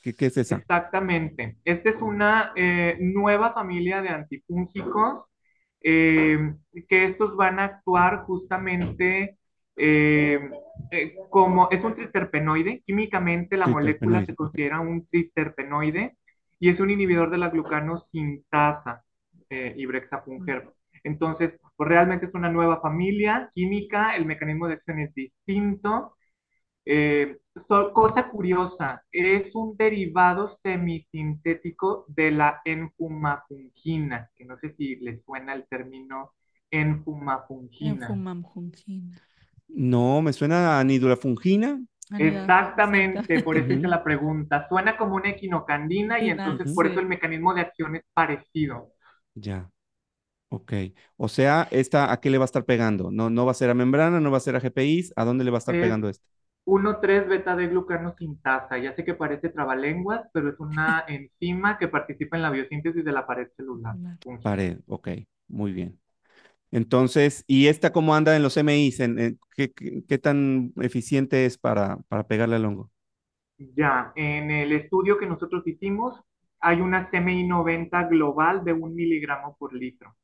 ¿Qué, 0.03 0.13
qué 0.13 0.25
es 0.27 0.37
esa? 0.37 0.55
Exactamente. 0.57 1.57
Esta 1.63 1.89
es 1.89 2.01
una 2.01 2.51
eh, 2.55 2.97
nueva 2.99 3.53
familia 3.53 4.01
de 4.01 4.09
antifúngicos 4.09 5.25
eh, 5.81 6.53
que 6.89 7.05
estos 7.05 7.35
van 7.35 7.59
a 7.59 7.65
actuar 7.65 8.23
justamente 8.25 9.37
eh, 9.81 10.39
eh, 10.91 11.15
como 11.29 11.69
es 11.71 11.83
un 11.83 11.95
triterpenoide. 11.95 12.83
Químicamente 12.85 13.57
la 13.57 13.67
molécula 13.67 14.25
se 14.25 14.35
considera 14.35 14.79
un 14.81 15.07
triterpenoide 15.07 16.17
y 16.59 16.69
es 16.69 16.79
un 16.79 16.91
inhibidor 16.91 17.31
de 17.31 17.37
la 17.39 17.49
glucanosintasa, 17.49 19.03
eh, 19.49 19.73
Ibrexafungerb. 19.77 20.73
Entonces, 21.03 21.53
pues 21.75 21.89
realmente 21.89 22.27
es 22.27 22.33
una 22.35 22.51
nueva 22.51 22.81
familia 22.81 23.51
química, 23.55 24.15
el 24.15 24.25
mecanismo 24.25 24.67
de 24.67 24.75
acción 24.75 24.99
es 24.99 25.13
distinto. 25.15 26.15
Eh, 26.85 27.37
so- 27.67 27.93
cosa 27.93 28.29
curiosa, 28.29 29.03
es 29.11 29.53
un 29.55 29.77
derivado 29.77 30.57
semisintético 30.63 32.05
de 32.07 32.31
la 32.31 32.61
enfumafungina, 32.65 34.29
que 34.35 34.45
no 34.45 34.57
sé 34.59 34.73
si 34.75 34.95
les 34.97 35.23
suena 35.25 35.53
el 35.53 35.67
término 35.67 36.33
enfumafungina. 36.71 38.07
Enfumamjungina. 38.13 39.23
No, 39.73 40.21
me 40.21 40.33
suena 40.33 40.79
a 40.79 40.83
nidulafungina. 40.83 41.81
Exactamente, 42.17 43.39
por 43.39 43.57
eso 43.57 43.73
hice 43.73 43.87
la 43.87 44.03
pregunta. 44.03 44.65
Suena 44.69 44.95
como 44.97 45.15
una 45.15 45.29
equinocandina 45.31 46.19
y 46.19 46.29
entonces 46.29 46.67
por 46.73 46.87
eso 46.87 46.99
el 47.01 47.07
mecanismo 47.07 47.53
de 47.53 47.61
acción 47.61 47.95
es 47.97 48.03
parecido. 48.13 48.93
Ya. 49.35 49.69
Ok. 50.49 50.73
O 51.17 51.29
sea, 51.29 51.67
¿esta 51.71 52.11
a 52.13 52.21
qué 52.21 52.29
le 52.31 52.37
va 52.39 52.45
a 52.45 52.47
estar 52.47 52.65
pegando? 52.65 53.11
No, 53.11 53.29
no 53.29 53.45
va 53.45 53.51
a 53.51 53.55
ser 53.55 53.69
a 53.69 53.75
membrana, 53.75 54.19
no 54.21 54.31
va 54.31 54.37
a 54.37 54.41
ser 54.41 54.55
a 54.57 54.61
GPIs. 54.61 55.13
¿A 55.17 55.25
dónde 55.25 55.45
le 55.45 55.51
va 55.51 55.57
a 55.57 55.59
estar 55.59 55.77
Es 55.77 55.77
pegando 55.79 56.09
este? 56.09 56.25
1,3 56.65 57.27
beta 57.27 57.55
de 57.55 57.67
glucanosintasa. 57.67 58.77
Ya 58.77 58.95
sé 58.95 59.03
que 59.05 59.15
parece 59.15 59.49
trabalenguas, 59.49 60.29
pero 60.33 60.49
es 60.49 60.59
una 60.59 61.03
enzima 61.07 61.77
que 61.79 61.87
participa 61.87 62.37
en 62.37 62.43
la 62.43 62.51
biosíntesis 62.51 63.03
de 63.05 63.11
la 63.13 63.25
pared 63.27 63.49
celular. 63.57 63.97
Pared. 64.41 64.81
Ok. 64.87 65.09
Muy 65.47 65.71
bien. 65.73 66.00
Entonces, 66.71 67.43
¿y 67.47 67.67
esta 67.67 67.91
cómo 67.91 68.15
anda 68.15 68.35
en 68.35 68.43
los 68.43 68.57
MIs? 68.57 68.99
¿En, 69.01 69.19
en- 69.19 69.39
qué, 69.55 69.71
qué- 69.73 70.03
qué 70.07 70.17
tan 70.17 70.73
eficiente 70.81 71.45
es 71.45 71.57
para, 71.57 71.97
para 72.09 72.27
pegarle 72.27 72.55
al 72.57 72.65
hongo? 72.65 72.91
Ya, 73.75 74.11
en 74.15 74.49
el 74.51 74.71
estudio 74.71 75.17
que 75.19 75.27
nosotros 75.27 75.65
hicimos, 75.67 76.19
hay 76.59 76.81
una 76.81 77.09
CMI 77.11 77.43
90 77.47 78.03
global 78.07 78.63
de 78.65 78.73
un 78.73 78.95
miligramo 78.95 79.55
por 79.57 79.73
litro. 79.73 80.15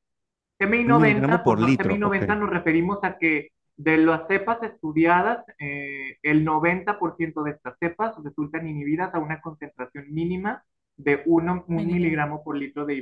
CMI 0.59 0.83
Un 0.85 0.97
90, 0.99 1.01
miligramo 1.01 1.43
por 1.43 1.59
por 1.59 1.69
litro, 1.69 1.93
CMI 1.93 1.97
90 1.99 2.35
ok. 2.35 2.35
nos 2.35 2.49
referimos 2.49 2.99
a 3.03 3.17
que 3.19 3.49
de 3.77 3.97
las 3.97 4.27
cepas 4.27 4.61
estudiadas, 4.63 5.45
eh, 5.59 6.17
el 6.23 6.43
90% 6.45 7.43
de 7.43 7.51
estas 7.51 7.77
cepas 7.79 8.15
resultan 8.23 8.67
inhibidas 8.67 9.13
a 9.13 9.19
una 9.19 9.39
concentración 9.41 10.11
mínima 10.13 10.63
de 10.97 11.21
uno, 11.27 11.63
un 11.67 11.85
Miligramo. 11.85 11.85
miligramo 11.85 12.43
por 12.43 12.57
litro 12.57 12.85
de 12.85 12.95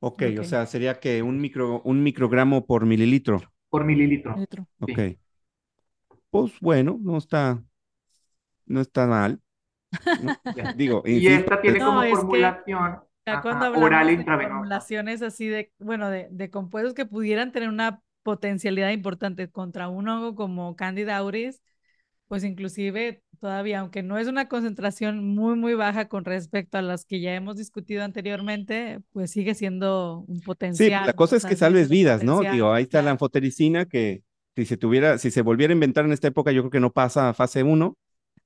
ibrexafungerb. 0.00 0.08
Ok, 0.08 0.22
o 0.40 0.44
Ok. 0.44 0.44
sea, 0.44 0.66
sería 0.66 1.00
que 1.00 1.22
un 1.22 1.40
micro, 1.40 1.82
un 1.84 2.02
microgramo 2.02 2.66
por 2.66 2.86
mililitro. 2.86 3.40
Por 3.68 3.84
mililitro. 3.84 4.36
Litro. 4.36 4.66
Sí. 4.86 4.94
Ok. 4.94 5.18
Pues 6.30 6.52
bueno, 6.60 6.98
no 7.02 7.18
está, 7.18 7.62
no 8.66 8.80
está 8.80 9.06
mal. 9.06 9.40
¿no? 10.18 10.38
Ya. 10.54 10.70
Digo, 10.74 11.02
Y 11.12 11.28
insisto, 11.28 11.28
esta 11.28 11.60
tiene 11.60 11.78
No, 11.78 11.84
como 11.84 12.02
es 12.02 12.24
que 12.26 12.58
formulación 12.66 13.00
Ya 13.26 13.40
ajá, 13.40 13.40
cuando 13.40 13.66
hablamos 13.66 13.86
oral 13.86 14.10
de 14.14 14.14
intravenosa. 14.14 14.72
formulaciones 14.74 15.22
así 15.22 15.48
de, 15.48 15.72
bueno, 15.78 16.10
de, 16.10 16.28
de 16.30 16.50
compuestos 16.50 16.94
que 16.94 17.06
pudieran 17.06 17.52
tener 17.52 17.68
una 17.68 18.02
potencialidad 18.22 18.90
importante 18.90 19.50
contra 19.50 19.88
un 19.88 20.08
hongo 20.08 20.34
como 20.34 20.76
Candida 20.76 21.16
auris, 21.16 21.62
pues 22.28 22.44
inclusive 22.44 23.22
todavía, 23.40 23.80
aunque 23.80 24.02
no 24.02 24.18
es 24.18 24.28
una 24.28 24.48
concentración 24.48 25.24
muy, 25.34 25.56
muy 25.56 25.74
baja 25.74 26.08
con 26.08 26.24
respecto 26.24 26.78
a 26.78 26.82
las 26.82 27.04
que 27.04 27.20
ya 27.20 27.34
hemos 27.34 27.56
discutido 27.56 28.04
anteriormente, 28.04 29.00
pues 29.12 29.30
sigue 29.32 29.54
siendo 29.54 30.24
un 30.28 30.38
Sí, 30.38 30.44
potencial. 30.44 31.06
la 31.06 31.12
cosa 31.14 31.36
es 31.36 31.44
que 31.44 31.56
salves 31.56 31.88
vidas, 31.88 32.22
¿no? 32.22 32.40
Digo, 32.40 32.72
ahí 32.72 32.84
está 32.84 33.02
la 33.02 33.10
anfotericina 33.12 33.86
que 33.86 34.22
si 34.56 34.64
se 34.66 34.76
tuviera, 34.76 35.18
si 35.18 35.30
se 35.30 35.42
volviera 35.42 35.72
a 35.72 35.74
inventar 35.74 36.04
en 36.04 36.12
esta 36.12 36.28
época, 36.28 36.52
yo 36.52 36.62
creo 36.62 36.70
que 36.70 36.80
no 36.80 36.92
pasa 36.92 37.30
a 37.30 37.34
fase 37.34 37.62
1, 37.62 37.96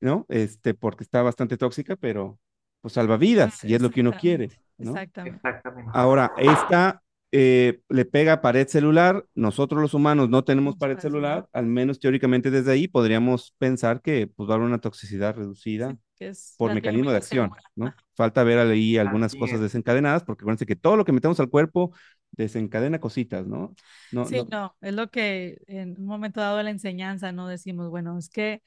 ¿no? 0.01 0.27
Este, 0.29 0.75
porque 0.75 1.05
está 1.05 1.23
bastante 1.23 1.57
tóxica, 1.57 1.97
pero 1.97 2.39
pues 2.81 2.95
salva 2.95 3.17
vidas 3.17 3.65
y 3.65 3.75
es 3.75 3.83
lo 3.83 3.91
que 3.91 4.01
uno 4.03 4.13
quiere, 4.13 4.49
¿no? 4.79 4.93
Exactamente. 4.93 5.37
Exactamente. 5.37 5.91
Ahora, 5.95 6.33
esta 6.39 7.03
eh, 7.37 7.81
le 7.89 8.05
pega 8.05 8.41
pared 8.41 8.69
celular, 8.69 9.27
nosotros 9.35 9.83
los 9.83 9.95
humanos 9.95 10.31
no 10.31 10.45
tenemos 10.45 10.77
pared 10.77 10.99
celular, 10.99 11.49
al 11.53 11.67
menos 11.67 11.99
teóricamente 12.01 12.51
desde 12.51 12.73
ahí 12.73 12.89
podríamos 12.89 13.55
pensar 13.59 14.01
que 14.03 14.29
pues 14.29 14.49
va 14.49 14.55
a 14.55 14.57
haber 14.57 14.69
una 14.69 14.81
toxicidad 14.81 15.35
reducida 15.37 15.97
Sí, 15.97 15.99
que 16.17 16.29
es 16.29 16.57
por 16.57 16.73
mecanismo 16.73 17.11
de 17.11 17.19
acción. 17.19 17.53
¿no? 17.77 17.95
Falta 18.15 18.45
ver 18.45 18.59
ahí 18.61 18.99
algunas 18.99 19.35
Así 19.35 19.37
cosas 19.37 19.61
es. 19.61 19.61
desencadenadas, 19.61 20.25
porque 20.25 20.43
acuérdense 20.43 20.67
que 20.67 20.77
todo 20.77 20.97
lo 20.97 21.05
que 21.05 21.13
metemos 21.13 21.41
al 21.41 21.51
cuerpo 21.51 21.93
desencadena 22.33 23.01
cositas, 23.01 23.47
¿no? 23.47 23.75
No, 24.11 24.31
Sí, 24.31 24.31
no, 24.31 24.51
no, 24.51 24.77
es 24.81 24.95
lo 24.95 25.11
que 25.11 25.59
en 25.67 25.99
un 26.01 26.07
momento 26.07 26.41
dado 26.41 26.57
de 26.59 26.65
la 26.65 26.71
enseñanza, 26.71 27.33
¿no? 27.33 27.47
Decimos, 27.49 27.91
bueno, 27.91 28.17
es 28.19 28.31
que 28.31 28.63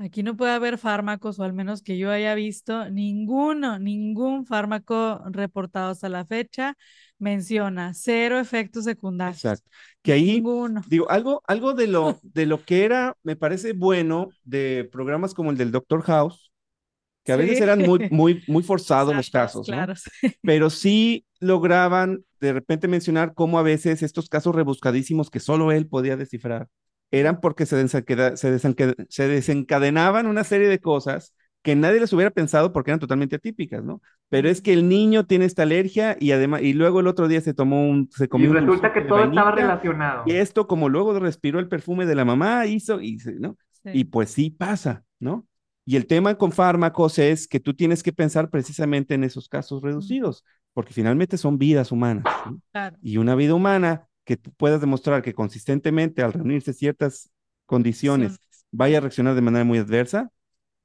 aquí 0.00 0.22
no 0.22 0.36
puede 0.36 0.52
haber 0.52 0.78
fármacos, 0.78 1.38
o 1.38 1.44
al 1.44 1.52
menos 1.52 1.82
que 1.82 1.98
yo 1.98 2.10
haya 2.10 2.34
visto, 2.34 2.90
ninguno, 2.90 3.78
ningún 3.78 4.46
fármaco 4.46 5.22
reportado 5.30 5.90
hasta 5.90 6.08
la 6.08 6.24
fecha 6.24 6.76
menciona 7.18 7.92
cero 7.94 8.38
efectos 8.38 8.84
secundarios. 8.84 9.44
exacto. 9.44 9.70
Que 10.02 10.12
ahí, 10.12 10.36
Ninguno. 10.36 10.82
digo, 10.88 11.10
algo, 11.10 11.42
algo 11.46 11.74
de 11.74 11.86
lo, 11.86 12.18
de 12.22 12.46
lo 12.46 12.64
que 12.64 12.84
era, 12.84 13.16
me 13.22 13.36
parece 13.36 13.72
bueno 13.74 14.28
de 14.44 14.88
programas 14.90 15.34
como 15.34 15.50
el 15.50 15.58
del 15.58 15.70
Doctor 15.70 16.02
House, 16.02 16.50
que 17.24 17.32
a 17.32 17.36
veces 17.36 17.60
eran 17.60 17.80
muy, 17.80 18.08
muy, 18.10 18.42
muy 18.46 18.62
forzados 18.62 19.14
los 19.14 19.28
casos, 19.30 19.68
¿no? 19.68 19.74
claro, 19.74 19.94
sí. 19.94 20.34
pero 20.42 20.70
sí 20.70 21.26
lograban 21.38 22.24
de 22.40 22.54
repente 22.54 22.88
mencionar 22.88 23.34
cómo 23.34 23.58
a 23.58 23.62
veces 23.62 24.02
estos 24.02 24.28
casos 24.30 24.54
rebuscadísimos 24.54 25.28
que 25.28 25.40
solo 25.40 25.72
él 25.72 25.86
podía 25.86 26.16
descifrar 26.16 26.68
eran 27.10 27.40
porque 27.40 27.66
se, 27.66 27.88
se, 27.88 28.04
se 29.08 29.28
desencadenaban 29.28 30.26
una 30.26 30.44
serie 30.44 30.68
de 30.68 30.78
cosas 30.80 31.34
que 31.62 31.76
nadie 31.76 32.00
les 32.00 32.12
hubiera 32.12 32.30
pensado 32.30 32.72
porque 32.72 32.90
eran 32.90 33.00
totalmente 33.00 33.36
atípicas, 33.36 33.84
¿no? 33.84 34.00
Pero 34.28 34.48
es 34.48 34.62
que 34.62 34.72
el 34.72 34.88
niño 34.88 35.26
tiene 35.26 35.44
esta 35.44 35.62
alergia 35.64 36.16
y 36.18 36.32
además, 36.32 36.62
y 36.62 36.72
luego 36.72 37.00
el 37.00 37.06
otro 37.06 37.28
día 37.28 37.40
se 37.40 37.52
tomó 37.54 37.88
un, 37.88 38.08
se 38.10 38.24
Y 38.24 38.28
comió 38.28 38.50
un 38.50 38.56
resulta 38.56 38.92
que 38.92 39.02
todo 39.02 39.24
estaba 39.24 39.50
relacionado. 39.52 40.22
y 40.26 40.32
esto 40.32 40.66
como 40.66 40.88
luego 40.88 41.18
respiró 41.18 41.58
el 41.58 41.68
perfume 41.68 42.06
de 42.06 42.14
la 42.14 42.24
mamá, 42.24 42.66
hizo, 42.66 43.00
y, 43.00 43.18
¿no? 43.38 43.56
Sí. 43.84 43.90
Y 43.92 44.04
pues 44.04 44.30
sí 44.30 44.50
pasa, 44.50 45.04
¿no? 45.18 45.46
Y 45.84 45.96
el 45.96 46.06
tema 46.06 46.34
con 46.36 46.52
fármacos 46.52 47.18
es 47.18 47.48
que 47.48 47.60
tú 47.60 47.74
tienes 47.74 48.02
que 48.02 48.12
pensar 48.12 48.48
precisamente 48.50 49.14
en 49.14 49.24
esos 49.24 49.48
casos 49.48 49.82
reducidos, 49.82 50.44
porque 50.72 50.92
finalmente 50.94 51.36
son 51.36 51.58
vidas 51.58 51.90
humanas. 51.90 52.24
¿sí? 52.44 52.56
Claro. 52.72 52.96
Y 53.02 53.16
una 53.16 53.34
vida 53.34 53.54
humana 53.54 54.06
que 54.30 54.36
tú 54.36 54.52
puedas 54.52 54.80
demostrar 54.80 55.22
que 55.22 55.34
consistentemente 55.34 56.22
al 56.22 56.32
reunirse 56.32 56.72
ciertas 56.72 57.32
condiciones 57.66 58.38
vaya 58.70 58.98
a 58.98 59.00
reaccionar 59.00 59.34
de 59.34 59.40
manera 59.40 59.64
muy 59.64 59.78
adversa, 59.78 60.30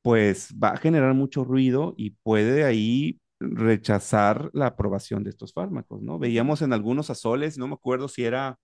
pues 0.02 0.52
va 0.52 0.70
a 0.70 0.78
generar 0.78 1.14
mucho 1.14 1.44
ruido 1.44 1.94
y 1.96 2.10
puede 2.24 2.64
ahí 2.64 3.20
rechazar 3.40 4.50
la 4.54 4.66
aprobación 4.66 5.24
de 5.24 5.30
estos 5.30 5.54
fármacos, 5.54 6.02
¿no? 6.02 6.18
Veíamos 6.18 6.64
en 6.64 6.74
algunos 6.74 7.12
azoles, 7.12 7.60
no 7.60 7.68
me 7.68 7.76
acuerdo 7.76 8.08
si 8.08 8.24
era 8.24 8.58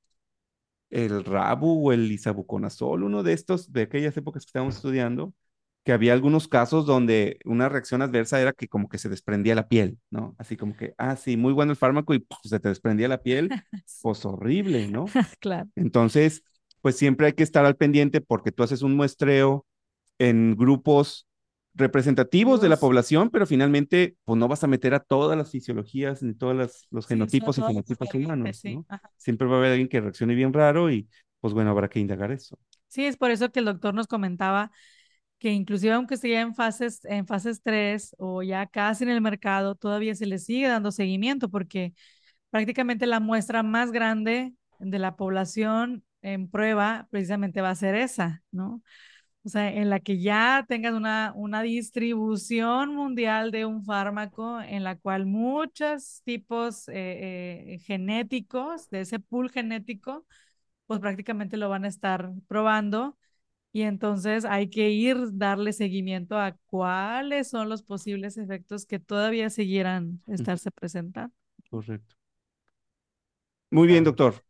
el 0.90 1.24
Rabu 1.26 1.90
o 1.90 1.94
el 1.94 2.12
isabuconazol, 2.12 3.04
uno 3.04 3.22
de 3.22 3.34
estos 3.34 3.72
de 3.72 3.84
aquellas 3.84 4.18
épocas 4.18 4.46
que 4.46 4.50
estábamos 4.50 4.78
estudiando, 4.78 5.32
que 5.84 5.92
había 5.94 6.14
algunos 6.14 6.48
casos 6.48 6.86
donde 6.86 7.40
una 7.44 7.68
reacción 7.68 8.02
adversa 8.02 8.40
era 8.40 8.54
que 8.54 8.68
como 8.68 8.88
que 8.88 9.00
se 9.00 9.10
desprendía 9.10 9.56
la 9.56 9.68
piel, 9.68 9.98
¿no? 10.12 10.36
Así 10.38 10.56
como 10.56 10.76
que, 10.76 10.94
ah, 10.98 11.16
sí, 11.16 11.38
muy 11.38 11.54
bueno 11.54 11.72
el 11.72 11.78
fármaco 11.78 12.14
y 12.14 12.20
¡puf! 12.20 12.40
se 12.44 12.60
te 12.60 12.70
desprendía 12.70 13.08
la 13.08 13.22
piel, 13.22 13.50
pues 14.02 14.26
horrible, 14.26 14.88
¿no? 14.88 15.06
Claro. 15.40 15.70
Entonces, 15.76 16.44
pues 16.82 16.98
siempre 16.98 17.28
hay 17.28 17.34
que 17.34 17.44
estar 17.44 17.66
al 17.66 17.76
pendiente 17.76 18.22
porque 18.22 18.52
tú 18.52 18.64
haces 18.64 18.82
un 18.84 18.96
muestreo 18.96 19.66
en 20.20 20.56
grupos 20.56 21.28
representativos 21.74 22.62
de 22.62 22.70
la 22.70 22.78
población, 22.78 23.30
pero 23.30 23.48
finalmente, 23.48 24.16
pues 24.26 24.38
no 24.38 24.48
vas 24.48 24.64
a 24.64 24.68
meter 24.68 24.94
a 24.94 25.00
todas 25.00 25.38
las 25.38 25.50
fisiologías 25.50 26.22
ni 26.22 26.34
todos 26.34 26.86
los 26.92 27.08
genotipos 27.08 27.58
y 27.58 27.62
fenotipos 27.62 28.14
humanos, 28.14 28.58
sí. 28.58 28.80
Siempre 29.18 29.48
va 29.48 29.56
a 29.56 29.60
haber 29.60 29.72
alguien 29.72 29.88
que 29.88 30.02
reaccione 30.02 30.36
bien 30.36 30.54
raro 30.54 30.92
y 30.92 31.08
pues 31.40 31.54
bueno, 31.54 31.72
habrá 31.72 31.90
que 31.90 32.00
indagar 32.00 32.32
eso. 32.32 32.60
Sí, 32.88 33.06
es 33.06 33.18
por 33.18 33.32
eso 33.32 33.52
que 33.52 33.60
el 33.60 33.66
doctor 33.66 33.94
nos 33.94 34.08
comentaba 34.08 34.72
que 35.42 35.52
inclusive 35.52 35.94
aunque 35.94 36.14
esté 36.16 36.30
ya 36.30 36.42
en 36.42 36.54
fases, 36.56 37.04
en 37.06 37.26
fases 37.26 37.64
3 37.64 38.16
o 38.20 38.44
ya 38.44 38.68
casi 38.68 39.04
en 39.06 39.10
el 39.10 39.22
mercado, 39.22 39.74
todavía 39.76 40.14
se 40.16 40.28
le 40.28 40.38
sigue 40.38 40.68
dando 40.68 40.92
seguimiento 40.92 41.50
porque 41.50 41.96
prácticamente 42.52 43.08
la 43.08 43.20
muestra 43.20 43.64
más 43.64 43.92
grande 43.92 44.54
de 44.80 45.00
la 45.00 45.16
población 45.16 46.04
en 46.22 46.48
prueba 46.50 47.08
precisamente 47.12 47.62
va 47.62 47.72
a 47.72 47.76
ser 47.76 47.96
esa, 47.96 48.44
¿no? 48.52 48.84
O 49.44 49.50
sea, 49.50 49.74
en 49.74 49.90
la 49.90 50.00
que 50.00 50.22
ya 50.22 50.64
tengas 50.70 50.94
una, 50.94 51.34
una 51.36 51.64
distribución 51.64 52.96
mundial 52.96 53.50
de 53.52 53.66
un 53.66 53.84
fármaco 53.84 54.62
en 54.62 54.84
la 54.84 54.96
cual 54.98 55.26
muchos 55.26 56.22
tipos 56.24 56.88
eh, 56.90 57.74
eh, 57.76 57.80
genéticos, 57.80 58.90
de 58.92 59.02
ese 59.02 59.20
pool 59.20 59.50
genético, 59.50 60.28
pues 60.86 61.00
prácticamente 61.00 61.58
lo 61.58 61.70
van 61.70 61.86
a 61.86 61.88
estar 61.88 62.32
probando 62.48 63.18
y 63.74 63.84
entonces 63.84 64.46
hay 64.46 64.70
que 64.70 64.90
ir 64.92 65.18
darle 65.34 65.74
seguimiento 65.74 66.38
a 66.38 66.58
cuáles 66.68 67.50
son 67.50 67.70
los 67.70 67.84
posibles 67.84 68.38
efectos 68.38 68.86
que 68.86 69.00
todavía 69.00 69.50
siguieran 69.50 70.22
estarse 70.28 70.72
presentando. 70.72 71.34
Correcto. 71.72 72.16
Muy 73.70 73.88
bien, 73.88 74.04
doctor. 74.04 74.44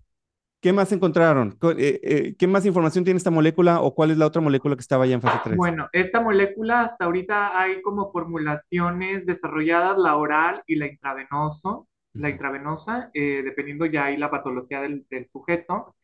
¿Qué 0.61 0.73
más 0.73 0.91
encontraron? 0.93 1.51
Co- 1.53 1.71
eh, 1.73 1.99
eh, 2.03 2.35
¿Qué 2.37 2.47
más 2.47 2.65
información 2.65 3.03
tiene 3.05 3.17
esta 3.19 3.31
molécula 3.31 3.81
o 3.81 3.95
cuál 3.95 4.11
es 4.11 4.17
la 4.19 4.27
otra 4.27 4.41
molécula 4.41 4.75
que 4.75 4.81
estaba 4.81 5.07
ya 5.07 5.15
en 5.15 5.21
fase 5.21 5.39
3? 5.43 5.59
Bueno, 5.59 5.89
esta 5.91 6.21
molécula 6.21 6.81
hasta 6.83 7.05
ahorita 7.05 7.59
hay 7.59 7.81
como 7.81 8.11
formulaciones 8.11 9.25
desarrolladas, 9.25 9.97
la 9.97 10.15
oral 10.15 10.63
y 10.65 10.75
la 10.75 10.87
intravenoso, 10.87 11.87
la 12.13 12.29
intravenosa, 12.29 13.09
eh, 13.13 13.41
dependiendo 13.43 13.85
ya 13.85 14.05
ahí 14.05 14.17
la 14.17 14.31
patología 14.31 14.81
del, 14.81 15.05
del 15.09 15.29
sujeto. 15.31 15.95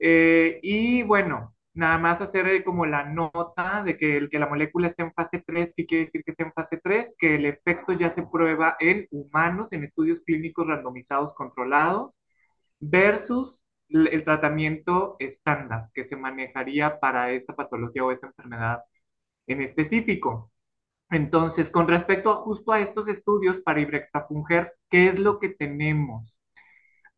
Eh, 0.00 0.60
y 0.62 1.02
bueno, 1.04 1.55
nada 1.76 1.98
más 1.98 2.20
hacer 2.20 2.64
como 2.64 2.86
la 2.86 3.04
nota 3.04 3.82
de 3.84 3.96
que, 3.98 4.16
el, 4.16 4.30
que 4.30 4.38
la 4.38 4.46
molécula 4.48 4.88
está 4.88 5.04
en 5.04 5.12
fase 5.14 5.42
3, 5.46 5.72
¿qué 5.76 5.86
quiere 5.86 6.06
decir 6.06 6.24
que 6.24 6.32
está 6.32 6.44
en 6.44 6.52
fase 6.52 6.78
3? 6.82 7.08
Que 7.18 7.36
el 7.36 7.46
efecto 7.46 7.92
ya 7.92 8.14
se 8.14 8.22
prueba 8.24 8.76
en 8.80 9.06
humanos, 9.10 9.68
en 9.72 9.84
estudios 9.84 10.20
clínicos 10.26 10.66
randomizados 10.66 11.34
controlados, 11.34 12.12
versus 12.80 13.56
el, 13.90 14.08
el 14.08 14.24
tratamiento 14.24 15.16
estándar 15.18 15.88
que 15.94 16.06
se 16.08 16.16
manejaría 16.16 17.00
para 17.00 17.30
esta 17.32 17.54
patología 17.56 18.04
o 18.04 18.12
esta 18.12 18.28
enfermedad 18.28 18.82
en 19.48 19.62
específico. 19.62 20.52
Entonces, 21.10 21.70
con 21.70 21.88
respecto 21.88 22.30
a, 22.32 22.36
justo 22.42 22.72
a 22.72 22.80
estos 22.80 23.08
estudios 23.08 23.58
para 23.64 23.80
ibrexafungerp, 23.82 24.70
¿qué 24.90 25.08
es 25.10 25.18
lo 25.18 25.40
que 25.40 25.50
tenemos? 25.50 26.35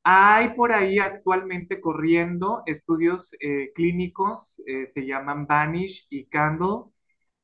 Hay 0.04 0.50
por 0.54 0.72
ahí 0.72 0.98
actualmente 0.98 1.80
corriendo 1.80 2.62
estudios 2.66 3.26
eh, 3.40 3.72
clínicos, 3.74 4.40
eh, 4.66 4.90
se 4.94 5.06
llaman 5.06 5.46
Vanish 5.46 6.06
y 6.10 6.26
Candle. 6.26 6.84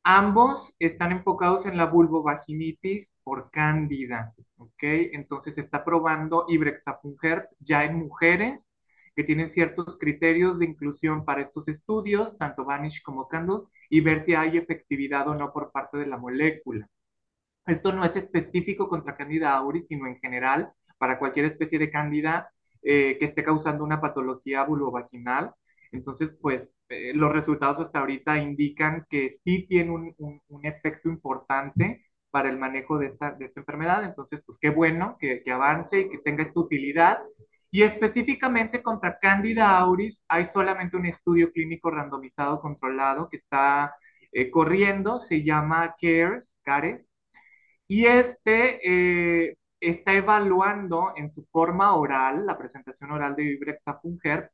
Ambos 0.05 0.69
están 0.79 1.13
enfocados 1.13 1.67
en 1.67 1.77
la 1.77 1.87
vulvovaginitis 1.87 3.09
por 3.23 3.51
cándida, 3.51 4.35
¿ok? 4.59 4.83
Entonces 5.13 5.55
se 5.55 5.63
está 5.63 5.85
probando 5.85 6.47
ibrexafungerp 6.49 7.51
ya 7.61 7.85
en 7.85 7.97
mujeres 7.97 8.61
que 9.17 9.25
tienen 9.25 9.53
ciertos 9.53 9.99
criterios 9.99 10.59
de 10.59 10.67
inclusión 10.67 11.25
para 11.25 11.43
estos 11.43 11.67
estudios, 11.69 12.37
tanto 12.39 12.65
Vanish 12.65 13.03
como 13.03 13.29
Candle, 13.29 13.63
y 13.91 14.01
ver 14.01 14.25
si 14.27 14.35
hay 14.35 14.59
efectividad 14.59 15.29
o 15.29 15.35
no 15.35 15.53
por 15.53 15.71
parte 15.73 15.99
de 15.99 16.07
la 16.07 16.19
molécula. 16.19 16.89
Esto 17.67 17.93
no 17.93 18.05
es 18.05 18.17
específico 18.17 18.89
contra 18.89 19.17
Candida 19.17 19.55
auris, 19.55 19.87
sino 19.89 20.07
en 20.07 20.19
general 20.21 20.73
para 21.05 21.19
cualquier 21.19 21.45
especie 21.45 21.79
de 21.79 21.91
Candida 21.91 22.49
eh, 22.83 23.19
que 23.19 23.27
esté 23.27 23.45
causando 23.45 23.85
una 23.85 24.01
patología 24.01 24.65
vulvovaginal. 24.65 25.53
Entonces, 25.93 26.31
pues 26.41 26.63
eh, 26.89 27.13
los 27.15 27.31
resultados 27.31 27.85
hasta 27.85 27.99
ahorita 27.99 28.39
indican 28.39 29.05
que 29.11 29.37
sí 29.45 29.67
tiene 29.69 29.91
un, 29.91 30.15
un, 30.17 30.41
un, 30.49 30.65
efecto 30.65 31.11
importante 31.11 32.07
para 32.31 32.49
el 32.49 32.57
manejo 32.57 32.97
de 32.97 33.09
esta, 33.09 33.33
de 33.33 33.45
esta 33.45 33.61
enfermedad. 33.61 34.03
Entonces, 34.03 34.41
pues 34.47 34.57
qué 34.63 34.71
bueno 34.71 35.19
que, 35.21 35.43
que 35.43 35.53
avance 35.53 36.01
y 36.01 36.09
que 36.09 36.19
tenga 36.25 36.43
esta 36.43 36.59
utilidad. 36.59 37.19
Y 37.71 37.83
específicamente 37.83 38.83
contra 38.83 39.19
Candida 39.19 39.77
auris 39.77 40.17
hay 40.29 40.49
solamente 40.55 40.97
un 40.97 41.05
estudio 41.05 41.53
clínico 41.53 41.91
randomizado 41.91 42.63
controlado 42.63 43.29
que 43.29 43.37
está 43.37 43.95
eh, 44.33 44.51
corriendo, 44.51 45.21
se 45.29 45.45
llama 45.45 45.97
CARES, 46.01 46.45
CARES 46.63 47.05
y 47.89 48.07
este 48.07 48.81
eh, 49.51 49.57
está 49.91 50.15
evaluando 50.15 51.13
en 51.17 51.33
su 51.35 51.45
forma 51.53 51.95
oral, 51.97 52.47
la 52.47 52.59
presentación 52.59 53.11
oral 53.13 53.37
de 53.37 53.43
Vibrexafungerp, 53.45 54.51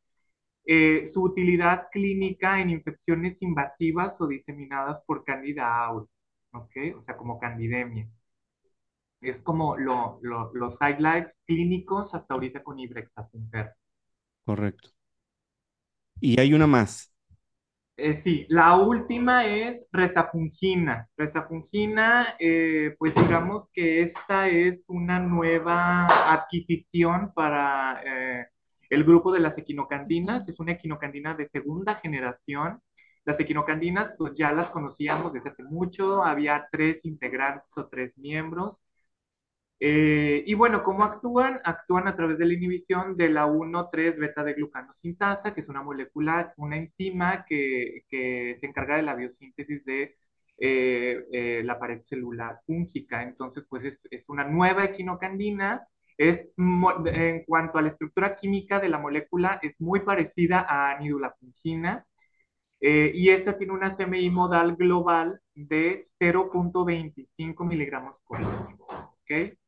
eh, 0.67 1.11
su 1.15 1.23
utilidad 1.23 1.89
clínica 1.93 2.61
en 2.61 2.71
infecciones 2.71 3.37
invasivas 3.41 4.15
o 4.21 4.27
diseminadas 4.29 5.03
por 5.07 5.25
Candida 5.25 5.85
auris, 5.85 6.11
¿ok? 6.53 6.77
O 6.99 7.03
sea, 7.05 7.17
como 7.17 7.39
candidemia. 7.41 8.09
Es 9.23 9.39
como 9.43 9.79
lo, 9.79 10.19
lo, 10.21 10.53
los 10.53 10.75
highlights 10.79 11.33
clínicos 11.47 12.13
hasta 12.15 12.35
ahorita 12.35 12.63
con 12.63 12.79
Ibrexafungerp. 12.79 13.73
Correcto. 14.45 14.91
Y 16.21 16.39
hay 16.41 16.55
una 16.55 16.67
más. 16.67 17.13
Eh, 18.03 18.23
sí, 18.25 18.47
la 18.49 18.77
última 18.77 19.45
es 19.47 19.83
retafungina. 19.93 21.07
Retafungina, 21.17 22.35
eh, 22.39 22.95
pues 22.99 23.15
digamos 23.15 23.69
que 23.75 24.03
esta 24.03 24.49
es 24.49 24.81
una 24.89 25.19
nueva 25.21 26.07
adquisición 26.33 27.33
para 27.35 28.01
eh, 28.05 28.47
el 28.89 29.05
grupo 29.05 29.31
de 29.33 29.41
las 29.41 29.57
equinocandinas. 29.59 30.49
Es 30.49 30.59
una 30.61 30.73
equinocandina 30.73 31.35
de 31.35 31.49
segunda 31.51 31.97
generación. 31.97 32.81
Las 33.25 33.39
equinocandinas, 33.39 34.15
pues 34.17 34.33
ya 34.37 34.53
las 34.53 34.71
conocíamos 34.71 35.33
desde 35.35 35.51
hace 35.51 35.63
mucho. 35.65 36.25
Había 36.25 36.69
tres 36.73 37.01
integrantes 37.05 37.69
o 37.77 37.87
tres 37.89 38.17
miembros. 38.17 38.77
Eh, 39.83 40.45
y 40.47 40.55
bueno, 40.55 40.85
¿cómo 40.85 41.05
actúan? 41.05 41.61
Actúan 41.65 42.07
a 42.07 42.15
través 42.15 42.39
de 42.39 42.45
la 42.45 42.53
inhibición 42.53 43.17
de 43.17 43.31
la 43.31 43.47
1,3 43.47 44.19
beta 44.19 44.45
de 44.45 44.53
glucanosintasa, 44.55 45.55
que 45.55 45.63
es 45.63 45.69
una 45.69 45.83
molécula, 45.83 46.53
una 46.59 46.77
enzima 46.77 47.47
que, 47.49 48.05
se 48.11 48.67
encarga 48.67 48.97
de 48.97 49.03
la 49.03 49.15
biosíntesis 49.15 49.85
de 49.87 50.17
eh, 50.59 51.25
eh, 51.33 51.63
la 51.65 51.79
pared 51.79 52.03
celular 52.09 52.61
fúngica. 52.67 53.23
Entonces, 53.23 53.65
pues 53.69 53.85
es, 54.11 54.25
una 54.29 54.45
nueva 54.45 54.85
equinocandina. 54.85 55.87
Es, 56.19 56.49
en 56.59 57.45
cuanto 57.47 57.79
a 57.79 57.83
la 57.83 57.89
estructura 57.89 58.37
química 58.37 58.79
de 58.81 58.91
la 58.91 58.99
molécula, 58.99 59.59
es 59.63 59.75
muy 59.81 60.01
parecida 60.01 60.61
a 60.69 60.93
anidulafungina. 60.97 62.05
Eh, 62.81 63.13
y 63.15 63.31
esta 63.31 63.59
tiene 63.59 63.73
una 63.75 63.97
CMI 63.97 64.31
modal 64.31 64.77
global 64.77 65.41
de 65.55 66.09
0.25 66.19 67.67
miligramos 67.67 68.17
por 68.27 68.41
litro. 68.41 68.87
¿ok? 68.89 69.60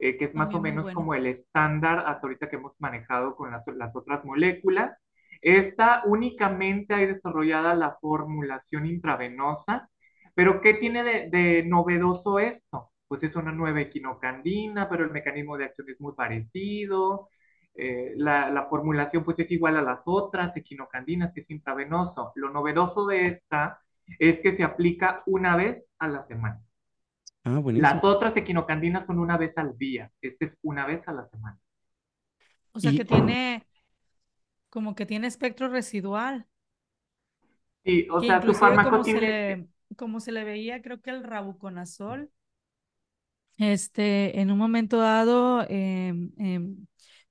Eh, 0.00 0.16
que 0.16 0.26
es 0.26 0.34
más 0.34 0.54
o 0.54 0.60
menos 0.60 0.84
bueno. 0.84 0.96
como 0.96 1.14
el 1.14 1.26
estándar 1.26 2.04
hasta 2.06 2.20
ahorita 2.22 2.48
que 2.48 2.56
hemos 2.56 2.72
manejado 2.78 3.34
con 3.34 3.50
las, 3.50 3.64
las, 3.66 3.94
otras 3.96 4.24
moléculas. 4.24 4.96
Esta 5.42 6.02
únicamente 6.04 6.94
hay 6.94 7.06
desarrollada 7.06 7.74
la 7.74 7.96
formulación 8.00 8.86
intravenosa, 8.86 9.88
pero 10.34 10.60
¿qué 10.60 10.74
tiene 10.74 11.02
de, 11.02 11.30
de, 11.30 11.64
novedoso 11.64 12.38
esto? 12.38 12.92
Pues 13.08 13.22
es 13.24 13.34
una 13.34 13.50
nueva 13.52 13.80
equinocandina, 13.80 14.88
pero 14.88 15.04
el 15.04 15.10
mecanismo 15.10 15.56
de 15.56 15.64
acción 15.64 15.88
es 15.90 16.00
muy 16.00 16.14
parecido. 16.14 17.28
Eh, 17.74 18.12
la, 18.16 18.50
la, 18.50 18.66
formulación 18.66 19.24
pues 19.24 19.38
es 19.40 19.50
igual 19.50 19.76
a 19.76 19.82
las 19.82 20.00
otras 20.04 20.56
equinocandinas, 20.56 21.32
que 21.32 21.40
es 21.42 21.50
intravenoso. 21.50 22.32
Lo 22.36 22.50
novedoso 22.50 23.06
de 23.06 23.26
esta 23.28 23.80
es 24.18 24.40
que 24.40 24.56
se 24.56 24.64
aplica 24.64 25.22
una 25.26 25.56
vez 25.56 25.84
a 25.98 26.08
la 26.08 26.26
semana. 26.26 26.60
Ah, 27.48 27.62
Las 27.64 28.04
otras 28.04 28.36
equinocandinas 28.36 29.06
son 29.06 29.18
una 29.18 29.36
vez 29.38 29.56
al 29.56 29.76
día. 29.78 30.10
Este 30.20 30.46
es 30.46 30.52
una 30.62 30.86
vez 30.86 31.06
a 31.08 31.12
la 31.12 31.26
semana. 31.28 31.58
O 32.72 32.80
sea 32.80 32.92
y, 32.92 32.96
que 32.96 33.04
tiene 33.04 33.66
como 34.70 34.94
que 34.94 35.06
tiene 35.06 35.26
espectro 35.26 35.68
residual. 35.68 36.46
Sí, 37.84 38.06
o 38.10 38.20
sea, 38.20 38.40
tu 38.40 38.54
fármaco 38.54 38.90
como 38.90 39.02
tiene. 39.02 39.20
Se 39.20 39.26
le, 39.26 39.68
como 39.96 40.20
se 40.20 40.32
le 40.32 40.44
veía, 40.44 40.82
creo 40.82 41.00
que 41.00 41.10
el 41.10 41.24
rabuconazol, 41.24 42.30
este, 43.56 44.40
en 44.40 44.50
un 44.50 44.58
momento 44.58 44.98
dado, 44.98 45.62
eh, 45.68 46.12
eh, 46.38 46.60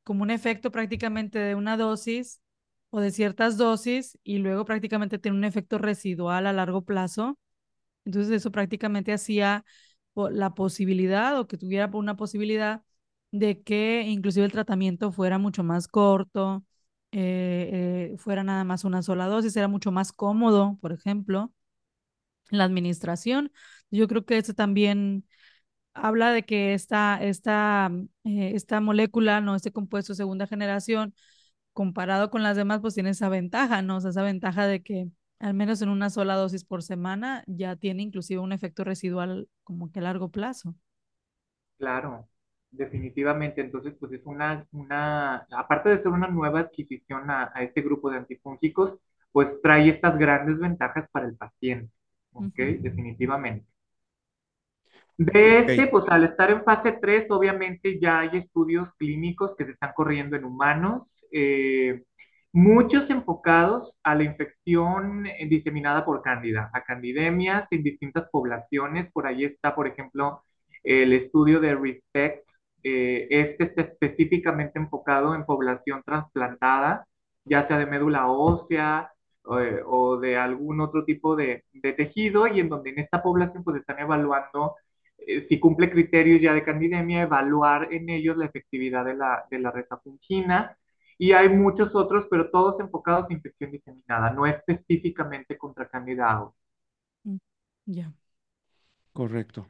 como 0.04 0.24
un 0.24 0.32
efecto 0.32 0.72
prácticamente 0.72 1.40
de 1.40 1.56
una 1.56 1.78
dosis 1.78 2.42
o 2.90 3.00
de 3.02 3.12
ciertas 3.12 3.58
dosis, 3.58 4.18
y 4.24 4.40
luego 4.40 4.66
prácticamente 4.66 5.20
tiene 5.20 5.38
un 5.38 5.44
efecto 5.44 5.78
residual 5.78 6.48
a 6.48 6.54
largo 6.54 6.84
plazo 6.86 7.38
Entonces 8.06 8.32
eso 8.34 8.52
prácticamente 8.52 9.14
hacía 9.14 9.66
la 10.32 10.54
posibilidad 10.56 11.40
o 11.40 11.48
que 11.48 11.58
tuviera 11.58 11.90
una 11.94 12.16
posibilidad 12.18 12.84
de 13.32 13.62
que 13.64 14.04
inclusive 14.04 14.46
el 14.46 14.52
tratamiento 14.52 15.12
fuera 15.12 15.38
mucho 15.38 15.64
más 15.64 15.88
corto, 15.88 16.64
eh, 17.12 18.12
eh, 18.14 18.18
fuera 18.18 18.44
nada 18.44 18.64
más 18.64 18.84
una 18.86 19.02
sola 19.04 19.28
dosis, 19.28 19.56
era 19.58 19.68
mucho 19.68 19.92
más 19.92 20.12
cómodo, 20.12 20.78
por 20.82 20.92
ejemplo, 20.94 21.54
la 22.50 22.64
administración. 22.66 23.52
Yo 23.92 24.08
creo 24.08 24.26
que 24.26 24.38
eso 24.38 24.54
también 24.54 25.26
habla 25.94 26.32
de 26.32 26.46
que 26.46 26.74
esta, 26.74 27.24
esta, 27.24 27.92
eh, 28.26 28.54
esta 28.56 28.82
molécula, 28.82 29.42
no 29.42 29.56
este 29.56 29.72
compuesto 29.74 30.16
segunda 30.16 30.48
generación, 30.48 31.16
comparado 31.74 32.30
con 32.32 32.44
las 32.44 32.58
demás, 32.58 32.82
pues 32.82 32.96
tiene 32.96 33.12
esa 33.12 33.30
ventaja, 33.30 33.82
¿no? 33.84 34.00
Esa 34.00 34.24
ventaja 34.24 34.68
de 34.68 34.84
que 34.84 35.10
al 35.40 35.54
menos 35.54 35.82
en 35.82 35.90
una 35.90 36.10
sola 36.10 36.36
dosis 36.36 36.64
por 36.64 36.84
semana 36.84 37.44
ya 37.48 37.76
tiene 37.76 38.04
inclusive 38.04 38.42
un 38.42 38.52
efecto 38.52 38.84
residual 38.84 39.48
como 39.64 39.92
que 39.92 40.00
a 40.00 40.04
largo 40.04 40.30
plazo. 40.30 40.76
Claro, 41.78 42.28
definitivamente. 42.72 43.62
Entonces, 43.62 43.94
pues 44.00 44.12
es 44.14 44.26
una, 44.26 44.66
una, 44.72 45.48
aparte 45.52 45.90
de 45.90 45.98
ser 45.98 46.08
una 46.08 46.28
nueva 46.28 46.62
adquisición 46.62 47.30
a, 47.30 47.52
este 47.62 47.82
grupo 47.82 48.10
de 48.10 48.18
antifúngicos, 48.18 49.00
pues 49.32 49.50
trae 49.62 49.90
estas 49.90 50.18
grandes 50.18 50.58
ventajas 50.60 51.08
para 51.12 51.28
el 51.28 51.36
paciente. 51.36 51.92
¿Ok? 52.34 52.56
Definitivamente. 52.80 53.68
De 55.18 55.60
este, 55.60 55.88
pues 55.88 56.06
al 56.10 56.26
estar 56.26 56.52
en 56.52 56.64
fase 56.64 56.92
3, 57.02 57.26
obviamente 57.32 58.00
ya 58.00 58.20
hay 58.20 58.38
estudios 58.38 58.90
clínicos 58.98 59.56
que 59.58 59.66
se 59.66 59.72
están 59.72 59.94
corriendo 59.96 60.36
en 60.36 60.46
humanos, 60.46 61.08
eh, 61.32 62.04
muchos 62.54 63.10
enfocados 63.10 63.92
a 64.04 64.16
la 64.16 64.24
infección 64.24 65.26
diseminada 65.50 66.06
por 66.06 66.22
cándida, 66.22 66.70
a 66.74 66.84
candidemias 66.84 67.68
en 67.72 67.84
distintas 67.84 68.30
poblaciones. 68.32 69.12
Por 69.12 69.28
ahí 69.28 69.46
está, 69.46 69.76
por 69.76 69.88
ejemplo, 69.88 70.44
el 70.84 71.14
estudio 71.14 71.60
de 71.60 71.76
RESPECT. 71.76 72.48
Eh, 72.84 73.28
este 73.30 73.66
está 73.66 73.82
específicamente 73.84 74.80
enfocado 74.80 75.36
en 75.36 75.46
población 75.46 76.04
trasplantada, 76.06 77.06
ya 77.46 77.68
sea 77.68 77.78
de 77.78 77.86
médula 77.86 78.28
ósea 78.28 79.12
eh, 79.60 79.82
o 79.86 80.18
de 80.18 80.38
algún 80.38 80.82
otro 80.82 81.04
tipo 81.06 81.36
de, 81.36 81.66
de, 81.74 81.94
tejido, 81.94 82.48
y 82.48 82.60
en 82.60 82.70
donde 82.70 82.92
en 82.92 83.00
esta 83.00 83.22
población 83.24 83.64
pues 83.64 83.78
están 83.78 84.00
evaluando 84.00 84.76
eh, 85.18 85.46
si 85.50 85.60
cumple 85.60 85.90
criterios 85.92 86.42
ya 86.42 86.54
de 86.54 86.64
candidemia, 86.64 87.24
evaluar 87.24 87.94
en 87.94 88.10
ellos 88.10 88.38
la 88.38 88.46
efectividad 88.46 89.06
de 89.06 89.16
la, 89.16 89.46
de 89.50 89.60
la 89.60 89.72
retafungina. 89.72 90.78
Y 91.18 91.32
hay 91.34 91.50
muchos 91.50 91.96
otros, 91.96 92.26
pero 92.30 92.50
todos 92.52 92.80
enfocados 92.80 93.26
en 93.30 93.38
infección 93.38 93.72
diseminada, 93.72 94.32
no 94.32 94.46
específicamente 94.46 95.58
contra 95.58 95.88
candida 95.90 96.52
mm, 97.26 97.38
Ya. 97.88 98.14
Correcto. 99.14 99.68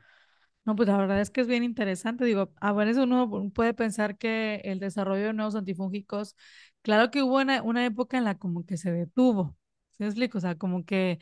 No, 0.66 0.76
pues 0.76 0.89
la 0.89 0.98
verdad 0.98 1.22
es 1.22 1.30
que 1.30 1.41
es 1.41 1.48
bien 1.48 1.64
interesante. 1.64 2.26
Digo, 2.26 2.52
a 2.60 2.74
veces 2.74 2.98
uno 2.98 3.52
puede 3.54 3.74
pensar 3.74 4.18
que 4.18 4.56
el 4.66 4.80
desarrollo 4.80 5.28
de 5.28 5.34
nuevos 5.34 5.56
antifúngicos, 5.56 6.36
claro 6.82 7.10
que 7.10 7.24
hubo 7.24 7.38
una, 7.38 7.62
una 7.64 7.86
época 7.86 8.18
en 8.18 8.26
la 8.26 8.38
como 8.38 8.66
que 8.66 8.76
se 8.78 8.91
detuvo. 8.91 9.58
¿Sí 9.91 9.98
me 10.04 10.08
explico? 10.08 10.38
O 10.39 10.41
sea, 10.41 10.58
como 10.58 10.84
que 10.86 11.20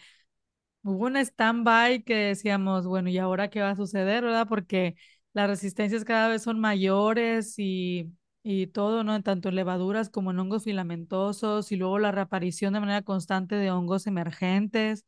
hubo 0.84 1.05
un 1.07 1.17
stand-by 1.17 2.03
que 2.03 2.15
decíamos, 2.15 2.88
bueno, 2.88 3.09
¿y 3.09 3.17
ahora 3.19 3.49
qué 3.49 3.61
va 3.61 3.71
a 3.71 3.76
suceder, 3.76 4.23
verdad? 4.23 4.47
Porque 4.49 4.95
las 5.34 5.49
resistencias 5.49 6.05
cada 6.05 6.30
vez 6.30 6.43
son 6.43 6.59
mayores 6.59 7.55
y, 7.59 8.13
y 8.47 8.67
todo, 8.67 9.03
¿no? 9.03 9.21
Tanto 9.23 9.49
en 9.49 9.55
levaduras 9.55 10.09
como 10.09 10.29
en 10.31 10.39
hongos 10.39 10.63
filamentosos 10.65 11.71
y 11.71 11.77
luego 11.77 11.97
la 11.99 12.11
reaparición 12.11 12.73
de 12.73 12.79
manera 12.79 13.01
constante 13.01 13.55
de 13.55 13.71
hongos 13.71 14.05
emergentes 14.07 15.05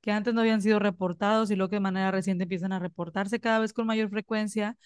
que 0.00 0.12
antes 0.12 0.32
no 0.34 0.40
habían 0.40 0.62
sido 0.62 0.78
reportados 0.78 1.50
y 1.50 1.56
luego 1.56 1.70
que 1.70 1.76
de 1.76 1.80
manera 1.80 2.10
reciente 2.12 2.44
empiezan 2.44 2.72
a 2.72 2.78
reportarse 2.78 3.40
cada 3.40 3.58
vez 3.60 3.72
con 3.74 3.86
mayor 3.86 4.08
frecuencia 4.10 4.76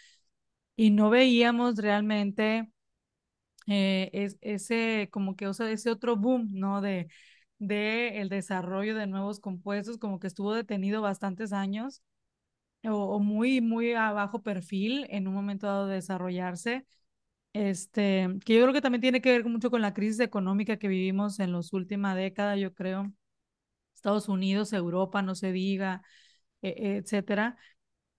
y 0.77 0.91
no 0.91 1.11
veíamos 1.11 1.77
realmente 1.79 2.71
eh, 3.67 4.11
es, 4.13 4.39
ese, 4.41 5.09
como 5.13 5.37
que, 5.37 5.47
o 5.47 5.55
sea, 5.55 5.71
ese 5.71 5.91
otro 5.91 6.17
boom, 6.17 6.49
¿no? 6.53 6.81
De 6.81 7.09
de 7.59 8.21
el 8.21 8.29
desarrollo 8.29 8.97
de 8.97 9.07
nuevos 9.07 9.39
compuestos, 9.41 9.97
como 9.99 10.19
que 10.19 10.27
estuvo 10.27 10.53
detenido 10.55 11.01
bastantes 11.03 11.53
años 11.53 12.03
o, 12.85 13.21
muy, 13.21 13.61
muy 13.61 13.93
a 13.95 14.13
bajo 14.13 14.43
perfil 14.43 15.07
en 15.11 15.29
un 15.29 15.35
momento 15.35 15.67
dado 15.67 15.87
de 15.87 15.97
desarrollarse. 15.97 16.87
Este, 17.55 18.29
que 18.47 18.55
yo 18.55 18.63
creo 18.63 18.73
que 18.73 18.81
también 18.81 19.03
tiene 19.03 19.21
que 19.21 19.31
ver 19.33 19.45
mucho 19.45 19.71
con 19.71 19.83
la 19.83 19.93
crisis 19.93 20.21
económica 20.21 20.79
que 20.79 20.89
vivimos 20.89 21.39
en 21.39 21.53
los 21.53 21.73
última 21.75 22.15
década, 22.15 22.57
yo 22.57 22.73
creo. 22.75 23.13
Estados 23.95 24.29
Unidos, 24.29 24.73
Europa, 24.75 25.23
no 25.23 25.35
se 25.37 25.53
diga, 25.53 26.03
e, 26.63 26.99
etcétera, 26.99 27.57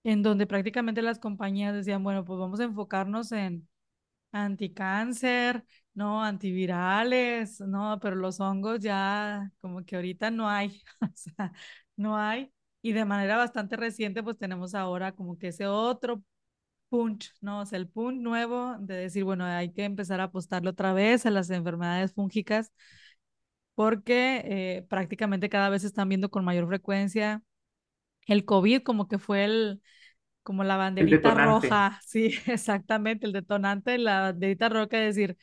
en 0.04 0.24
donde 0.24 0.48
prácticamente 0.48 1.02
las 1.04 1.20
compañías 1.20 1.76
decían, 1.76 2.04
bueno, 2.04 2.26
pues 2.26 2.40
vamos 2.40 2.60
a 2.62 2.66
enfocarnos 2.66 3.32
en 3.34 3.68
anticáncer, 4.32 5.66
no, 5.94 6.24
antivirales, 6.24 7.60
no, 7.62 8.00
pero 8.02 8.16
los 8.18 8.40
hongos 8.40 8.80
ya 8.82 9.52
como 9.62 9.86
que 9.86 9.96
ahorita 9.98 10.32
no 10.32 10.50
hay, 10.50 10.84
no 11.98 12.18
hay. 12.18 12.52
Y 12.82 12.94
de 12.94 13.06
manera 13.06 13.38
bastante 13.38 13.78
reciente, 13.78 14.24
pues 14.24 14.38
tenemos 14.38 14.76
ahora 14.76 15.14
como 15.14 15.38
que 15.38 15.50
ese 15.50 15.68
otro 15.68 16.24
punch, 16.94 17.34
¿no? 17.42 17.62
O 17.62 17.66
sea, 17.66 17.80
el 17.80 17.88
punch 17.88 18.22
nuevo 18.22 18.76
de 18.78 18.94
decir, 18.94 19.24
bueno, 19.24 19.46
hay 19.46 19.72
que 19.74 19.84
empezar 19.84 20.22
a 20.22 20.26
apostarle 20.26 20.70
otra 20.70 20.94
vez 20.94 21.26
a 21.26 21.32
las 21.32 21.50
enfermedades 21.50 22.14
fúngicas 22.14 22.72
porque 23.74 24.44
eh, 24.46 24.86
prácticamente 24.90 25.50
cada 25.50 25.70
vez 25.70 25.84
están 25.86 26.08
viendo 26.08 26.30
con 26.30 26.46
mayor 26.46 26.68
frecuencia 26.68 27.42
el 28.28 28.46
COVID 28.46 28.84
como 28.84 29.08
que 29.08 29.18
fue 29.18 29.44
el, 29.44 29.82
como 30.44 30.64
la 30.64 30.78
banderita 30.78 31.34
roja, 31.34 32.00
sí, 32.06 32.36
exactamente, 32.46 33.26
el 33.26 33.34
detonante, 33.34 33.98
la 33.98 34.22
banderita 34.22 34.70
roja 34.70 34.98
de 34.98 35.06
decir, 35.06 35.38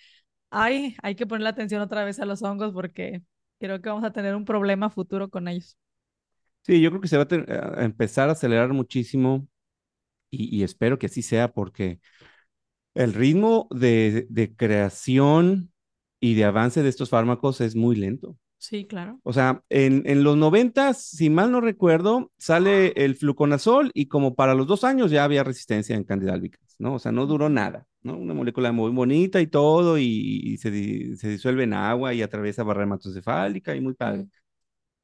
ay, 0.50 0.94
hay 1.02 1.16
que 1.16 1.26
poner 1.26 1.42
la 1.42 1.50
atención 1.50 1.82
otra 1.82 2.04
vez 2.04 2.20
a 2.20 2.26
los 2.26 2.44
hongos 2.44 2.72
porque 2.72 3.22
creo 3.58 3.82
que 3.82 3.88
vamos 3.88 4.04
a 4.04 4.12
tener 4.12 4.36
un 4.36 4.44
problema 4.44 4.88
futuro 4.88 5.28
con 5.30 5.48
ellos. 5.48 5.76
Sí, 6.62 6.80
yo 6.80 6.90
creo 6.90 7.00
que 7.00 7.08
se 7.08 7.18
va 7.18 7.26
a, 7.26 7.82
empezar 7.82 8.28
a 8.28 8.32
acelerar 8.32 8.72
muchísimo 8.72 9.48
y, 10.30 10.62
espero 10.62 10.98
que 10.98 11.06
así 11.06 11.22
sea 11.22 11.52
porque 11.52 12.00
el 12.94 13.14
ritmo 13.14 13.68
de, 13.70 14.26
de 14.30 14.54
creación 14.54 15.72
y 16.20 16.34
de 16.34 16.44
avance 16.44 16.82
de 16.82 16.88
estos 16.88 17.10
fármacos 17.10 17.60
es 17.60 17.76
muy 17.76 17.96
lento. 17.96 18.36
Sí, 18.60 18.86
claro. 18.86 19.18
O 19.22 19.32
sea, 19.32 19.64
en, 19.70 20.02
en 20.04 20.22
los 20.22 20.36
noventas, 20.36 21.02
si 21.02 21.30
mal 21.30 21.50
no 21.50 21.62
recuerdo, 21.62 22.30
sale 22.36 22.92
el 22.94 23.16
fluconazol 23.16 23.90
y 23.94 24.06
como 24.08 24.34
para 24.34 24.54
los 24.54 24.66
dos 24.66 24.84
años 24.84 25.10
ya 25.10 25.24
había 25.24 25.42
resistencia 25.42 25.96
en 25.96 26.04
Candida 26.04 26.34
albicans, 26.34 26.76
¿no? 26.78 26.94
O 26.94 26.98
sea, 26.98 27.10
no 27.10 27.24
duró 27.24 27.48
nada, 27.48 27.86
¿no? 28.02 28.18
Una 28.18 28.34
molécula 28.34 28.70
muy 28.70 28.90
bonita 28.90 29.40
y 29.40 29.46
todo 29.46 29.96
y, 29.96 30.58
se, 30.58 31.16
se, 31.16 31.28
disuelve 31.30 31.64
en 31.64 31.72
agua 31.72 32.12
y 32.12 32.20
atraviesa 32.20 32.62
barrera 32.62 32.84
hematocefálica 32.84 33.74
y 33.74 33.80
muy 33.80 33.94
padre. 33.94 34.26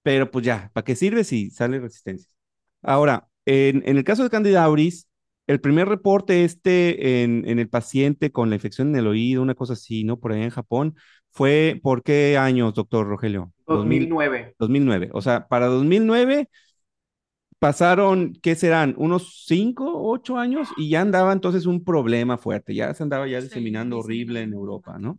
Pero 0.02 0.30
pues 0.30 0.44
ya, 0.44 0.70
¿para 0.74 0.84
qué 0.84 0.94
sirve 0.94 1.24
si 1.24 1.50
sale 1.50 1.80
resistencia? 1.80 2.30
Ahora, 2.82 3.28
en, 3.46 3.82
en 3.86 3.96
el 3.96 4.04
caso 4.04 4.22
de 4.22 4.30
Candida 4.30 4.64
auris, 4.64 5.05
el 5.46 5.60
primer 5.60 5.88
reporte 5.88 6.44
este 6.44 7.22
en, 7.22 7.48
en, 7.48 7.58
el 7.58 7.68
paciente 7.68 8.32
con 8.32 8.48
la 8.48 8.56
infección 8.56 8.88
en 8.88 8.96
el 8.96 9.06
oído, 9.06 9.42
una 9.42 9.54
cosa 9.54 9.74
así, 9.74 10.04
¿no? 10.04 10.18
Por 10.18 10.32
ahí 10.32 10.42
en 10.42 10.50
Japón, 10.50 10.96
fue, 11.30 11.78
¿por 11.82 12.02
qué 12.02 12.38
años, 12.38 12.74
doctor 12.74 13.06
Rogelio? 13.06 13.52
2009. 13.66 14.54
2009. 14.58 15.10
O 15.12 15.20
sea, 15.20 15.46
para 15.48 15.66
2009 15.66 16.48
pasaron, 17.58 18.34
¿qué 18.42 18.54
serán? 18.54 18.94
Unos 18.98 19.44
5, 19.46 20.10
8 20.10 20.38
años 20.38 20.68
y 20.76 20.90
ya 20.90 21.00
andaba 21.00 21.32
entonces 21.32 21.66
un 21.66 21.84
problema 21.84 22.38
fuerte, 22.38 22.74
ya 22.74 22.92
se 22.94 23.02
andaba 23.02 23.26
ya 23.26 23.40
diseminando 23.40 23.98
horrible 23.98 24.42
en 24.42 24.52
Europa, 24.52 24.98
¿no? 24.98 25.18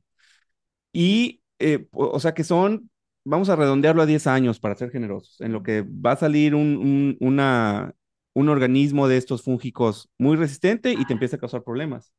Y, 0.93 1.41
eh, 1.59 1.87
o 1.91 2.19
sea, 2.19 2.33
que 2.33 2.43
son, 2.43 2.89
vamos 3.23 3.49
a 3.49 3.55
redondearlo 3.55 4.01
a 4.01 4.05
10 4.05 4.27
años 4.27 4.59
para 4.59 4.75
ser 4.75 4.91
generosos, 4.91 5.39
en 5.41 5.51
lo 5.51 5.63
que 5.63 5.81
va 5.83 6.13
a 6.13 6.17
salir 6.17 6.55
un, 6.55 6.77
un, 6.77 7.17
una, 7.19 7.93
un 8.37 8.49
organismo 8.49 9.07
de 9.07 9.17
estos 9.17 9.41
fúngicos 9.41 10.09
muy 10.17 10.35
resistente 10.37 10.93
y 10.93 11.05
te 11.05 11.13
empieza 11.13 11.37
a 11.37 11.39
causar 11.39 11.63
problemas. 11.63 12.13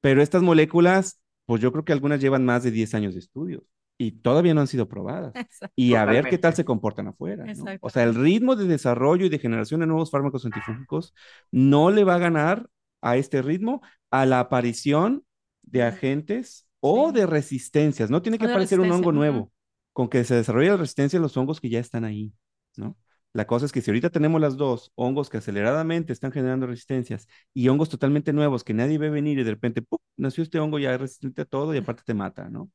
Pero 0.00 0.22
estas 0.22 0.42
moléculas 0.42 1.20
pues 1.46 1.62
yo 1.62 1.72
creo 1.72 1.84
que 1.84 1.92
algunas 1.92 2.20
llevan 2.20 2.44
más 2.44 2.64
de 2.64 2.72
10 2.72 2.94
años 2.94 3.14
de 3.14 3.20
estudios 3.20 3.62
y 3.98 4.10
todavía 4.12 4.52
no 4.52 4.60
han 4.60 4.66
sido 4.66 4.88
probadas. 4.88 5.32
Y 5.74 5.94
a 5.94 6.04
ver 6.04 6.28
qué 6.28 6.38
tal 6.38 6.54
se 6.54 6.64
comportan 6.64 7.06
afuera. 7.06 7.46
O 7.80 7.88
sea, 7.88 8.02
el 8.02 8.14
ritmo 8.14 8.56
de 8.56 8.66
desarrollo 8.66 9.24
y 9.24 9.28
de 9.28 9.38
generación 9.38 9.80
de 9.80 9.86
nuevos 9.86 10.10
fármacos 10.10 10.44
antifúngicos 10.44 11.14
no 11.50 11.90
le 11.90 12.04
va 12.04 12.16
a 12.16 12.18
ganar 12.18 12.68
a 13.00 13.16
este 13.16 13.40
ritmo 13.40 13.80
a 14.10 14.26
la 14.26 14.40
aparición 14.40 15.24
de 15.62 15.84
agentes 15.84 16.66
o 16.80 17.12
de 17.12 17.26
resistencias. 17.26 18.10
No 18.10 18.20
tiene 18.20 18.38
que 18.38 18.46
aparecer 18.46 18.80
un 18.80 18.90
hongo 18.90 19.12
nuevo. 19.12 19.52
Con 19.92 20.08
que 20.08 20.24
se 20.24 20.34
desarrolle 20.34 20.70
la 20.70 20.76
resistencia 20.76 21.18
a 21.18 21.22
los 21.22 21.36
hongos 21.38 21.58
que 21.58 21.70
ya 21.70 21.80
están 21.80 22.04
ahí, 22.04 22.34
¿no? 22.76 22.98
La 23.36 23.46
cosa 23.46 23.66
es 23.66 23.72
que 23.72 23.80
si 23.82 23.90
ahorita 23.90 24.10
tenemos 24.10 24.40
las 24.40 24.56
dos, 24.56 24.92
hongos 24.94 25.30
que 25.30 25.38
aceleradamente 25.38 26.12
están 26.12 26.32
generando 26.32 26.66
resistencias 26.66 27.28
y 27.54 27.68
hongos 27.68 27.88
totalmente 27.88 28.32
nuevos 28.32 28.64
que 28.64 28.74
nadie 28.74 28.98
ve 28.98 29.10
venir 29.10 29.38
y 29.38 29.44
de 29.44 29.50
repente, 29.50 29.82
¡pum!, 29.82 29.98
nació 30.16 30.42
este 30.42 30.58
hongo 30.58 30.78
ya 30.78 30.94
es 30.94 31.00
resistente 31.00 31.42
a 31.42 31.44
todo 31.44 31.74
y 31.74 31.78
aparte 31.78 32.02
te 32.04 32.14
mata, 32.14 32.48
¿no? 32.50 32.70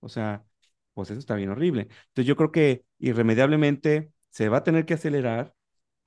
O 0.00 0.08
sea, 0.08 0.44
pues 0.94 1.10
eso 1.10 1.18
está 1.20 1.34
bien 1.36 1.50
horrible. 1.50 1.82
Entonces 2.08 2.26
yo 2.26 2.36
creo 2.36 2.52
que 2.52 2.84
irremediablemente 2.98 4.12
se 4.30 4.48
va 4.48 4.58
a 4.58 4.64
tener 4.64 4.86
que 4.86 4.94
acelerar 4.94 5.54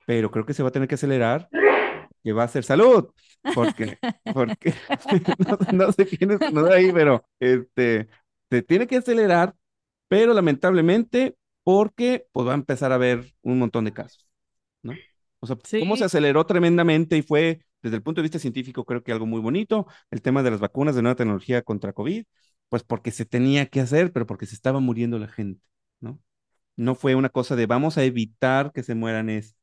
pero 0.08 0.30
creo 0.30 0.46
que 0.46 0.54
se 0.54 0.62
va 0.62 0.70
a 0.70 0.72
tener 0.72 0.88
que 0.88 0.94
acelerar, 0.94 1.50
que 2.24 2.32
va 2.32 2.44
a 2.44 2.48
ser 2.48 2.64
salud, 2.64 3.10
porque, 3.54 3.98
porque 4.32 4.72
no, 5.70 5.86
no, 5.86 5.92
sé 5.92 6.06
quién 6.06 6.30
es 6.30 6.50
no 6.50 6.64
ahí, 6.64 6.90
pero 6.94 7.26
este, 7.38 8.08
se 8.48 8.62
tiene 8.62 8.86
que 8.86 8.96
acelerar, 8.96 9.54
pero 10.08 10.32
lamentablemente 10.32 11.36
porque 11.68 12.26
pues 12.32 12.48
va 12.48 12.52
a 12.52 12.54
empezar 12.54 12.92
a 12.92 12.94
haber 12.94 13.34
un 13.42 13.58
montón 13.58 13.84
de 13.84 13.92
casos, 13.92 14.26
¿no? 14.82 14.94
O 15.38 15.46
sea, 15.46 15.54
cómo 15.78 15.98
se 15.98 16.04
aceleró 16.04 16.46
tremendamente 16.46 17.18
y 17.18 17.20
fue 17.20 17.60
desde 17.82 17.96
el 17.96 18.02
punto 18.02 18.22
de 18.22 18.22
vista 18.22 18.38
científico 18.38 18.86
creo 18.86 19.02
que 19.02 19.12
algo 19.12 19.26
muy 19.26 19.42
bonito, 19.42 19.86
el 20.10 20.22
tema 20.22 20.42
de 20.42 20.50
las 20.50 20.60
vacunas 20.60 20.94
de 20.96 21.02
nueva 21.02 21.16
tecnología 21.16 21.60
contra 21.60 21.92
COVID, 21.92 22.24
pues 22.70 22.84
porque 22.84 23.10
se 23.10 23.26
tenía 23.26 23.66
que 23.66 23.82
hacer, 23.82 24.14
pero 24.14 24.24
porque 24.24 24.46
se 24.46 24.54
estaba 24.54 24.80
muriendo 24.80 25.18
la 25.18 25.28
gente, 25.28 25.60
¿no? 26.00 26.18
No 26.76 26.94
fue 26.94 27.14
una 27.14 27.28
cosa 27.28 27.54
de 27.54 27.66
vamos 27.66 27.98
a 27.98 28.04
evitar 28.04 28.72
que 28.72 28.82
se 28.82 28.94
mueran 28.94 29.28
es, 29.28 29.54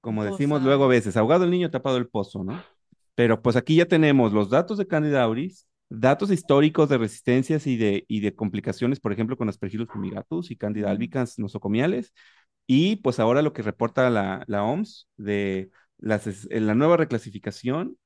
como 0.00 0.24
decimos 0.24 0.64
luego 0.64 0.86
a 0.86 0.88
veces, 0.88 1.16
ahogado 1.16 1.44
el 1.44 1.52
niño, 1.52 1.70
tapado 1.70 1.98
el 1.98 2.08
pozo, 2.08 2.42
¿no? 2.42 2.60
Pero 3.14 3.42
pues 3.42 3.54
aquí 3.54 3.76
ya 3.76 3.86
tenemos 3.86 4.32
los 4.32 4.50
datos 4.50 4.76
de 4.76 4.88
Candida 4.88 5.22
auris, 5.22 5.67
datos 5.88 6.30
históricos 6.30 6.88
de 6.88 6.98
resistencias 6.98 7.66
y 7.66 7.76
de, 7.76 8.04
y 8.08 8.20
de 8.20 8.34
complicaciones, 8.34 9.00
por 9.00 9.12
ejemplo, 9.12 9.36
con 9.36 9.48
Aspergillus 9.48 9.88
fumigatus 9.88 10.50
y 10.50 10.56
Candida 10.56 10.90
albicans 10.90 11.38
nosocomiales, 11.38 12.12
y 12.66 12.96
pues 12.96 13.18
ahora 13.18 13.42
lo 13.42 13.52
que 13.52 13.62
reporta 13.62 14.10
la, 14.10 14.44
la 14.46 14.64
OMS 14.64 15.08
de 15.16 15.70
las, 15.98 16.46
la 16.50 16.74
nueva 16.74 16.96
reclasificación, 16.96 17.96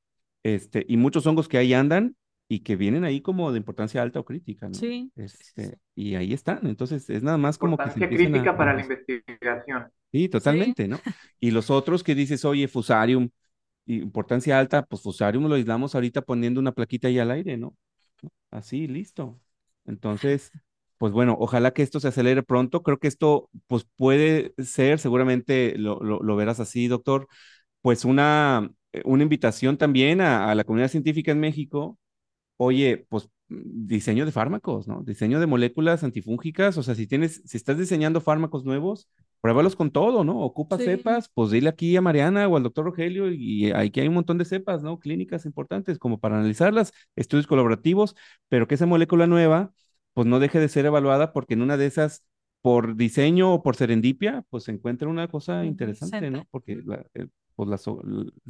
este, 0.44 0.84
y 0.88 0.96
muchos 0.96 1.26
hongos 1.26 1.48
que 1.48 1.58
ahí 1.58 1.74
andan 1.74 2.16
y 2.48 2.60
que 2.60 2.76
vienen 2.76 3.04
ahí 3.04 3.20
como 3.20 3.50
de 3.50 3.58
importancia 3.58 4.02
alta 4.02 4.20
o 4.20 4.24
crítica, 4.24 4.68
¿no? 4.68 4.74
Sí. 4.74 5.10
Este, 5.16 5.78
y 5.94 6.14
ahí 6.16 6.32
están, 6.32 6.66
entonces 6.66 7.08
es 7.08 7.22
nada 7.22 7.38
más 7.38 7.58
como 7.58 7.76
que 7.78 7.90
se 7.90 8.08
crítica 8.08 8.56
para 8.56 8.74
la 8.74 8.82
investigación. 8.82 9.88
Sí, 10.12 10.28
totalmente, 10.28 10.86
¿no? 10.86 11.00
Y 11.40 11.50
los 11.50 11.70
otros 11.70 12.02
que 12.02 12.14
dices, 12.14 12.44
oye, 12.44 12.68
Fusarium, 12.68 13.30
importancia 13.86 14.58
alta, 14.58 14.82
pues 14.84 15.02
Fusarium 15.02 15.46
lo 15.46 15.54
aislamos 15.56 15.94
ahorita 15.94 16.22
poniendo 16.22 16.60
una 16.60 16.72
plaquita 16.72 17.08
ahí 17.08 17.18
al 17.18 17.30
aire, 17.30 17.56
¿no? 17.56 17.76
Así, 18.50 18.86
listo. 18.86 19.40
Entonces, 19.86 20.52
pues 20.98 21.12
bueno, 21.12 21.36
ojalá 21.38 21.72
que 21.72 21.82
esto 21.82 22.00
se 22.00 22.08
acelere 22.08 22.42
pronto. 22.42 22.82
Creo 22.82 22.98
que 22.98 23.08
esto, 23.08 23.50
pues 23.66 23.86
puede 23.96 24.54
ser, 24.58 24.98
seguramente 24.98 25.76
lo, 25.78 25.98
lo, 26.00 26.36
verás 26.36 26.60
así, 26.60 26.86
doctor, 26.88 27.28
pues 27.80 28.04
una, 28.04 28.70
eh, 28.92 29.02
una 29.04 29.24
invitación 29.24 29.78
también 29.78 30.20
a, 30.20 30.50
a, 30.50 30.54
la 30.54 30.64
comunidad 30.64 30.88
científica 30.90 31.32
en 31.32 31.40
México. 31.40 31.98
Oye, 32.58 33.06
pues 33.08 33.28
diseño 33.64 34.24
de 34.24 34.32
fármacos, 34.32 34.88
¿no? 34.88 35.02
Diseño 35.02 35.40
de 35.40 35.46
moléculas 35.46 36.04
antifúngicas, 36.04 36.76
o 36.78 36.82
sea, 36.82 36.94
si 36.94 37.06
tienes, 37.06 37.42
si 37.44 37.56
estás 37.56 37.78
diseñando 37.78 38.20
fármacos 38.20 38.64
nuevos, 38.64 39.08
pruébalos 39.40 39.76
con 39.76 39.90
todo, 39.90 40.24
¿no? 40.24 40.38
Ocupa 40.40 40.78
cepas, 40.78 41.28
pues 41.34 41.50
dile 41.50 41.68
aquí 41.68 41.96
a 41.96 42.00
Mariana 42.00 42.48
o 42.48 42.56
al 42.56 42.62
doctor 42.62 42.84
Rogelio 42.84 43.30
y 43.32 43.72
aquí 43.72 44.00
hay 44.00 44.08
un 44.08 44.14
montón 44.14 44.38
de 44.38 44.44
cepas, 44.44 44.82
¿no? 44.82 44.98
Clínicas 44.98 45.46
importantes 45.46 45.98
como 45.98 46.20
para 46.20 46.36
analizarlas, 46.38 46.92
estudios 47.16 47.46
colaborativos, 47.46 48.14
pero 48.48 48.68
que 48.68 48.76
esa 48.76 48.86
molécula 48.86 49.26
nueva, 49.26 49.72
pues 50.14 50.26
no 50.26 50.38
deje 50.38 50.60
de 50.60 50.68
ser 50.68 50.86
evaluada 50.86 51.32
porque 51.32 51.54
en 51.54 51.62
una 51.62 51.76
de 51.76 51.86
esas, 51.86 52.24
por 52.60 52.96
diseño 52.96 53.52
o 53.52 53.62
por 53.62 53.76
serendipia, 53.76 54.44
pues 54.48 54.64
se 54.64 54.72
encuentra 54.72 55.08
una 55.08 55.26
cosa 55.28 55.64
interesante, 55.64 56.30
¿no? 56.30 56.46
Porque 56.50 56.76
la, 56.84 57.04
eh, 57.14 57.26
pues 57.54 57.68
las, 57.68 57.82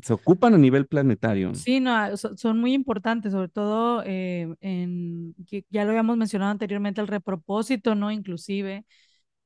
se 0.02 0.12
ocupan 0.12 0.54
a 0.54 0.58
nivel 0.58 0.86
planetario. 0.86 1.54
Sí, 1.54 1.80
no, 1.80 2.16
son 2.16 2.60
muy 2.60 2.72
importantes, 2.72 3.32
sobre 3.32 3.48
todo 3.48 4.02
eh, 4.04 4.54
en, 4.60 5.34
ya 5.70 5.84
lo 5.84 5.90
habíamos 5.90 6.16
mencionado 6.16 6.50
anteriormente, 6.50 7.00
el 7.00 7.08
repropósito, 7.08 7.94
¿no? 7.94 8.10
Inclusive 8.10 8.84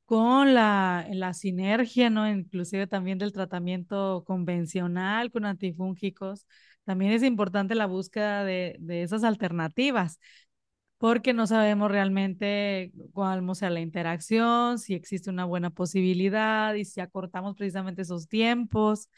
con 0.04 0.54
la, 0.54 1.07
la 1.11 1.34
sinergia, 1.34 2.11
¿no? 2.11 2.28
Inclusive 2.28 2.86
también 2.86 3.18
del 3.18 3.32
tratamiento 3.32 4.24
convencional 4.26 5.32
con 5.32 5.44
antifúngicos. 5.44 6.46
También 6.84 7.12
es 7.12 7.22
importante 7.24 7.74
la 7.74 7.86
búsqueda 7.86 8.44
de, 8.44 8.76
de 8.78 9.02
esas 9.02 9.24
alternativas 9.24 10.20
porque 10.98 11.34
no 11.34 11.46
sabemos 11.46 11.90
realmente 11.90 12.92
cuál 13.12 13.44
sea 13.54 13.70
la 13.70 13.80
interacción, 13.80 14.78
si 14.78 14.94
existe 14.94 15.30
una 15.30 15.44
buena 15.44 15.70
posibilidad 15.70 16.74
y 16.74 16.84
si 16.84 17.00
acortamos 17.00 17.54
precisamente 17.57 18.02
esos 18.02 18.28
tiempos 18.28 19.11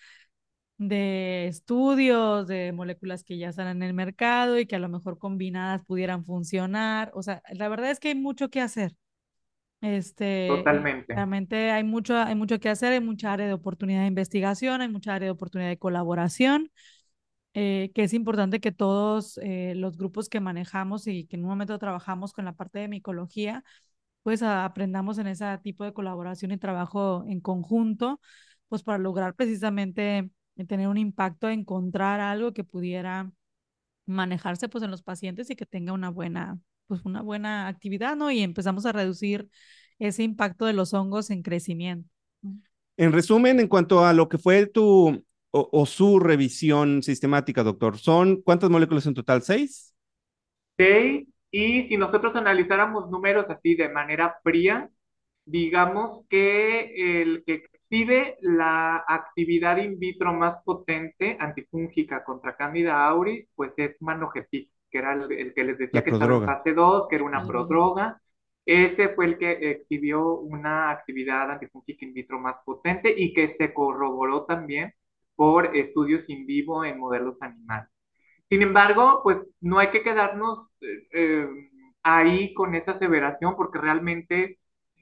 de 0.78 1.48
estudios 1.48 2.46
de 2.46 2.72
moléculas 2.72 3.24
que 3.24 3.36
ya 3.36 3.48
están 3.48 3.66
en 3.68 3.82
el 3.82 3.94
mercado 3.94 4.58
y 4.58 4.66
que 4.66 4.76
a 4.76 4.78
lo 4.78 4.88
mejor 4.88 5.18
combinadas 5.18 5.84
pudieran 5.84 6.24
funcionar. 6.24 7.10
O 7.14 7.22
sea, 7.22 7.42
la 7.52 7.68
verdad 7.68 7.90
es 7.90 8.00
que 8.00 8.08
hay 8.08 8.14
mucho 8.14 8.48
que 8.48 8.60
hacer. 8.60 8.94
Este, 9.80 10.48
Totalmente. 10.48 11.14
Realmente 11.14 11.70
hay 11.70 11.84
mucho, 11.84 12.16
hay 12.16 12.34
mucho 12.34 12.58
que 12.60 12.68
hacer, 12.68 12.92
hay 12.92 13.00
mucha 13.00 13.32
área 13.32 13.46
de 13.46 13.52
oportunidad 13.52 14.00
de 14.02 14.06
investigación, 14.06 14.80
hay 14.80 14.88
mucha 14.88 15.14
área 15.14 15.26
de 15.26 15.32
oportunidad 15.32 15.68
de 15.68 15.78
colaboración, 15.78 16.70
eh, 17.54 17.90
que 17.94 18.04
es 18.04 18.12
importante 18.14 18.60
que 18.60 18.72
todos 18.72 19.38
eh, 19.42 19.74
los 19.76 19.96
grupos 19.96 20.28
que 20.28 20.40
manejamos 20.40 21.06
y 21.06 21.26
que 21.26 21.36
en 21.36 21.42
un 21.44 21.50
momento 21.50 21.78
trabajamos 21.78 22.32
con 22.32 22.44
la 22.44 22.54
parte 22.54 22.78
de 22.78 22.88
micología, 22.88 23.64
pues 24.22 24.42
aprendamos 24.42 25.18
en 25.18 25.28
ese 25.28 25.46
tipo 25.62 25.84
de 25.84 25.92
colaboración 25.92 26.52
y 26.52 26.58
trabajo 26.58 27.24
en 27.28 27.40
conjunto, 27.40 28.20
pues 28.68 28.82
para 28.82 28.98
lograr 28.98 29.34
precisamente 29.34 30.30
tener 30.66 30.88
un 30.88 30.98
impacto, 30.98 31.48
encontrar 31.48 32.20
algo 32.20 32.52
que 32.52 32.64
pudiera 32.64 33.30
manejarse 34.06 34.68
pues 34.68 34.82
en 34.84 34.90
los 34.90 35.02
pacientes 35.02 35.50
y 35.50 35.56
que 35.56 35.66
tenga 35.66 35.92
una 35.92 36.10
buena, 36.10 36.58
pues 36.86 37.02
una 37.04 37.22
buena 37.22 37.68
actividad, 37.68 38.16
¿no? 38.16 38.30
Y 38.30 38.40
empezamos 38.40 38.86
a 38.86 38.92
reducir 38.92 39.48
ese 39.98 40.22
impacto 40.22 40.64
de 40.64 40.72
los 40.72 40.94
hongos 40.94 41.30
en 41.30 41.42
crecimiento. 41.42 42.08
En 42.96 43.12
resumen, 43.12 43.60
en 43.60 43.68
cuanto 43.68 44.04
a 44.04 44.12
lo 44.12 44.28
que 44.28 44.38
fue 44.38 44.66
tu 44.66 45.24
o, 45.50 45.86
su 45.86 46.18
revisión 46.18 47.02
sistemática, 47.02 47.62
doctor, 47.62 47.98
¿son 47.98 48.42
cuántas 48.42 48.70
moléculas 48.70 49.06
en 49.06 49.14
total? 49.14 49.42
¿Seis? 49.42 49.94
Seis, 50.76 51.26
y 51.50 51.88
si 51.88 51.96
nosotros 51.96 52.34
analizáramos 52.36 53.10
números 53.10 53.46
así 53.48 53.74
de 53.74 53.88
manera 53.88 54.36
fría, 54.42 54.90
digamos 55.44 56.26
que 56.28 57.22
el 57.22 57.44
que 57.44 57.64
exhibe 57.90 58.36
la 58.42 59.04
actividad 59.08 59.78
in 59.78 59.98
vitro 59.98 60.32
más 60.32 60.62
potente 60.64 61.36
antifúngica 61.40 62.22
contra 62.24 62.56
Candida 62.56 63.06
auris, 63.06 63.46
pues 63.54 63.72
es 63.76 63.96
Manogepic, 64.00 64.70
que 64.90 64.98
era 64.98 65.14
el, 65.14 65.54
que 65.54 65.64
les 65.64 65.78
decía 65.78 66.04
que 66.04 66.10
estaba 66.10 66.36
en 66.36 66.44
fase 66.44 66.74
2, 66.74 67.08
que 67.08 67.16
era 67.16 67.24
una 67.24 67.46
prodroga. 67.46 68.20
Ese 68.64 69.08
fue 69.10 69.24
el 69.26 69.38
que 69.38 69.70
exhibió 69.70 70.34
una 70.34 70.90
actividad 70.90 71.50
antifúngica 71.50 72.04
in 72.04 72.12
vitro 72.12 72.38
más 72.38 72.56
potente 72.64 73.14
y 73.16 73.32
que 73.32 73.56
se 73.56 73.72
corroboró 73.72 74.44
también 74.44 74.92
por 75.34 75.74
estudios 75.74 76.28
in 76.28 76.46
vivo 76.46 76.84
en 76.84 76.98
modelos 76.98 77.36
animales. 77.40 77.88
Sin 78.50 78.62
embargo, 78.62 79.20
pues 79.22 79.38
no 79.60 79.78
hay 79.78 79.90
que 79.90 80.02
quedarnos 80.02 80.68
eh, 80.80 81.08
eh, 81.12 81.48
ahí 82.02 82.52
con 82.54 82.74
esa 82.74 82.92
aseveración 82.92 83.56
porque 83.56 83.78
realmente 83.78 84.58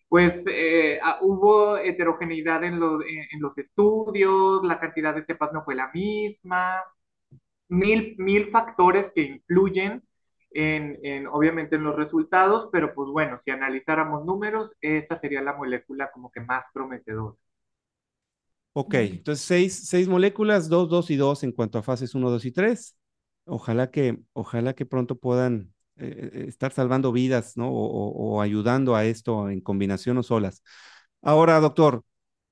pues 0.08 0.32
eh, 0.46 0.98
ah, 1.02 1.18
hubo 1.22 1.76
heterogeneidad 1.78 2.64
en, 2.64 2.74
en, 2.74 3.40
los 3.40 3.56
estudios, 3.58 4.64
la 4.64 4.78
cantidad 4.78 5.14
de 5.14 5.24
cepas 5.24 5.52
no 5.52 5.64
fue 5.64 5.74
la 5.74 5.90
misma, 5.92 6.82
mil, 7.68 8.14
mil 8.18 8.50
factores 8.50 9.12
que 9.14 9.22
influyen 9.22 10.02
en, 10.52 10.98
en, 11.02 11.26
obviamente 11.26 11.76
en 11.76 11.84
los 11.84 11.96
resultados, 11.96 12.68
pero 12.72 12.94
pues 12.94 13.10
bueno, 13.10 13.40
si 13.44 13.50
analizáramos 13.50 14.24
números, 14.24 14.70
esta 14.80 15.20
sería 15.20 15.42
la 15.42 15.54
molécula 15.54 16.10
como 16.12 16.30
que 16.30 16.40
más 16.40 16.64
prometedora. 16.72 17.36
Ok, 18.72 18.94
entonces 18.94 19.44
seis, 19.44 19.88
seis 19.88 20.06
moléculas, 20.06 20.68
dos, 20.68 20.88
dos 20.88 21.10
y 21.10 21.16
dos 21.16 21.42
en 21.42 21.52
cuanto 21.52 21.78
a 21.78 21.82
fases 21.82 22.14
1, 22.14 22.30
2 22.30 22.44
y 22.44 22.52
3. 22.52 22.96
Ojalá 23.46 23.90
que, 23.90 24.18
ojalá 24.34 24.74
que 24.74 24.84
pronto 24.84 25.18
puedan 25.18 25.72
eh, 25.98 26.30
eh, 26.32 26.44
estar 26.48 26.72
salvando 26.72 27.12
vidas, 27.12 27.56
¿no? 27.56 27.70
O, 27.70 28.40
ayudando 28.40 28.94
a 28.96 29.04
esto 29.04 29.48
en 29.50 29.60
combinación 29.60 30.18
o 30.18 30.22
solas. 30.22 30.62
Ahora, 31.22 31.58
doctor, 31.60 32.02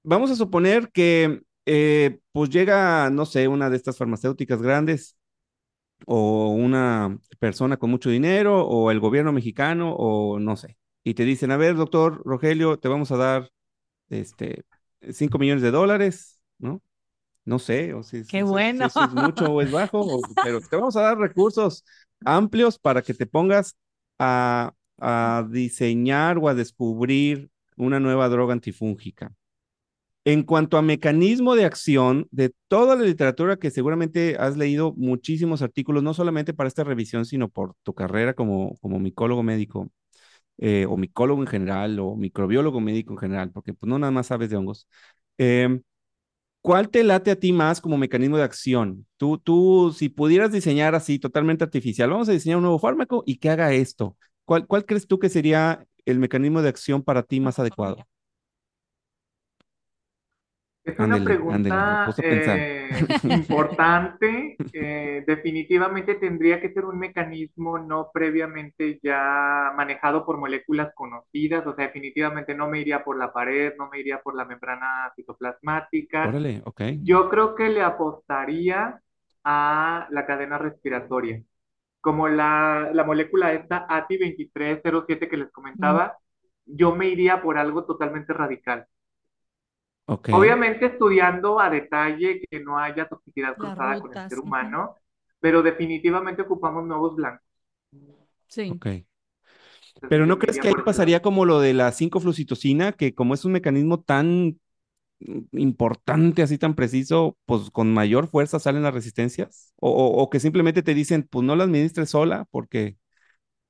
vamos 0.03 0.31
a 0.31 0.37
suponer 0.37 0.91
que 0.93 1.43
eh, 1.67 2.21
pues 2.33 2.51
llega, 2.51 3.11
no 3.11 3.27
sé, 3.27 3.49
una 3.49 3.71
de 3.71 3.77
estas 3.77 3.99
farmacéuticas 3.99 4.63
grandes 4.63 5.17
o 6.07 6.51
una 6.51 7.19
persona 7.39 7.77
con 7.77 7.91
mucho 7.91 8.11
dinero 8.11 8.67
o 8.67 8.91
el 8.91 9.01
gobierno 9.01 9.33
mexicano 9.33 9.95
o 9.95 10.39
no 10.39 10.57
sé. 10.57 10.79
Y 11.05 11.15
te 11.15 11.25
dicen, 11.25 11.51
a 11.51 11.57
ver, 11.57 11.77
doctor 11.77 12.23
Rogelio, 12.25 12.79
te 12.79 12.89
vamos 12.89 13.11
a 13.13 13.17
dar 13.17 13.51
este 14.09 14.65
5 15.13 15.39
millones 15.39 15.63
de 15.63 15.71
dólares, 15.71 16.41
¿no? 16.59 16.83
No 17.45 17.59
sé, 17.59 17.93
o 17.93 18.03
si, 18.03 18.25
Qué 18.27 18.43
bueno. 18.43 18.87
es 18.87 18.95
mucho 19.13 19.45
o 19.53 19.61
es 19.61 19.71
bajo, 19.71 20.21
pero 20.43 20.61
te 20.61 20.77
vamos 20.77 20.97
a 20.97 21.03
dar 21.03 21.19
recursos 21.19 21.85
amplios 22.25 22.79
para 22.79 23.03
que 23.03 23.15
te 23.15 23.27
pongas 23.27 23.77
a, 24.19 24.73
diseñar 25.51 26.39
o 26.39 26.49
a 26.49 26.55
descubrir 26.55 27.51
una 27.77 28.01
nueva 28.01 28.29
droga 28.29 28.53
antifúngica. 28.53 29.35
En 30.25 30.43
cuanto 30.43 30.79
a 30.79 30.83
mecanismo 30.83 31.55
de 31.55 31.67
acción, 31.67 32.27
de 32.31 32.55
toda 32.69 32.97
la 32.97 33.05
literatura 33.05 33.59
que 33.59 33.71
seguramente 33.71 34.37
has 34.39 34.57
leído 34.57 34.95
muchísimos 34.97 35.61
artículos, 35.63 36.03
no 36.03 36.15
solamente 36.15 36.55
para 36.55 36.69
esta 36.69 36.85
revisión, 36.85 37.27
sino 37.27 37.49
por 37.51 37.75
tu 37.83 37.95
carrera 37.95 38.35
como, 38.35 38.77
como 38.81 38.99
micólogo 38.99 39.43
médico, 39.43 39.91
eh, 40.59 40.87
o 40.89 40.97
micólogo 40.97 41.43
en 41.43 41.49
general, 41.49 41.99
o 42.01 42.17
microbiólogo 42.17 42.81
médico 42.81 43.13
en 43.15 43.19
general, 43.19 43.51
porque 43.53 43.75
pues, 43.75 43.89
no 43.89 43.99
nada 43.99 44.13
más 44.13 44.29
sabes 44.29 44.51
de 44.51 44.57
hongos. 44.57 44.89
Em, 45.39 45.83
¿cuál 46.65 46.89
te 46.89 47.05
late 47.05 47.31
a 47.31 47.37
ti 47.37 47.53
más 47.53 47.81
como 47.83 47.99
mecanismo 47.99 48.39
de 48.39 48.43
acción? 48.45 49.07
Tú, 49.19 49.37
tú, 49.39 49.95
si 49.97 50.09
pudieras 50.09 50.51
diseñar 50.51 50.95
así 50.95 51.19
totalmente 51.19 51.63
artificial, 51.65 52.09
vamos 52.11 52.29
a 52.31 52.33
diseñar 52.33 52.57
un 52.57 52.63
nuevo 52.65 52.79
fármaco 52.79 53.23
y 53.27 53.37
que 53.37 53.51
haga 53.51 53.73
esto. 53.75 54.17
¿Cuál, 54.47 54.67
cuál 54.67 54.87
crees 54.87 55.07
tú 55.07 55.19
que 55.19 55.29
sería 55.29 55.87
el 56.07 56.19
mecanismo 56.19 56.63
de 56.63 56.71
acción 56.71 57.03
para 57.03 57.23
ti 57.23 57.41
más 57.41 57.59
adecuado? 57.59 58.07
Es 60.85 60.99
una 60.99 61.25
pregunta 61.25 62.15
eh, 62.23 62.91
importante. 63.25 64.57
Eh, 64.73 65.25
definitivamente 65.27 66.17
tendría 66.17 66.61
que 66.61 66.73
ser 66.73 66.85
un 66.85 66.99
mecanismo 66.99 67.79
no 67.79 68.11
previamente 68.13 69.01
ya 69.03 69.73
manejado 69.77 70.27
por 70.27 70.39
moléculas 70.39 70.93
conocidas. 70.95 71.67
O 71.67 71.75
sea, 71.75 71.87
definitivamente 71.87 72.55
no 72.55 72.69
me 72.69 72.81
iría 72.81 73.03
por 73.03 73.19
la 73.19 73.33
pared, 73.33 73.73
no 73.79 73.89
me 73.91 74.01
iría 74.01 74.21
por 74.21 74.37
la 74.37 74.45
membrana 74.45 75.11
citoplasmática. 75.17 76.29
Órale, 76.29 76.63
ok. 76.65 76.83
Yo 77.03 77.31
creo 77.31 77.55
que 77.55 77.71
le 77.71 77.83
apostaría 77.83 79.01
a 79.43 80.07
la 80.11 80.27
cadena 80.27 80.59
respiratoria. 80.59 81.43
Como 82.01 82.29
la, 82.29 82.91
la 82.93 83.05
molécula 83.05 83.53
esta 83.55 83.87
ATI2307 83.89 85.29
que 85.31 85.37
les 85.39 85.51
Mm, 85.51 85.53
comentaba, 85.53 86.19
yo 86.67 86.95
me 86.95 87.09
iría 87.09 87.43
por 87.43 87.59
algo 87.59 87.85
totalmente 87.85 88.33
radical. 88.33 88.87
Obviamente 90.31 90.87
estudiando 90.87 91.61
a 91.61 91.71
detalle 91.71 92.43
que 92.51 92.61
no 92.61 92.79
haya 92.79 93.09
toxicidad 93.09 93.57
cruzada 93.59 94.01
con 94.01 94.13
el 94.13 94.23
ser 94.29 94.39
humano, 94.41 94.97
pero 95.41 95.63
definitivamente 95.63 96.43
ocupamos 96.43 96.85
nuevos 96.87 97.17
blancos. 97.17 97.47
Sí. 98.49 98.83
Ok. 98.83 98.87
Entonces 99.95 100.09
Pero 100.09 100.27
¿no 100.27 100.39
crees 100.39 100.59
que 100.59 100.69
ahí 100.69 100.75
pasaría 100.85 101.23
como 101.23 101.45
lo 101.45 101.61
de 101.61 101.73
la 101.75 101.91
5-flucitocina, 101.93 102.93
que 102.93 103.15
como 103.15 103.35
es 103.35 103.45
un 103.45 103.53
mecanismo 103.53 104.01
tan 104.03 104.61
importante, 105.53 106.43
así 106.43 106.59
tan 106.59 106.75
preciso, 106.75 107.37
pues 107.47 107.71
con 107.71 107.93
mayor 107.95 108.29
fuerza 108.29 108.59
salen 108.61 108.83
las 108.83 108.95
resistencias? 108.95 109.73
O, 109.81 109.91
o- 109.91 110.23
o 110.23 110.31
que 110.31 110.41
simplemente 110.41 110.83
te 110.83 110.95
dicen, 110.95 111.25
pues 111.31 111.45
no 111.47 111.57
las 111.57 111.67
administres 111.69 112.11
sola, 112.11 112.47
porque 112.51 112.97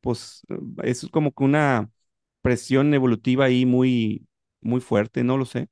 pues 0.03 0.43
es 0.85 1.09
como 1.13 1.33
que 1.33 1.45
una 1.45 1.91
presión 2.43 2.95
evolutiva 2.95 3.47
ahí 3.47 3.67
muy, 3.67 4.27
muy 4.63 4.81
fuerte, 4.81 5.25
no 5.25 5.39
lo 5.39 5.45
sé. 5.47 5.69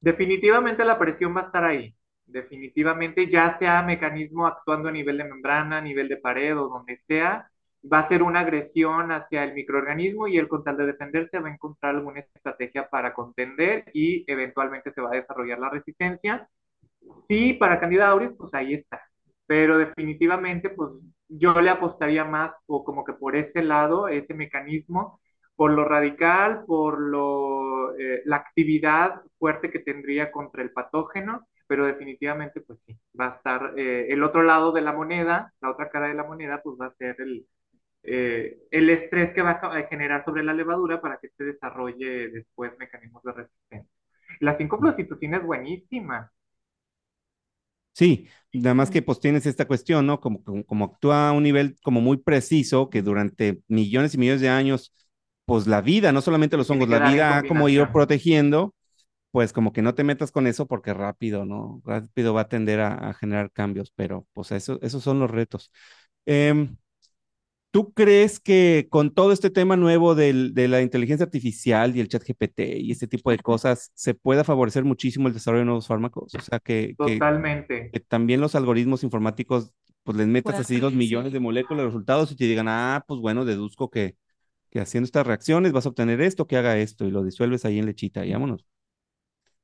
Definitivamente 0.00 0.84
la 0.84 0.98
presión 0.98 1.36
va 1.36 1.42
a 1.42 1.44
estar 1.46 1.64
ahí. 1.64 1.94
Definitivamente, 2.26 3.28
ya 3.30 3.58
sea 3.58 3.82
mecanismo 3.82 4.46
actuando 4.46 4.88
a 4.88 4.92
nivel 4.92 5.18
de 5.18 5.24
membrana, 5.24 5.78
a 5.78 5.80
nivel 5.80 6.08
de 6.08 6.16
pared 6.16 6.56
o 6.58 6.68
donde 6.68 6.98
sea, 7.06 7.50
va 7.92 8.00
a 8.00 8.08
ser 8.08 8.22
una 8.22 8.40
agresión 8.40 9.10
hacia 9.12 9.44
el 9.44 9.54
microorganismo 9.54 10.28
y 10.28 10.38
él 10.38 10.48
con 10.48 10.62
tal 10.64 10.76
de 10.76 10.86
defenderse 10.86 11.38
va 11.40 11.48
a 11.48 11.52
encontrar 11.54 11.96
alguna 11.96 12.20
estrategia 12.20 12.88
para 12.88 13.12
contender 13.14 13.84
y 13.94 14.24
eventualmente 14.30 14.92
se 14.92 15.00
va 15.00 15.10
a 15.12 15.16
desarrollar 15.16 15.58
la 15.58 15.70
resistencia. 15.70 16.48
Sí, 17.28 17.54
para 17.54 17.80
Candida 17.80 18.08
auris, 18.08 18.30
pues 18.36 18.52
ahí 18.54 18.74
está. 18.74 19.00
Pero 19.46 19.78
definitivamente, 19.78 20.70
pues 20.70 20.90
yo 21.28 21.60
le 21.60 21.70
apostaría 21.70 22.24
más 22.24 22.52
o 22.66 22.84
como 22.84 23.04
que 23.04 23.12
por 23.14 23.36
ese 23.36 23.62
lado, 23.62 24.08
ese 24.08 24.34
mecanismo, 24.34 25.20
por 25.60 25.72
lo 25.72 25.84
radical, 25.84 26.64
por 26.66 26.98
lo, 26.98 27.94
eh, 27.98 28.22
la 28.24 28.36
actividad 28.36 29.20
fuerte 29.38 29.70
que 29.70 29.80
tendría 29.80 30.32
contra 30.32 30.62
el 30.62 30.72
patógeno, 30.72 31.46
pero 31.66 31.84
definitivamente, 31.84 32.62
pues 32.62 32.78
sí, 32.86 32.98
va 33.20 33.26
a 33.26 33.36
estar 33.36 33.74
eh, 33.78 34.06
el 34.10 34.22
otro 34.22 34.42
lado 34.42 34.72
de 34.72 34.80
la 34.80 34.94
moneda, 34.94 35.52
la 35.60 35.70
otra 35.70 35.90
cara 35.90 36.08
de 36.08 36.14
la 36.14 36.24
moneda, 36.24 36.62
pues 36.64 36.78
va 36.80 36.86
a 36.86 36.94
ser 36.94 37.14
el, 37.20 37.46
eh, 38.04 38.58
el 38.70 38.90
estrés 38.90 39.34
que 39.34 39.42
va 39.42 39.52
a 39.52 39.82
generar 39.88 40.24
sobre 40.24 40.44
la 40.44 40.54
levadura 40.54 41.00
para 41.02 41.18
que 41.18 41.28
se 41.36 41.44
desarrolle 41.44 42.30
después 42.30 42.72
mecanismos 42.78 43.22
de 43.24 43.32
resistencia. 43.32 43.92
La 44.40 44.58
5-fluoxetosina 44.58 45.38
es 45.38 45.44
buenísima. 45.44 46.32
Sí, 47.92 48.28
nada 48.52 48.74
más 48.74 48.90
que 48.90 49.02
pues 49.02 49.20
tienes 49.20 49.46
esta 49.46 49.66
cuestión, 49.66 50.06
¿no? 50.06 50.20
Como, 50.20 50.42
como, 50.44 50.64
como 50.64 50.84
actúa 50.86 51.28
a 51.28 51.32
un 51.32 51.42
nivel 51.42 51.76
como 51.82 52.00
muy 52.00 52.16
preciso, 52.18 52.88
que 52.88 53.02
durante 53.02 53.62
millones 53.68 54.14
y 54.14 54.18
millones 54.18 54.40
de 54.40 54.48
años, 54.48 54.94
pues 55.50 55.66
la 55.66 55.80
vida, 55.80 56.12
no 56.12 56.20
solamente 56.22 56.56
los 56.56 56.70
hongos, 56.70 56.88
que 56.88 56.90
la 56.90 57.00
vida 57.00 57.44
como 57.44 57.68
ir 57.68 57.88
combinación. 57.88 57.90
protegiendo, 57.90 58.74
pues 59.32 59.52
como 59.52 59.72
que 59.72 59.82
no 59.82 59.94
te 59.94 60.04
metas 60.04 60.32
con 60.32 60.46
eso 60.48 60.66
porque 60.66 60.94
rápido, 60.94 61.46
¿no? 61.46 61.82
Rápido 61.84 62.34
va 62.34 62.42
a 62.42 62.48
tender 62.48 62.80
a, 62.80 62.94
a 63.10 63.14
generar 63.14 63.52
cambios, 63.52 63.92
pero 63.96 64.26
pues 64.34 64.52
eso, 64.52 64.78
esos 64.82 65.02
son 65.04 65.20
los 65.20 65.30
retos. 65.30 65.72
Em, 66.26 66.76
¿Tú 67.72 67.92
crees 67.92 68.40
que 68.40 68.88
con 68.90 69.14
todo 69.14 69.30
este 69.32 69.48
tema 69.50 69.76
nuevo 69.76 70.16
del- 70.16 70.54
de 70.54 70.66
la 70.68 70.82
inteligencia 70.82 71.24
artificial 71.24 71.96
y 71.96 72.00
el 72.00 72.08
chat 72.08 72.24
GPT 72.24 72.78
y 72.80 72.90
este 72.90 73.06
tipo 73.06 73.30
de 73.30 73.38
cosas 73.40 73.92
se 73.94 74.14
pueda 74.14 74.42
favorecer 74.44 74.84
muchísimo 74.84 75.28
el 75.28 75.34
desarrollo 75.34 75.60
de 75.60 75.66
nuevos 75.66 75.86
fármacos? 75.86 76.34
O 76.34 76.40
sea, 76.40 76.58
que, 76.58 76.96
que, 77.00 77.26
Totalmente. 77.28 77.76
que 77.92 78.00
también 78.00 78.40
los 78.40 78.54
algoritmos 78.54 79.04
informáticos, 79.04 79.72
pues 80.04 80.16
les 80.18 80.26
metas 80.28 80.58
así 80.58 80.80
los 80.80 80.94
millones 80.94 81.32
predecir. 81.32 81.34
de 81.34 81.40
moléculas, 81.40 81.84
los 81.84 81.92
resultados 81.94 82.32
y 82.32 82.36
te 82.36 82.44
digan, 82.44 82.68
ah, 82.68 83.04
pues 83.06 83.20
bueno, 83.20 83.44
deduzco 83.44 83.90
que, 83.90 84.16
que 84.70 84.80
haciendo 84.80 85.06
estas 85.06 85.26
reacciones 85.26 85.72
vas 85.72 85.86
a 85.86 85.90
obtener 85.90 86.20
esto, 86.20 86.46
que 86.46 86.56
haga 86.56 86.78
esto 86.78 87.04
y 87.04 87.10
lo 87.10 87.24
disuelves 87.24 87.64
ahí 87.64 87.78
en 87.78 87.86
lechita 87.86 88.24
y 88.26 88.32
vámonos. 88.32 88.66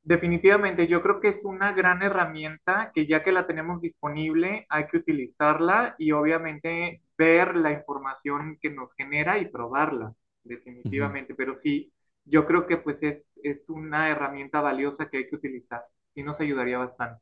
Definitivamente, 0.03 0.87
yo 0.87 1.03
creo 1.03 1.21
que 1.21 1.29
es 1.31 1.37
una 1.45 1.73
gran 1.73 2.01
herramienta 2.03 2.93
que 2.95 3.07
ya 3.07 3.25
que 3.25 3.33
la 3.33 3.47
tenemos 3.47 3.81
disponible, 3.81 4.65
hay 4.69 4.87
que 4.87 4.99
utilizarla 4.99 5.97
y 5.99 6.13
obviamente 6.13 7.03
ver 7.19 7.57
la 7.57 7.73
información 7.73 8.57
que 8.63 8.71
nos 8.71 8.93
genera 8.97 9.39
y 9.39 9.47
probarla, 9.49 10.15
definitivamente. 10.45 11.35
Pero 11.35 11.59
sí, 11.61 11.93
yo 12.25 12.47
creo 12.47 12.69
que 12.69 12.77
pues 12.77 12.99
es, 13.03 13.25
es 13.43 13.59
una 13.69 14.09
herramienta 14.09 14.61
valiosa 14.61 15.09
que 15.11 15.19
hay 15.19 15.29
que 15.29 15.37
utilizar 15.37 15.83
y 16.15 16.23
nos 16.23 16.41
ayudaría 16.41 16.79
bastante. 16.79 17.21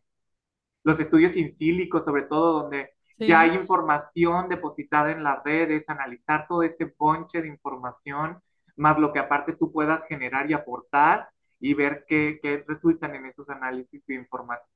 Los 0.85 1.01
estudios 1.01 1.37
in 1.37 1.57
sílico, 1.59 2.05
sobre 2.05 2.23
todo, 2.25 2.63
donde 2.63 2.94
Sí. 3.19 3.27
ya 3.27 3.41
hay 3.41 3.55
información 3.55 4.49
depositada 4.49 5.13
en 5.13 5.23
las 5.25 5.43
redes, 5.45 5.85
analizar 5.89 6.47
todo 6.49 6.63
este 6.63 6.87
ponche 6.87 7.43
de 7.43 7.49
información, 7.49 8.39
más 8.77 8.99
lo 8.99 9.13
que 9.13 9.21
aparte 9.21 9.55
tú 9.57 9.73
puedas 9.73 10.03
generar 10.09 10.51
y 10.51 10.55
aportar 10.55 11.29
y 11.61 11.75
ver 11.75 12.05
qué, 12.09 12.39
qué 12.43 12.65
resultan 12.67 13.15
en 13.15 13.27
esos 13.27 13.49
análisis 13.49 14.05
de 14.07 14.15
información. 14.17 14.69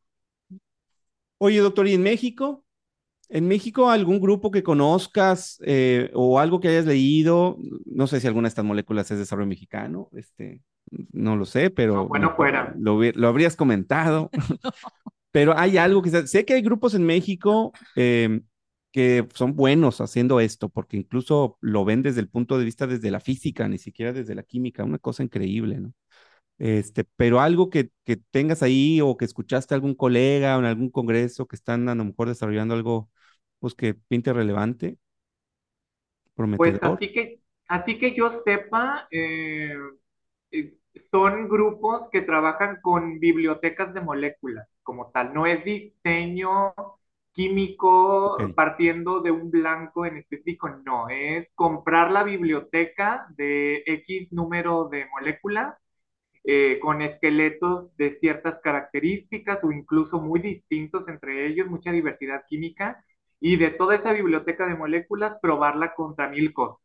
Oye, 1.39 1.59
doctor, 1.61 1.87
¿y 1.87 1.95
en 1.95 2.03
México? 2.03 2.65
¿En 3.31 3.49
México 3.49 3.91
algún 3.91 4.21
grupo 4.21 4.51
que 4.51 4.63
conozcas 4.63 5.61
eh, 5.65 6.11
o 6.15 6.39
algo 6.41 6.61
que 6.61 6.69
hayas 6.69 6.87
leído? 6.87 7.59
No 7.87 8.07
sé 8.07 8.21
si 8.21 8.27
alguna 8.29 8.47
de 8.47 8.51
estas 8.51 8.65
moléculas 8.67 9.11
es 9.11 9.19
desarrollo 9.19 9.49
mexicano, 9.49 10.11
este, 10.15 10.63
no 11.13 11.37
lo 11.37 11.47
sé, 11.47 11.71
pero 11.71 11.97
No, 11.97 12.09
bueno, 12.09 12.31
me- 12.31 12.37
fuera. 12.37 12.75
lo, 12.75 13.01
lo 13.03 13.29
habrías 13.29 13.57
comentado. 13.57 14.31
Pero 15.31 15.57
hay 15.59 15.77
algo 15.79 16.03
que 16.03 16.11
sé 16.27 16.45
que 16.45 16.55
hay 16.55 16.63
grupos 16.63 16.95
en 16.95 17.05
México 17.07 17.73
eh, 17.97 18.41
que 18.93 19.29
son 19.35 19.55
buenos 19.57 20.01
haciendo 20.01 20.41
esto, 20.41 20.69
porque 20.71 20.97
incluso 20.97 21.59
lo 21.61 21.85
ven 21.85 22.03
desde 22.03 22.21
el 22.21 22.29
punto 22.31 22.59
de 22.59 22.65
vista 22.65 22.87
desde 22.87 23.11
la 23.11 23.21
física, 23.21 23.69
ni 23.69 23.79
siquiera 23.79 24.13
desde 24.13 24.35
la 24.35 24.43
química, 24.43 24.85
una 24.85 24.99
cosa 24.99 25.23
increíble, 25.23 25.81
¿no? 25.81 25.93
Este, 26.59 27.05
pero 27.17 27.41
algo 27.41 27.71
que, 27.71 27.91
que 28.05 28.17
tengas 28.17 28.63
ahí 28.63 29.01
o 29.01 29.17
que 29.17 29.25
escuchaste 29.27 29.75
a 29.75 29.77
algún 29.77 29.95
colega 29.95 30.57
o 30.57 30.61
en 30.61 30.67
algún 30.67 30.91
congreso 30.91 31.47
que 31.47 31.57
están 31.57 31.89
a 31.89 31.95
lo 31.95 32.05
mejor 32.07 32.29
desarrollando 32.29 32.75
algo, 32.75 33.11
pues 33.61 33.75
que 33.75 33.95
pinte 33.95 34.33
relevante, 34.33 34.99
Pues 36.57 36.75
prometedor. 36.75 36.81
así 36.83 37.13
que, 37.13 37.41
así 37.69 37.99
que 37.99 38.15
yo 38.17 38.43
sepa, 38.45 39.07
eh, 39.11 39.75
eh, 40.53 40.75
son 41.11 41.49
grupos 41.49 42.09
que 42.13 42.23
trabajan 42.23 42.81
con 42.83 43.21
bibliotecas 43.21 43.95
de 43.95 44.01
moléculas 44.01 44.69
como 44.89 45.11
tal. 45.11 45.35
No 45.35 45.45
es 45.45 45.63
diseño 45.65 46.73
químico 47.33 48.39
partiendo 48.57 49.21
de 49.21 49.31
un 49.31 49.51
blanco 49.51 50.07
en 50.07 50.17
específico, 50.17 50.71
no, 50.83 51.11
es 51.11 51.47
comprar 51.55 52.11
la 52.11 52.25
biblioteca 52.25 53.27
de 53.37 53.83
X 53.87 54.33
número 54.33 54.89
de 54.89 55.07
moléculas 55.11 55.77
eh, 56.45 56.79
con 56.81 57.03
esqueletos 57.03 57.95
de 57.99 58.19
ciertas 58.21 58.61
características 58.63 59.59
o 59.63 59.71
incluso 59.73 60.19
muy 60.21 60.41
distintos 60.41 61.07
entre 61.09 61.47
ellos, 61.47 61.69
mucha 61.69 61.93
diversidad 61.93 62.45
química, 62.49 63.05
y 63.41 63.57
de 63.57 63.71
toda 63.71 63.97
esa 63.97 64.13
biblioteca 64.13 64.67
de 64.67 64.75
moléculas 64.77 65.37
probarla 65.43 65.95
contra 65.95 66.29
mil 66.31 66.55
cosas. 66.55 66.81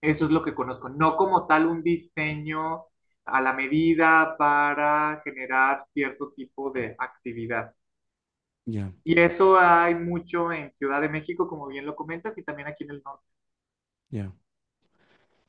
Eso 0.00 0.24
es 0.26 0.30
lo 0.32 0.42
que 0.42 0.54
conozco, 0.54 0.88
no 0.88 1.16
como 1.16 1.46
tal 1.46 1.66
un 1.66 1.82
diseño 1.82 2.86
a 3.26 3.40
la 3.40 3.52
medida 3.52 4.36
para 4.38 5.20
generar 5.24 5.84
cierto 5.92 6.32
tipo 6.34 6.70
de 6.70 6.94
actividad. 6.98 7.74
Ya. 8.66 8.92
Y 9.04 9.18
eso 9.18 9.58
hay 9.58 9.94
mucho 9.94 10.52
en 10.52 10.72
Ciudad 10.78 11.00
de 11.00 11.08
México, 11.08 11.48
como 11.48 11.66
bien 11.66 11.86
lo 11.86 11.96
comentas, 11.96 12.36
y 12.36 12.42
también 12.42 12.68
aquí 12.68 12.84
en 12.84 12.90
el 12.90 13.02
norte. 13.02 13.24
Ya. 14.10 14.32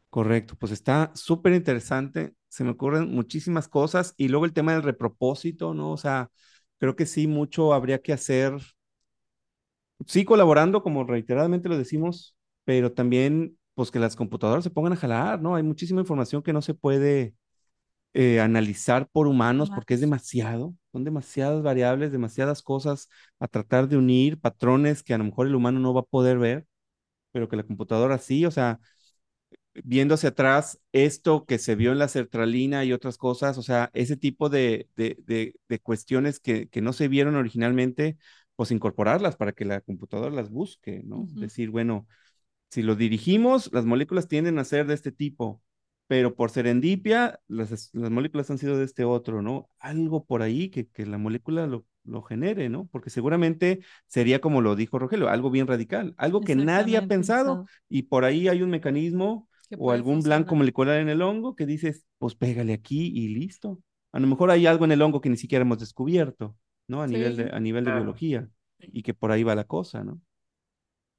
Correcto, 0.10 0.56
pues 0.58 0.72
está 0.72 1.12
súper 1.16 1.54
interesante, 1.54 2.34
se 2.48 2.64
me 2.64 2.72
ocurren 2.72 3.12
muchísimas 3.14 3.68
cosas 3.68 4.14
y 4.18 4.30
luego 4.30 4.46
el 4.46 4.54
tema 4.54 4.74
del 4.74 4.84
repropósito, 4.84 5.74
¿no? 5.74 5.92
O 5.92 5.98
sea, 5.98 6.30
creo 6.80 6.96
que 6.96 7.06
sí, 7.06 7.28
mucho 7.28 7.74
habría 7.74 8.02
que 8.02 8.14
hacer, 8.14 8.54
sí 10.06 10.26
colaborando, 10.26 10.84
como 10.84 11.04
reiteradamente 11.04 11.70
lo 11.70 11.78
decimos, 11.78 12.36
pero 12.64 12.92
también, 12.94 13.58
pues 13.74 13.92
que 13.92 14.00
las 14.00 14.16
computadoras 14.16 14.64
se 14.64 14.70
pongan 14.72 14.94
a 14.94 14.96
jalar, 14.98 15.42
¿no? 15.42 15.56
Hay 15.56 15.64
muchísima 15.64 16.02
información 16.02 16.42
que 16.44 16.54
no 16.54 16.62
se 16.62 16.74
puede 16.74 17.36
eh, 18.18 18.42
analizar 18.42 19.10
por 19.12 19.28
humanos 19.28 19.72
porque 19.72 19.96
es 19.96 20.02
demasiado, 20.02 20.76
son 20.94 21.06
demasiadas 21.06 21.64
variables, 21.64 22.12
demasiadas 22.14 22.64
cosas 22.64 23.10
a 23.40 23.48
tratar 23.50 23.90
de 23.90 23.98
unir, 23.98 24.40
patrones 24.42 25.04
que 25.04 25.16
a 25.16 25.20
lo 25.20 25.26
mejor 25.26 25.48
el 25.48 25.56
humano 25.56 25.80
no 25.82 25.94
va 25.96 26.02
a 26.02 26.04
poder 26.06 26.40
ver, 26.40 26.68
pero 27.32 27.50
que 27.50 27.58
la 27.58 27.64
computadora 27.64 28.18
sí, 28.20 28.46
o 28.46 28.52
sea, 28.52 28.80
viendo 29.84 30.16
hacia 30.16 30.30
atrás 30.30 30.80
esto 30.92 31.46
que 31.46 31.60
se 31.60 31.76
vio 31.76 31.92
en 31.92 32.00
la 32.00 32.08
sertralina 32.08 32.84
y 32.86 32.94
otras 32.94 33.18
cosas, 33.18 33.58
o 33.58 33.64
sea, 33.64 33.90
ese 33.94 34.18
tipo 34.18 34.50
de, 34.50 34.90
de, 34.96 35.18
de, 35.26 35.56
de 35.70 35.80
cuestiones 35.80 36.40
que, 36.40 36.68
que 36.70 36.82
no 36.82 36.94
se 36.94 37.08
vieron 37.08 37.36
originalmente, 37.36 38.18
pues 38.56 38.72
incorporarlas 38.72 39.36
para 39.36 39.52
que 39.54 39.66
la 39.66 39.82
computadora 39.82 40.34
las 40.36 40.50
busque, 40.50 41.02
¿no? 41.06 41.28
Decir, 41.34 41.70
bueno, 41.70 42.08
si 42.72 42.84
lo 42.84 42.96
dirigimos, 42.96 43.72
las 43.74 43.86
moléculas 43.86 44.28
tienden 44.28 44.60
a 44.60 44.66
ser 44.66 44.88
de 44.88 44.96
este 44.96 45.12
tipo, 45.14 45.62
pero 46.08 46.36
por 46.36 46.50
serendipia, 46.52 47.40
las, 47.48 47.90
las 47.94 48.12
moléculas 48.12 48.50
han 48.50 48.58
sido 48.58 48.78
de 48.78 48.86
este 48.86 49.04
otro, 49.04 49.42
¿no? 49.42 49.70
Algo 49.80 50.26
por 50.26 50.42
ahí 50.42 50.70
que, 50.70 50.88
que 50.88 51.06
la 51.06 51.18
molécula 51.18 51.68
lo, 51.68 51.86
lo 52.06 52.22
genere, 52.24 52.70
¿no? 52.70 52.88
Porque 52.92 53.10
seguramente 53.10 53.82
sería 54.08 54.40
como 54.42 54.62
lo 54.62 54.76
dijo 54.76 55.00
Rogelio, 55.00 55.30
algo 55.30 55.50
bien 55.52 55.68
radical, 55.68 56.14
algo 56.18 56.44
que 56.44 56.56
nadie 56.56 56.98
ha 56.98 57.08
pensado 57.08 57.64
y 57.90 58.04
por 58.04 58.26
ahí 58.26 58.48
hay 58.48 58.62
un 58.62 58.70
mecanismo 58.70 59.50
o 59.76 59.92
algún 59.92 60.24
blanco 60.24 60.56
molecular 60.56 61.00
en 61.00 61.10
el 61.10 61.22
hongo 61.22 61.56
que 61.56 61.66
dices, 61.66 62.06
pues 62.18 62.36
pégale 62.36 62.74
aquí 62.74 63.08
y 63.14 63.30
listo. 63.36 63.82
A 64.12 64.20
lo 64.20 64.28
mejor 64.28 64.50
hay 64.52 64.66
algo 64.66 64.86
en 64.86 64.92
el 64.94 65.02
hongo 65.02 65.22
que 65.22 65.30
ni 65.30 65.38
siquiera 65.38 65.64
hemos 65.64 65.80
descubierto, 65.80 66.58
¿no? 66.88 67.02
A 67.02 67.08
nivel 67.08 67.36
de, 67.36 67.52
a 67.54 67.60
nivel 67.60 67.86
de 67.86 67.92
biología 67.92 68.50
y 68.80 69.04
que 69.04 69.14
por 69.14 69.32
ahí 69.32 69.44
va 69.44 69.56
la 69.56 69.66
cosa, 69.66 70.04
¿no? 70.04 70.22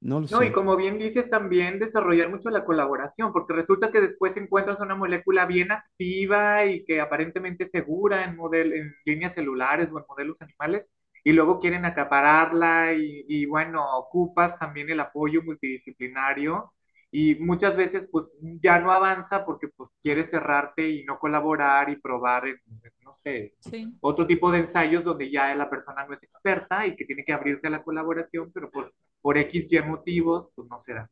No 0.01 0.19
lo 0.21 0.27
No, 0.29 0.43
y 0.43 0.47
sé. 0.47 0.53
como 0.53 0.75
bien 0.77 0.99
dices, 0.99 1.27
también 1.29 1.79
desarrollar 1.79 2.29
mucho 2.29 2.49
la 2.51 2.63
colaboración, 2.63 3.33
porque 3.33 3.53
resulta 3.53 3.91
que 3.91 3.99
después 4.01 4.37
encuentras 4.37 4.79
una 4.79 4.95
molécula 4.95 5.45
bien 5.47 5.71
activa 5.71 6.65
y 6.65 6.85
que 6.85 7.01
aparentemente 7.01 7.67
segura 7.71 8.23
en, 8.25 8.35
model 8.35 8.73
en 8.73 8.95
líneas 9.05 9.33
celulares 9.33 9.89
o 9.91 9.97
en 9.99 10.05
modelos 10.07 10.37
animales, 10.41 10.85
y 11.23 11.33
luego 11.33 11.59
quieren 11.59 11.83
acapararla 11.85 12.93
y, 12.93 13.25
y 13.27 13.45
bueno, 13.47 13.83
ocupas 13.97 14.57
también 14.59 14.89
el 14.91 14.99
apoyo 14.99 15.41
multidisciplinario 15.43 16.71
y 17.11 17.35
muchas 17.35 17.75
veces 17.75 18.07
pues 18.11 18.25
ya 18.61 18.79
no 18.79 18.91
avanza 18.91 19.43
porque 19.45 19.67
pues 19.69 19.89
quieres 20.03 20.29
cerrarte 20.29 20.87
y 20.89 21.03
no 21.05 21.17
colaborar 21.19 21.89
y 21.89 21.95
probar 21.97 22.47
en, 22.47 22.57
no 23.03 23.17
sé, 23.23 23.55
Sí. 23.59 23.99
otro 24.01 24.27
tipo 24.27 24.51
de 24.51 24.59
ensayos 24.59 25.03
donde 25.03 25.31
ya 25.31 25.53
la 25.55 25.69
persona 25.69 26.05
no 26.05 26.13
es 26.13 26.23
experta 26.23 26.85
y 26.87 26.95
que 26.95 27.05
tiene 27.05 27.23
que 27.25 27.33
abrirse 27.33 27.67
a 27.67 27.71
la 27.71 27.83
colaboración, 27.83 28.51
pero 28.53 28.69
por, 28.69 28.93
por 29.21 29.37
X 29.37 29.67
y 29.69 29.79
motivos, 29.81 30.47
pues 30.55 30.67
no 30.69 30.81
será. 30.85 31.09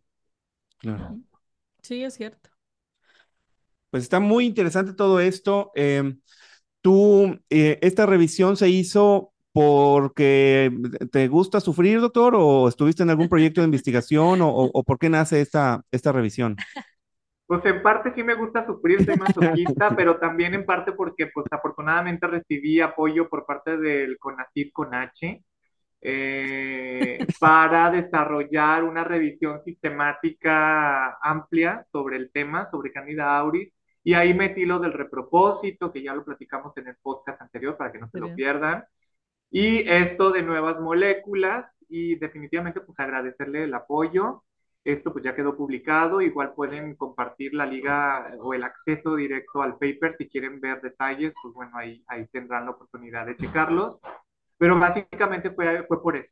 Claro. 0.80 1.18
Sí, 1.82 2.04
es 2.04 2.14
cierto. 2.16 2.50
Pues 3.90 4.04
está 4.04 4.20
muy 4.20 4.46
interesante 4.46 4.94
todo 4.94 5.20
esto. 5.20 5.72
Em, 5.76 6.20
¿tú, 6.82 7.40
eh, 7.50 7.80
esta 7.82 8.06
revisión 8.06 8.58
se 8.58 8.70
hizo 8.70 9.34
porque 9.54 10.72
te 11.12 11.28
gusta 11.28 11.60
sufrir, 11.60 12.00
doctor, 12.00 12.36
o 12.38 12.68
estuviste 12.68 13.04
en 13.04 13.10
algún 13.10 13.28
proyecto 13.28 13.62
de 13.62 13.66
investigación, 13.66 14.40
o, 14.42 14.84
por 14.84 15.00
qué 15.00 15.10
nace 15.10 15.42
esta, 15.42 15.82
esta 15.92 16.12
revisión? 16.12 16.56
Pues 17.48 17.66
en 17.66 17.82
parte 17.82 18.12
sí 18.14 18.24
me 18.24 18.36
gusta 18.36 18.66
sufrir, 18.68 19.04
soy 19.06 19.16
masoquista, 19.16 19.90
pero 19.98 20.20
también 20.20 20.54
en 20.54 20.66
parte 20.66 20.92
porque 20.92 21.28
pues 21.34 21.48
afortunadamente 21.50 22.28
recibí 22.28 22.82
apoyo 22.82 23.30
por 23.30 23.46
parte 23.46 23.78
del 23.78 24.20
CONACYT 24.20 24.74
con 24.74 24.94
H 24.94 25.44
eh, 26.02 27.26
para 27.40 27.92
desarrollar 27.92 28.84
una 28.84 29.04
revisión 29.04 29.64
sistemática 29.64 31.18
amplia 31.22 31.86
sobre 31.92 32.18
el 32.18 32.32
tema, 32.32 32.70
sobre 32.72 32.92
Candida 32.92 33.38
auris, 33.38 33.72
y 34.04 34.14
ahí 34.14 34.34
metí 34.34 34.66
lo 34.66 34.80
del 34.80 34.94
repropósito, 34.94 35.92
que 35.92 36.02
ya 36.02 36.14
lo 36.14 36.24
platicamos 36.24 36.76
en 36.78 36.88
el 36.88 36.96
podcast 37.02 37.42
anterior 37.42 37.76
para 37.78 37.92
que 37.92 38.00
no 38.00 38.10
se 38.10 38.20
lo 38.20 38.34
pierdan, 38.36 38.86
y 39.52 39.88
esto 39.90 40.32
de 40.32 40.44
nuevas 40.44 40.80
moléculas, 40.80 41.66
y 41.90 42.16
definitivamente 42.16 42.82
pues 42.82 43.00
agradecerle 43.00 43.64
el 43.64 43.74
apoyo. 43.74 44.44
Esto 44.84 45.12
pues 45.12 45.26
ya 45.26 45.36
quedó 45.36 45.58
publicado, 45.58 46.22
igual 46.22 46.54
pueden 46.54 46.96
compartir 46.96 47.54
la 47.54 47.66
liga 47.66 48.34
o 48.40 48.54
el 48.54 48.64
acceso 48.64 49.16
directo 49.16 49.62
al 49.62 49.74
paper 49.74 50.16
si 50.18 50.30
quieren 50.30 50.62
ver 50.62 50.80
detalles, 50.82 51.34
pues 51.42 51.54
bueno, 51.54 51.72
ahí, 51.76 52.02
ahí 52.08 52.26
tendrán 52.28 52.66
la 52.66 52.72
oportunidad 52.72 53.26
de 53.26 53.36
checarlos. 53.36 53.98
Pero 54.58 54.80
básicamente 54.80 55.52
fue, 55.52 55.86
fue 55.88 56.02
por 56.02 56.16
eso. 56.18 56.30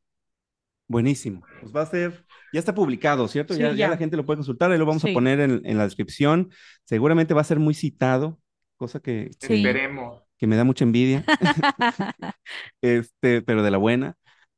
Buenísimo. 0.88 1.41
Pues 1.61 1.76
va 1.76 1.82
a 1.82 1.86
ser, 1.88 2.26
ya 2.53 2.59
está 2.59 2.76
publicado, 2.76 3.28
¿cierto? 3.28 3.55
Sí, 3.55 3.59
ya, 3.61 3.69
ya 3.69 3.76
ya. 3.76 3.88
la 3.89 3.97
gente 3.97 4.17
lo 4.17 4.26
puede 4.26 4.38
consultar, 4.38 4.71
ahí 4.71 4.78
lo 4.78 4.86
vamos 4.86 5.03
a 5.03 5.13
poner 5.13 5.39
en, 5.39 5.61
en 5.65 5.78
la 5.78 5.84
descripción. 5.86 6.51
Seguramente 6.84 7.34
va 7.34 7.41
a 7.41 7.45
ser 7.45 7.59
muy 7.59 7.73
citado, 7.73 8.39
cosa 8.78 8.99
que, 8.99 9.32
que, 9.39 9.47
Sí. 9.47 9.53
Esperemos. 9.55 10.21
que 10.38 10.47
me 10.47 10.55
da 10.55 10.63
mucha 10.63 10.84
envidia, 10.86 11.26
este, 12.82 13.41
pero 13.41 13.63
de 13.63 13.71
la 13.71 13.78
buena, 13.78 14.15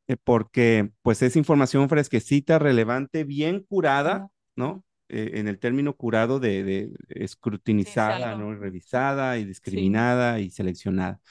eh, 0.07 0.17
porque 0.21 0.89
pues 1.01 1.21
es 1.21 1.35
información 1.37 1.87
fresquecita, 1.87 2.59
relevante, 2.59 3.23
bien 3.23 3.61
curada, 3.67 4.27
¿no? 4.55 4.83
Eh, 5.09 5.31
en 5.35 5.47
el 5.47 5.59
término 5.59 5.95
curado 5.95 6.39
de, 6.39 6.63
de 6.63 6.91
escrutinizada. 7.09 8.35
¿no? 8.35 8.53
Revisada 8.53 9.37
y 9.37 9.45
discriminada 9.45 10.39
y 10.41 10.49
seleccionada. 10.49 11.21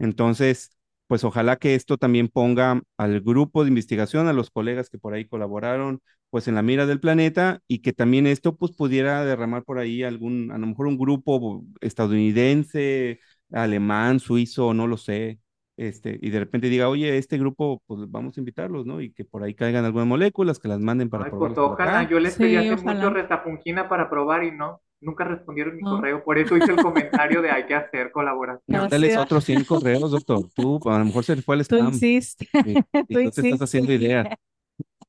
Entonces, 0.00 0.76
pues 1.10 1.24
ojalá 1.24 1.56
que 1.56 1.74
esto 1.74 1.98
también 1.98 2.28
ponga 2.28 2.82
al 2.96 3.20
grupo 3.20 3.64
de 3.64 3.68
investigación, 3.70 4.28
a 4.28 4.32
los 4.32 4.50
colegas 4.50 4.88
que 4.90 4.98
por 4.98 5.12
ahí 5.14 5.26
colaboraron, 5.26 6.00
pues 6.30 6.46
en 6.48 6.54
la 6.54 6.62
mira 6.62 6.86
del 6.86 7.00
planeta 7.00 7.60
y 7.66 7.80
que 7.82 7.92
también 7.92 8.28
esto 8.28 8.56
pues 8.56 8.72
pudiera 8.72 9.24
derramar 9.24 9.64
por 9.64 9.78
ahí 9.80 10.04
algún, 10.04 10.52
a 10.52 10.58
lo 10.58 10.68
mejor 10.68 10.86
un 10.86 10.98
grupo 10.98 11.64
estadounidense, 11.80 13.18
alemán, 13.52 14.20
suizo, 14.20 14.72
no 14.74 14.86
lo 14.86 14.96
sé, 14.96 15.40
este, 15.76 16.16
y 16.22 16.30
de 16.30 16.38
repente 16.38 16.68
diga, 16.68 16.88
oye, 16.88 17.18
este 17.18 17.38
grupo, 17.38 17.82
pues 17.86 18.08
vamos 18.10 18.36
a 18.36 18.40
invitarlos, 18.40 18.86
¿no? 18.86 19.00
Y 19.00 19.12
que 19.12 19.24
por 19.24 19.42
ahí 19.42 19.54
caigan 19.54 19.84
algunas 19.84 20.06
moléculas, 20.08 20.58
que 20.60 20.68
las 20.68 20.78
manden 20.80 21.10
para 21.10 21.24
Ay, 21.24 21.30
probarlas 21.30 21.56
pues 21.56 21.56
ojalá, 21.58 22.02
acá. 22.04 22.08
yo 22.08 22.18
les 22.20 22.36
Sí, 22.36 22.38
pedí 22.38 22.56
hace 22.56 22.74
ojalá. 22.74 22.76
mucho 22.76 23.10
retapungina 23.10 23.88
para 23.88 24.08
probar 24.10 24.44
y 24.44 24.52
no, 24.52 24.82
nunca 25.00 25.24
respondieron 25.24 25.76
mi 25.76 25.82
No. 25.82 25.96
correo, 25.96 26.24
por 26.24 26.38
eso 26.38 26.56
hice 26.56 26.72
el 26.72 26.78
comentario 26.82 27.42
de 27.42 27.50
hay 27.50 27.66
que 27.66 27.74
hacer 27.74 28.10
colaboración. 28.12 28.64
Mándales 28.82 29.16
otros 29.16 29.44
100 29.44 29.64
correos, 29.64 30.10
doctor. 30.10 30.48
Tú, 30.54 30.80
a 30.88 30.98
lo 30.98 31.04
mejor 31.04 31.24
se 31.24 31.36
le 31.36 31.42
fue 31.42 31.54
al 31.56 31.60
Tú 31.66 31.76
spam. 31.76 31.92
insistes. 31.94 32.48
Y, 32.62 32.72
y 33.08 33.16
Tú 33.22 33.22
tú 33.24 33.30
te 33.32 33.40
estás 33.42 33.60
haciendo 33.62 33.92
ideas. 33.92 34.26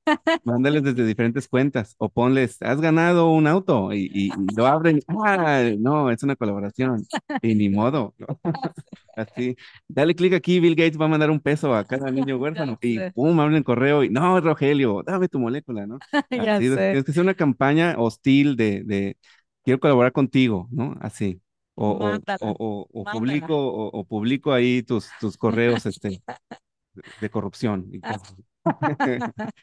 Mándales 0.44 0.82
desde 0.84 1.06
diferentes 1.06 1.48
cuentas 1.48 1.96
o 2.00 2.10
ponles, 2.10 2.58
has 2.64 2.82
ganado 2.82 3.30
un 3.32 3.46
auto 3.46 3.94
y, 3.94 4.10
y- 4.12 4.32
lo 4.56 4.66
abren. 4.66 5.00
Ah, 5.08 5.62
no, 5.80 6.10
es 6.10 6.24
una 6.24 6.36
colaboración. 6.36 7.08
Y 7.44 7.54
ni 7.56 7.70
modo. 7.70 8.16
¿no? 8.18 8.28
Así, 9.16 9.56
dale 9.88 10.16
clic 10.16 10.34
aquí, 10.34 10.60
Bill 10.60 10.76
Gates 10.76 11.00
va 11.00 11.06
a 11.06 11.08
mandar 11.10 11.30
un 11.32 11.40
peso 11.42 11.76
a 11.76 11.86
cada 11.86 12.12
niño 12.12 12.38
huérfano 12.38 12.78
y 12.82 13.00
pum, 13.12 13.40
abren 13.40 13.58
el 13.58 13.64
correo 13.64 14.04
y 14.04 14.10
no, 14.10 14.40
Rogelio, 14.42 15.04
dame 15.06 15.28
tu 15.28 15.40
molécula, 15.40 15.86
¿no? 15.88 16.00
Ya 16.32 16.58
Así, 16.58 16.70
sé. 16.70 16.76
tienes 16.92 17.04
que 17.06 17.12
hacer 17.12 17.24
una 17.24 17.34
campaña 17.36 17.96
hostil 17.98 18.56
de, 18.56 18.84
de 18.84 19.18
quiero 19.64 19.80
colaborar 19.80 20.12
contigo, 20.12 20.68
¿no? 20.72 20.96
Así. 21.02 21.42
O, 21.76 21.90
o, 21.90 22.16
o, 22.42 22.56
o- 22.60 23.02
o 23.02 23.04
mándala. 23.04 23.14
publico, 23.20 23.56
o, 23.58 23.88
o 24.00 24.06
publico 24.06 24.54
ahí 24.54 24.84
tus, 24.84 25.10
tus 25.20 25.38
correos 25.38 25.86
este, 25.86 26.22
de, 27.20 27.30
corrupción. 27.30 27.88
y 27.92 28.00
Ah. 28.04 28.14
cosas. 28.14 28.36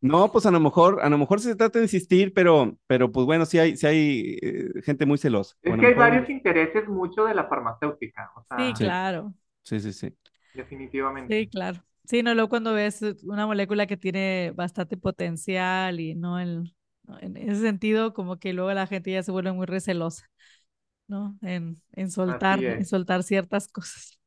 No, 0.00 0.30
pues 0.30 0.46
a 0.46 0.50
lo 0.50 0.60
mejor, 0.60 1.00
a 1.02 1.08
lo 1.08 1.18
mejor 1.18 1.40
se 1.40 1.56
trata 1.56 1.78
de 1.78 1.86
insistir, 1.86 2.32
pero, 2.32 2.76
pero 2.86 3.10
pues 3.10 3.26
bueno, 3.26 3.44
sí 3.46 3.58
hay, 3.58 3.76
sí 3.76 3.86
hay 3.86 4.38
eh, 4.42 4.82
gente 4.82 5.06
muy 5.06 5.18
celosa. 5.18 5.56
Es 5.62 5.70
que 5.78 5.86
hay 5.86 5.94
mejor- 5.94 5.96
varios 6.10 6.28
intereses 6.30 6.88
mucho 6.88 7.24
de 7.24 7.34
la 7.34 7.44
farmacéutica, 7.48 8.30
o 8.36 8.44
sea, 8.44 8.56
Sí, 8.58 8.72
claro. 8.74 9.34
Sí, 9.62 9.80
sí, 9.80 9.92
sí. 9.92 10.14
definitivamente. 10.52 11.34
Sí, 11.34 11.48
claro. 11.48 11.82
Sí, 12.04 12.22
no, 12.22 12.34
luego 12.34 12.50
cuando 12.50 12.74
ves 12.74 13.00
una 13.24 13.46
molécula 13.46 13.86
que 13.86 13.96
tiene 13.96 14.52
bastante 14.54 14.96
potencial 14.98 16.00
y 16.00 16.14
no 16.14 16.38
el, 16.38 16.74
no, 17.04 17.18
en 17.20 17.36
ese 17.36 17.60
sentido, 17.62 18.14
como 18.14 18.38
que 18.38 18.52
luego 18.52 18.72
la 18.72 18.86
gente 18.86 19.12
ya 19.12 19.22
se 19.22 19.32
vuelve 19.32 19.52
muy 19.52 19.66
recelosa, 19.66 20.30
¿no? 21.08 21.38
En, 21.42 21.82
en 21.92 22.10
soltar, 22.10 22.64
en 22.78 22.86
soltar 22.86 23.22
ciertas 23.24 23.68
cosas. 23.68 24.18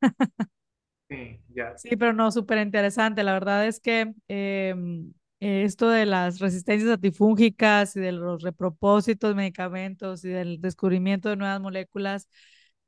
Sí, 1.08 1.40
ya. 1.54 1.76
Sí, 1.76 1.96
pero 1.96 2.12
no, 2.12 2.30
súper 2.32 2.58
interesante. 2.58 3.22
La 3.22 3.32
verdad 3.32 3.66
es 3.66 3.80
que 3.80 4.12
em, 4.28 5.12
eh, 5.40 5.62
esto 5.64 5.88
de 5.88 6.06
las 6.06 6.40
resistencias 6.40 6.90
antifúngicas 6.90 7.96
y 7.96 8.00
de 8.00 8.12
los 8.12 8.42
repropósitos, 8.42 9.34
medicamentos 9.36 10.24
y 10.24 10.28
del 10.30 10.60
descubrimiento 10.60 11.28
de 11.28 11.36
nuevas 11.36 11.60
moléculas 11.60 12.28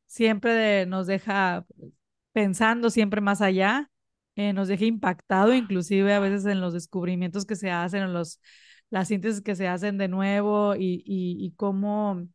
siempre 0.06 0.52
de- 0.54 0.86
nos 0.86 1.06
deja 1.06 1.64
pensando 2.32 2.90
siempre 2.90 3.20
más 3.20 3.40
allá, 3.42 3.90
eh, 4.36 4.52
nos 4.52 4.68
deja 4.68 4.84
impactado 4.84 5.54
inclusive 5.54 6.12
a 6.14 6.20
veces 6.20 6.46
en 6.46 6.60
los 6.60 6.72
descubrimientos 6.74 7.46
que 7.46 7.56
se 7.56 7.70
hacen, 7.70 8.02
en 8.02 8.12
los, 8.12 8.40
las 8.90 9.08
síntesis 9.08 9.40
que 9.42 9.54
se 9.56 9.68
hacen 9.68 9.98
de 9.98 10.08
nuevo 10.08 10.74
y, 10.76 11.02
y, 11.06 11.44
y 11.44 11.52
cómo 11.56 12.26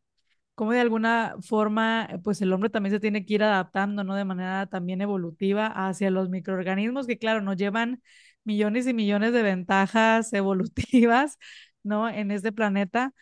cómo 0.54 0.72
de 0.72 0.80
alguna 0.80 1.36
forma, 1.42 2.08
pues 2.24 2.40
el 2.42 2.52
hombre 2.52 2.70
también 2.70 2.92
se 2.94 3.00
tiene 3.00 3.24
que 3.26 3.34
ir 3.34 3.42
adaptando, 3.42 4.04
¿no? 4.04 4.14
De 4.16 4.24
manera 4.24 4.66
también 4.66 5.00
evolutiva 5.02 5.66
hacia 5.68 6.10
los 6.10 6.28
microorganismos 6.30 7.06
que, 7.06 7.18
claro, 7.18 7.42
nos 7.42 7.56
llevan 7.56 8.02
millones 8.44 8.86
y 8.86 8.94
millones 8.94 9.32
de 9.32 9.42
ventajas 9.42 10.32
evolutivas, 10.34 11.38
¿no? 11.82 12.08
En 12.08 12.30
este 12.30 12.52
planeta, 12.52 13.12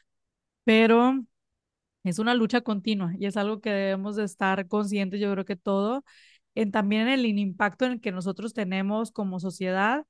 pero 0.65 1.25
es 2.05 2.19
una 2.19 2.35
lucha 2.35 2.61
continua 2.63 3.13
y 3.19 3.27
es 3.27 3.37
algo 3.37 3.61
que 3.61 3.71
debemos 3.71 4.17
de 4.17 4.25
estar 4.25 4.69
conscientes, 4.69 5.21
yo 5.21 5.33
creo 5.33 5.45
que 5.45 5.57
todo, 5.57 6.05
en 6.55 6.71
también 6.73 7.03
en 7.09 7.09
el 7.21 7.27
impacto 7.27 7.85
en 7.87 7.93
el 7.93 8.01
que 8.01 8.13
nosotros 8.13 8.55
tenemos 8.55 9.11
como 9.13 9.41
sociedad 9.41 10.07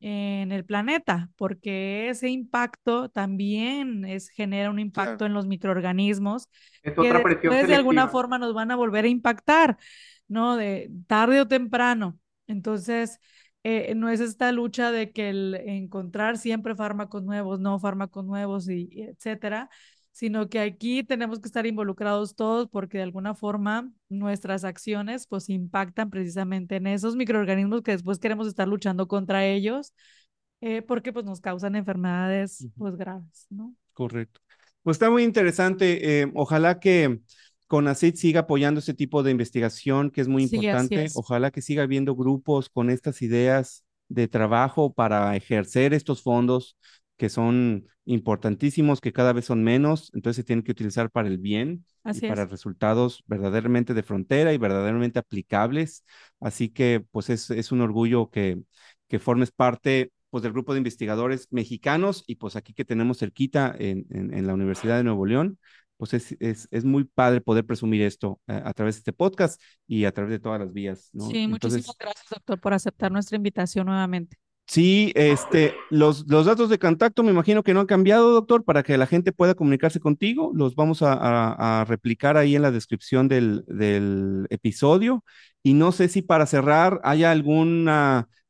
en 0.00 0.52
el 0.52 0.64
planeta, 0.64 1.30
porque 1.36 2.08
ese 2.10 2.28
impacto 2.28 3.08
también 3.08 4.04
es, 4.04 4.28
genera 4.30 4.70
un 4.70 4.78
impacto 4.78 5.24
en 5.26 5.32
los 5.34 5.46
microorganismos 5.46 6.48
Es 6.82 6.94
que 6.96 7.12
otra 7.12 7.20
después 7.22 7.66
de 7.66 7.74
alguna 7.74 8.06
selectiva. 8.06 8.08
forma 8.08 8.38
nos 8.38 8.54
van 8.54 8.70
a 8.70 8.76
volver 8.76 9.04
a 9.04 9.08
impactar, 9.08 9.76
¿no? 10.28 10.56
De 10.56 10.90
tarde 11.06 11.40
o 11.40 11.48
temprano. 11.48 12.18
Entonces, 12.46 13.18
eh, 13.64 13.94
no 13.96 14.08
es 14.08 14.20
esta 14.20 14.52
lucha 14.52 14.92
de 14.92 15.12
que 15.12 15.30
el 15.30 15.54
encontrar 15.54 16.38
siempre 16.38 16.76
fármacos 16.76 17.24
nuevos, 17.24 17.60
no 17.60 17.78
fármacos 17.80 18.24
nuevos 18.24 18.68
y, 18.68 18.88
y 18.92 19.02
etcétera, 19.02 19.70
sino 20.16 20.48
que 20.48 20.60
aquí 20.60 21.04
tenemos 21.04 21.40
que 21.40 21.46
estar 21.46 21.66
involucrados 21.66 22.34
todos 22.34 22.68
porque 22.70 22.96
de 22.96 23.04
alguna 23.04 23.34
forma 23.34 23.92
nuestras 24.08 24.64
acciones 24.64 25.26
pues 25.26 25.50
impactan 25.50 26.08
precisamente 26.08 26.76
en 26.76 26.86
esos 26.86 27.16
microorganismos 27.16 27.82
que 27.82 27.90
después 27.92 28.18
queremos 28.18 28.46
estar 28.48 28.66
luchando 28.66 29.08
contra 29.08 29.44
ellos 29.44 29.92
eh, 30.62 30.80
porque 30.80 31.12
pues 31.12 31.26
nos 31.26 31.42
causan 31.42 31.76
enfermedades 31.76 32.62
Ujú. 32.64 32.72
pues 32.78 32.96
graves, 32.96 33.46
¿no? 33.50 33.74
Correcto. 33.92 34.40
Pues 34.82 34.96
está 34.96 35.10
muy 35.10 35.22
interesante. 35.24 36.22
eh, 36.22 36.30
ojalá 36.34 36.78
que 36.80 37.20
CONACYT 37.66 38.16
siga 38.16 38.40
apoyando 38.40 38.78
este 38.80 38.94
tipo 38.94 39.22
de 39.22 39.30
investigación 39.32 40.10
que 40.10 40.20
es 40.20 40.28
muy 40.28 40.44
Sí, 40.44 40.56
importante. 40.56 41.04
es. 41.04 41.16
Ojalá 41.16 41.50
que 41.50 41.62
siga 41.62 41.82
habiendo 41.82 42.14
grupos 42.14 42.68
con 42.70 42.90
estas 42.90 43.20
ideas 43.22 43.84
de 44.08 44.28
trabajo 44.28 44.92
para 44.94 45.34
ejercer 45.36 45.92
estos 45.92 46.22
fondos 46.22 46.76
que 47.16 47.28
son 47.28 47.86
importantísimos, 48.04 49.00
que 49.00 49.12
cada 49.12 49.32
vez 49.32 49.46
son 49.46 49.64
menos, 49.64 50.10
entonces 50.14 50.36
se 50.36 50.44
tienen 50.44 50.62
que 50.64 50.72
utilizar 50.72 51.10
para 51.10 51.28
el 51.28 51.38
bien 51.38 51.84
y 52.10 52.20
para 52.22 52.44
es. 52.44 52.46
resultados 52.46 53.24
verdaderamente 53.26 53.94
de 53.94 54.02
frontera 54.02 54.52
y 54.52 54.58
verdaderamente 54.58 55.18
aplicables. 55.18 56.04
Así 56.40 56.68
que 56.68 57.04
pues 57.10 57.30
es, 57.30 57.50
es 57.50 57.72
un 57.72 57.80
orgullo 57.80 58.30
que, 58.30 58.60
que 59.08 59.18
formes 59.18 59.50
parte 59.50 60.12
pues 60.30 60.42
del 60.42 60.52
grupo 60.52 60.72
de 60.72 60.78
investigadores 60.78 61.48
mexicanos 61.50 62.24
y 62.26 62.36
pues 62.36 62.56
aquí 62.56 62.74
que 62.74 62.84
tenemos 62.84 63.18
cerquita 63.18 63.74
en, 63.78 64.06
en, 64.10 64.34
en 64.34 64.46
la 64.46 64.54
Universidad 64.54 64.96
de 64.98 65.04
Nuevo 65.04 65.24
León, 65.26 65.58
pues 65.96 66.14
es, 66.14 66.36
es, 66.40 66.68
es 66.70 66.84
muy 66.84 67.04
padre 67.04 67.40
poder 67.40 67.64
presumir 67.64 68.02
esto 68.02 68.40
eh, 68.48 68.60
a 68.64 68.72
través 68.74 68.96
de 68.96 68.98
este 69.00 69.12
podcast 69.12 69.60
y 69.86 70.04
a 70.04 70.12
través 70.12 70.32
de 70.32 70.38
todas 70.40 70.60
las 70.60 70.72
vías, 70.72 71.08
¿no? 71.12 71.26
Sí, 71.30 71.46
Entonces, 71.48 71.84
muchísimas 71.84 71.96
gracias, 71.98 72.26
doctor, 72.30 72.60
por 72.60 72.72
aceptar 72.74 73.10
nuestra 73.12 73.36
invitación 73.36 73.86
nuevamente. 73.86 74.36
Sí, 74.66 75.12
este, 75.14 75.74
los, 75.90 76.26
los 76.28 76.46
datos 76.46 76.68
de 76.68 76.78
contacto 76.78 77.22
me 77.22 77.30
imagino 77.30 77.62
que 77.62 77.72
no 77.72 77.80
han 77.80 77.86
cambiado, 77.86 78.32
doctor, 78.32 78.64
para 78.64 78.82
que 78.82 78.98
la 78.98 79.06
gente 79.06 79.32
pueda 79.32 79.54
comunicarse 79.54 80.00
contigo. 80.00 80.50
Los 80.54 80.74
vamos 80.74 81.02
a, 81.02 81.84
replicar 81.86 82.36
ahí 82.36 82.56
en 82.56 82.62
la 82.62 82.72
descripción 82.72 83.28
del, 83.28 83.64
del 83.68 84.46
episodio. 84.50 85.24
Y 85.62 85.74
no 85.74 85.92
sé 85.92 86.08
si 86.08 86.22
para 86.22 86.46
cerrar 86.46 87.00
haya 87.04 87.30
algún 87.30 87.88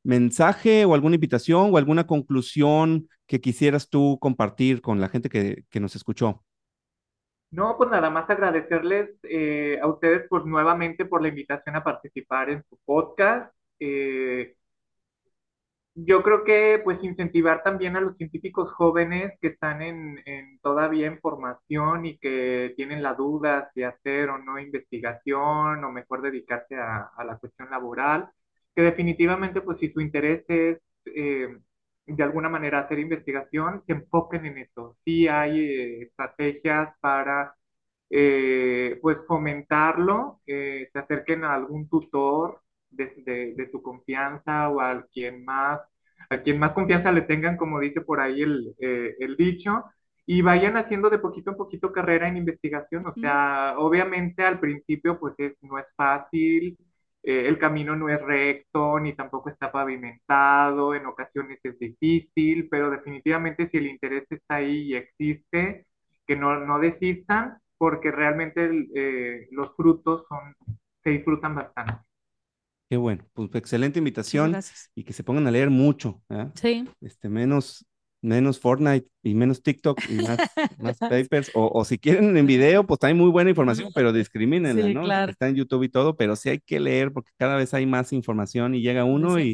mensaje 0.05 0.85
o 0.87 0.95
alguna 0.95 1.17
invitación 1.17 1.71
o 1.73 1.77
alguna 1.77 2.07
conclusión 2.07 3.09
que 3.27 3.41
quisieras 3.41 3.91
tú 3.91 4.19
compartir 4.21 4.81
con 4.81 5.01
la 5.01 5.09
gente 5.09 5.29
que, 5.29 5.65
que 5.69 5.81
nos 5.81 5.97
escuchó. 5.97 6.43
No, 7.51 7.77
pues 7.77 7.91
nada 7.91 8.11
más 8.11 8.29
agradecerles 8.29 9.11
eh, 9.23 9.79
a 9.81 9.87
ustedes 9.87 10.27
pues 10.29 10.45
nuevamente 10.45 11.05
por 11.05 11.23
la 11.23 11.29
invitación 11.29 11.77
a 11.77 11.85
participar 11.85 12.51
en 12.51 12.65
su 12.69 12.79
podcast. 12.85 13.53
Eh, 13.79 14.55
yo 15.97 16.23
creo 16.23 16.45
que 16.45 16.81
pues 16.85 17.03
incentivar 17.03 17.63
también 17.65 17.97
a 17.97 18.01
los 18.03 18.17
científicos 18.19 18.73
jóvenes 18.75 19.35
que 19.41 19.49
están 19.49 19.83
en, 19.83 20.61
todavía 20.63 21.07
en 21.09 21.21
formación 21.21 22.07
y 22.07 22.19
que 22.19 22.75
tienen 22.77 23.03
la 23.03 23.15
duda 23.15 23.71
si 23.75 23.83
hacer 23.83 24.31
o 24.31 24.39
no 24.39 24.59
investigación 24.61 25.85
o 25.85 25.93
mejor 25.93 26.23
dedicarse 26.23 26.77
a, 26.77 27.11
a 27.17 27.25
la 27.25 27.39
cuestión 27.39 27.71
laboral, 27.71 28.29
que 28.75 28.83
definitivamente 28.83 29.61
pues 29.63 29.79
si 29.81 29.91
su 29.93 30.01
interés 30.01 30.45
es 30.49 30.79
eh, 31.07 31.59
de 32.07 32.23
alguna 32.23 32.49
manera 32.49 32.81
hacer 32.81 32.99
investigación, 33.01 33.83
se 33.87 33.93
enfoquen 33.95 34.47
en 34.47 34.59
eso. 34.59 34.97
Sí 35.05 35.29
hay 35.29 35.61
eh, 35.61 36.03
estrategias 36.03 36.95
para 37.01 37.55
eh, 38.11 38.99
pues 39.03 39.19
fomentarlo, 39.27 40.41
eh, 40.47 40.89
se 40.93 40.99
acerquen 40.99 41.45
a 41.45 41.55
algún 41.55 41.89
tutor 41.89 42.63
de, 42.91 43.13
de, 43.25 43.55
de, 43.55 43.71
su 43.71 43.83
confianza 43.83 44.69
o 44.71 44.81
a 44.81 45.07
quien 45.13 45.45
más, 45.45 45.81
a 46.31 46.39
quien 46.43 46.59
más 46.59 46.73
confianza 46.73 47.13
le 47.13 47.23
tengan, 47.23 47.57
como 47.57 47.81
dice 47.81 48.01
por 48.01 48.21
ahí 48.21 48.43
el, 48.43 48.75
eh, 48.81 49.15
el 49.21 49.37
dicho, 49.37 49.85
y 50.27 50.43
vayan 50.43 50.77
haciendo 50.77 51.11
de 51.11 51.19
poquito 51.19 51.51
en 51.51 51.57
poquito 51.57 51.93
carrera 51.93 52.29
en 52.29 52.37
investigación. 52.37 53.07
O 53.07 53.15
sea, 53.15 53.75
mm. 53.77 53.81
obviamente 53.81 54.43
al 54.45 54.61
principio 54.61 55.19
pues 55.19 55.35
es, 55.39 55.55
no 55.63 55.79
es 55.79 55.87
fácil, 55.97 56.77
eh, 57.27 57.49
el 57.49 57.59
camino 57.59 57.97
no 57.97 58.09
es 58.09 58.21
recto, 58.23 59.01
ni 59.01 59.15
tampoco 59.15 59.51
está 59.51 59.73
pavimentado, 59.73 60.95
en 60.95 61.07
ocasiones 61.07 61.59
es 61.65 61.79
difícil, 61.79 62.69
pero 62.71 62.89
definitivamente 62.91 63.69
si 63.69 63.79
el 63.79 63.89
interés 63.89 64.25
está 64.31 64.57
ahí 64.57 64.93
y 64.93 64.95
existe, 64.95 65.87
que 66.27 66.37
no, 66.37 66.61
no 66.65 66.79
desistan, 66.79 67.59
porque 67.79 68.11
realmente 68.13 68.71
eh, 68.95 69.49
los 69.51 69.75
frutos 69.77 70.25
son, 70.29 70.55
se 71.03 71.11
disfrutan 71.11 71.57
bastante. 71.57 72.06
Qué 72.89 72.97
bueno, 72.97 73.25
pues 73.33 73.51
excelente 73.55 73.99
invitación 73.99 74.57
y 74.95 75.03
que 75.03 75.13
se 75.13 75.25
pongan 75.25 75.47
a 75.47 75.51
leer 75.51 75.71
mucho. 75.71 76.23
¿eh? 76.31 76.47
Sí. 76.55 76.89
Este, 77.01 77.29
menos, 77.29 77.85
menos 78.23 78.61
Fortnite 78.61 79.09
y 79.25 79.35
menos 79.35 79.61
TikTok 79.63 80.01
y 80.09 80.15
más, 80.15 80.39
más 80.79 80.99
papers. 80.99 81.51
O, 81.55 81.69
o, 81.73 81.85
si 81.85 81.99
quieren 81.99 82.37
en 82.37 82.47
video, 82.47 82.87
pues 82.87 83.01
hay 83.03 83.15
muy 83.15 83.31
buena 83.31 83.51
información, 83.51 83.91
pero 83.93 84.13
discrimínenla, 84.13 84.87
sí, 84.87 84.95
¿no? 84.95 85.03
Claro. 85.03 85.33
Está 85.33 85.49
en 85.49 85.57
YouTube 85.57 85.83
y 85.83 85.89
todo, 85.89 86.17
pero 86.17 86.37
sí 86.37 86.51
hay 86.51 86.61
que 86.61 86.79
leer 86.79 87.13
porque 87.13 87.33
cada 87.37 87.57
vez 87.57 87.75
hay 87.75 87.87
más 87.87 88.13
información 88.13 88.77
y 88.77 88.83
llega 88.83 89.05
uno 89.05 89.41
y 89.41 89.53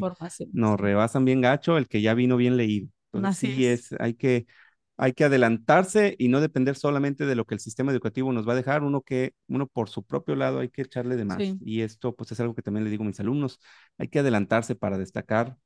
nos 0.51 0.79
rebasan 0.79 1.25
bien 1.25 1.41
gacho 1.41 1.77
el 1.77 1.87
que 1.87 2.01
ya 2.01 2.13
vino 2.13 2.37
bien 2.37 2.55
leído. 2.55 2.87
Entonces, 3.13 3.43
Así 3.45 3.55
sí 3.55 3.65
es, 3.65 3.91
es 3.91 3.99
hay 3.99 4.13
que 4.13 4.45
hay 4.97 5.13
que 5.13 5.23
adelantarse 5.23 6.15
y 6.19 6.27
no 6.27 6.41
depender 6.41 6.75
solamente 6.75 7.25
de 7.25 7.35
lo 7.35 7.45
que 7.45 7.55
el 7.55 7.59
sistema 7.59 7.91
educativo 7.91 8.31
nos 8.31 8.47
va 8.47 8.53
a 8.53 8.55
dejar, 8.55 8.83
uno 8.83 9.01
que, 9.01 9.33
uno 9.47 9.67
por 9.67 9.89
su 9.89 10.03
propio 10.03 10.35
lado 10.35 10.59
hay 10.59 10.69
que 10.69 10.83
echarle 10.83 11.15
de 11.15 11.25
más. 11.25 11.37
Sí. 11.37 11.57
Y 11.61 11.81
esto 11.81 12.15
pues 12.15 12.31
es 12.31 12.39
algo 12.39 12.53
que 12.53 12.61
también 12.61 12.83
le 12.83 12.91
digo 12.91 13.03
a 13.03 13.07
mis 13.07 13.19
alumnos, 13.19 13.59
hay 13.97 14.07
que 14.07 14.19
adelantarse 14.19 14.75
para 14.75 14.97
destacar, 14.97 15.57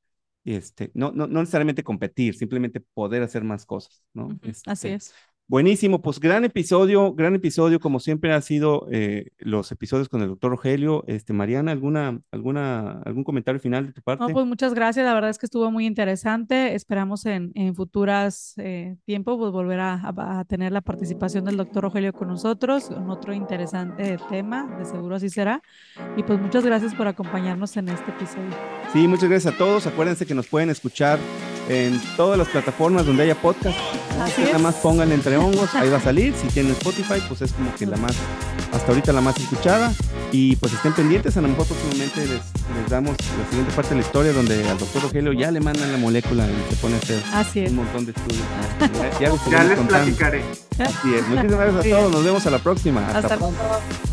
este, 0.44 0.90
no, 0.94 1.12
no, 1.12 1.26
no 1.26 1.40
necesariamente 1.40 1.84
competir, 1.84 2.34
simplemente 2.34 2.80
poder 2.80 3.22
hacer 3.22 3.44
más 3.44 3.66
cosas, 3.66 4.02
¿no? 4.14 4.26
Uh 4.26 4.30
-huh. 4.30 4.50
este, 4.50 4.70
Así 4.70 4.88
es. 4.88 5.14
Buenísimo, 5.50 6.02
pues 6.02 6.20
gran 6.20 6.44
episodio, 6.44 7.14
gran 7.14 7.34
episodio, 7.34 7.80
como 7.80 8.00
siempre 8.00 8.34
ha 8.34 8.40
sido 8.42 8.86
eh, 8.92 9.30
los 9.38 9.72
episodios 9.72 10.10
con 10.10 10.20
el 10.20 10.28
doctor 10.28 10.50
Rogelio. 10.50 11.04
Este, 11.06 11.32
Mariana, 11.32 11.72
¿alguna, 11.72 12.20
alguna, 12.30 13.00
¿algún 13.06 13.24
comentario 13.24 13.58
final 13.58 13.86
de 13.86 13.94
tu 13.94 14.02
parte? 14.02 14.26
No, 14.26 14.28
pues 14.28 14.44
muchas 14.44 14.74
gracias, 14.74 15.06
la 15.06 15.14
verdad 15.14 15.30
es 15.30 15.38
que 15.38 15.46
estuvo 15.46 15.70
muy 15.70 15.86
interesante. 15.86 16.74
Esperamos 16.74 17.24
en, 17.24 17.52
en 17.54 17.74
futuras 17.74 18.52
eh, 18.58 18.98
tiempos 19.06 19.38
pues, 19.38 19.50
volver 19.50 19.80
a, 19.80 19.94
a, 19.94 20.40
a, 20.40 20.44
tener 20.44 20.70
la 20.70 20.82
participación 20.82 21.46
del 21.46 21.56
doctor 21.56 21.84
Rogelio 21.84 22.12
con 22.12 22.28
nosotros, 22.28 22.90
en 22.90 23.08
otro 23.08 23.32
interesante 23.32 24.18
tema, 24.28 24.76
de 24.78 24.84
seguro 24.84 25.16
así 25.16 25.30
será. 25.30 25.62
Y 26.18 26.24
pues 26.24 26.38
muchas 26.38 26.62
gracias 26.66 26.94
por 26.94 27.06
acompañarnos 27.06 27.74
en 27.78 27.88
este 27.88 28.10
episodio. 28.10 28.50
Sí, 28.92 29.08
muchas 29.08 29.30
gracias 29.30 29.54
a 29.54 29.56
todos. 29.56 29.86
Acuérdense 29.86 30.26
que 30.26 30.34
nos 30.34 30.46
pueden 30.46 30.68
escuchar 30.68 31.18
en 31.68 32.00
todas 32.16 32.38
las 32.38 32.48
plataformas 32.48 33.06
donde 33.06 33.22
haya 33.24 33.34
podcast. 33.40 33.78
Así 34.22 34.42
Nada 34.42 34.58
más 34.58 34.74
pongan 34.76 35.12
entre 35.12 35.36
hongos, 35.36 35.74
ahí 35.74 35.88
va 35.90 35.98
a 35.98 36.00
salir. 36.02 36.34
Si 36.40 36.48
tienen 36.48 36.72
Spotify, 36.72 37.22
pues 37.28 37.42
es 37.42 37.52
como 37.52 37.74
que 37.74 37.86
la 37.86 37.96
más, 37.96 38.16
hasta 38.72 38.88
ahorita 38.88 39.12
la 39.12 39.20
más 39.20 39.36
escuchada. 39.38 39.92
Y 40.32 40.56
pues 40.56 40.72
estén 40.72 40.92
pendientes, 40.92 41.36
a 41.36 41.40
lo 41.40 41.48
mejor 41.48 41.66
próximamente 41.66 42.20
les, 42.20 42.30
les 42.30 42.90
damos 42.90 43.16
la 43.38 43.48
siguiente 43.48 43.72
parte 43.74 43.90
de 43.90 43.94
la 43.96 44.06
historia 44.06 44.32
donde 44.32 44.68
al 44.68 44.76
doctor 44.78 45.02
Rogelio 45.02 45.32
ya 45.32 45.50
le 45.50 45.60
mandan 45.60 45.90
la 45.90 45.98
molécula 45.98 46.46
y 46.46 46.70
se 46.70 46.76
pone 46.76 46.96
a 46.96 46.98
hacer 46.98 47.22
Así 47.32 47.64
un 47.66 47.76
montón 47.76 48.04
de 48.06 48.12
estudios. 48.12 48.42
Ya, 49.20 49.30
ya, 49.30 49.50
ya 49.50 49.64
les 49.64 49.78
contando. 49.78 49.86
platicaré. 49.86 50.44
Así 50.78 51.14
es. 51.14 51.26
Muchísimas 51.28 51.72
gracias 51.72 51.86
a 51.94 51.98
todos. 51.98 52.12
Nos 52.12 52.24
vemos 52.24 52.46
a 52.46 52.50
la 52.50 52.58
próxima. 52.58 53.06
Hasta, 53.06 53.18
hasta 53.20 53.36
pronto. 53.36 53.62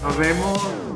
Nos 0.04 0.18
vemos. 0.18 0.95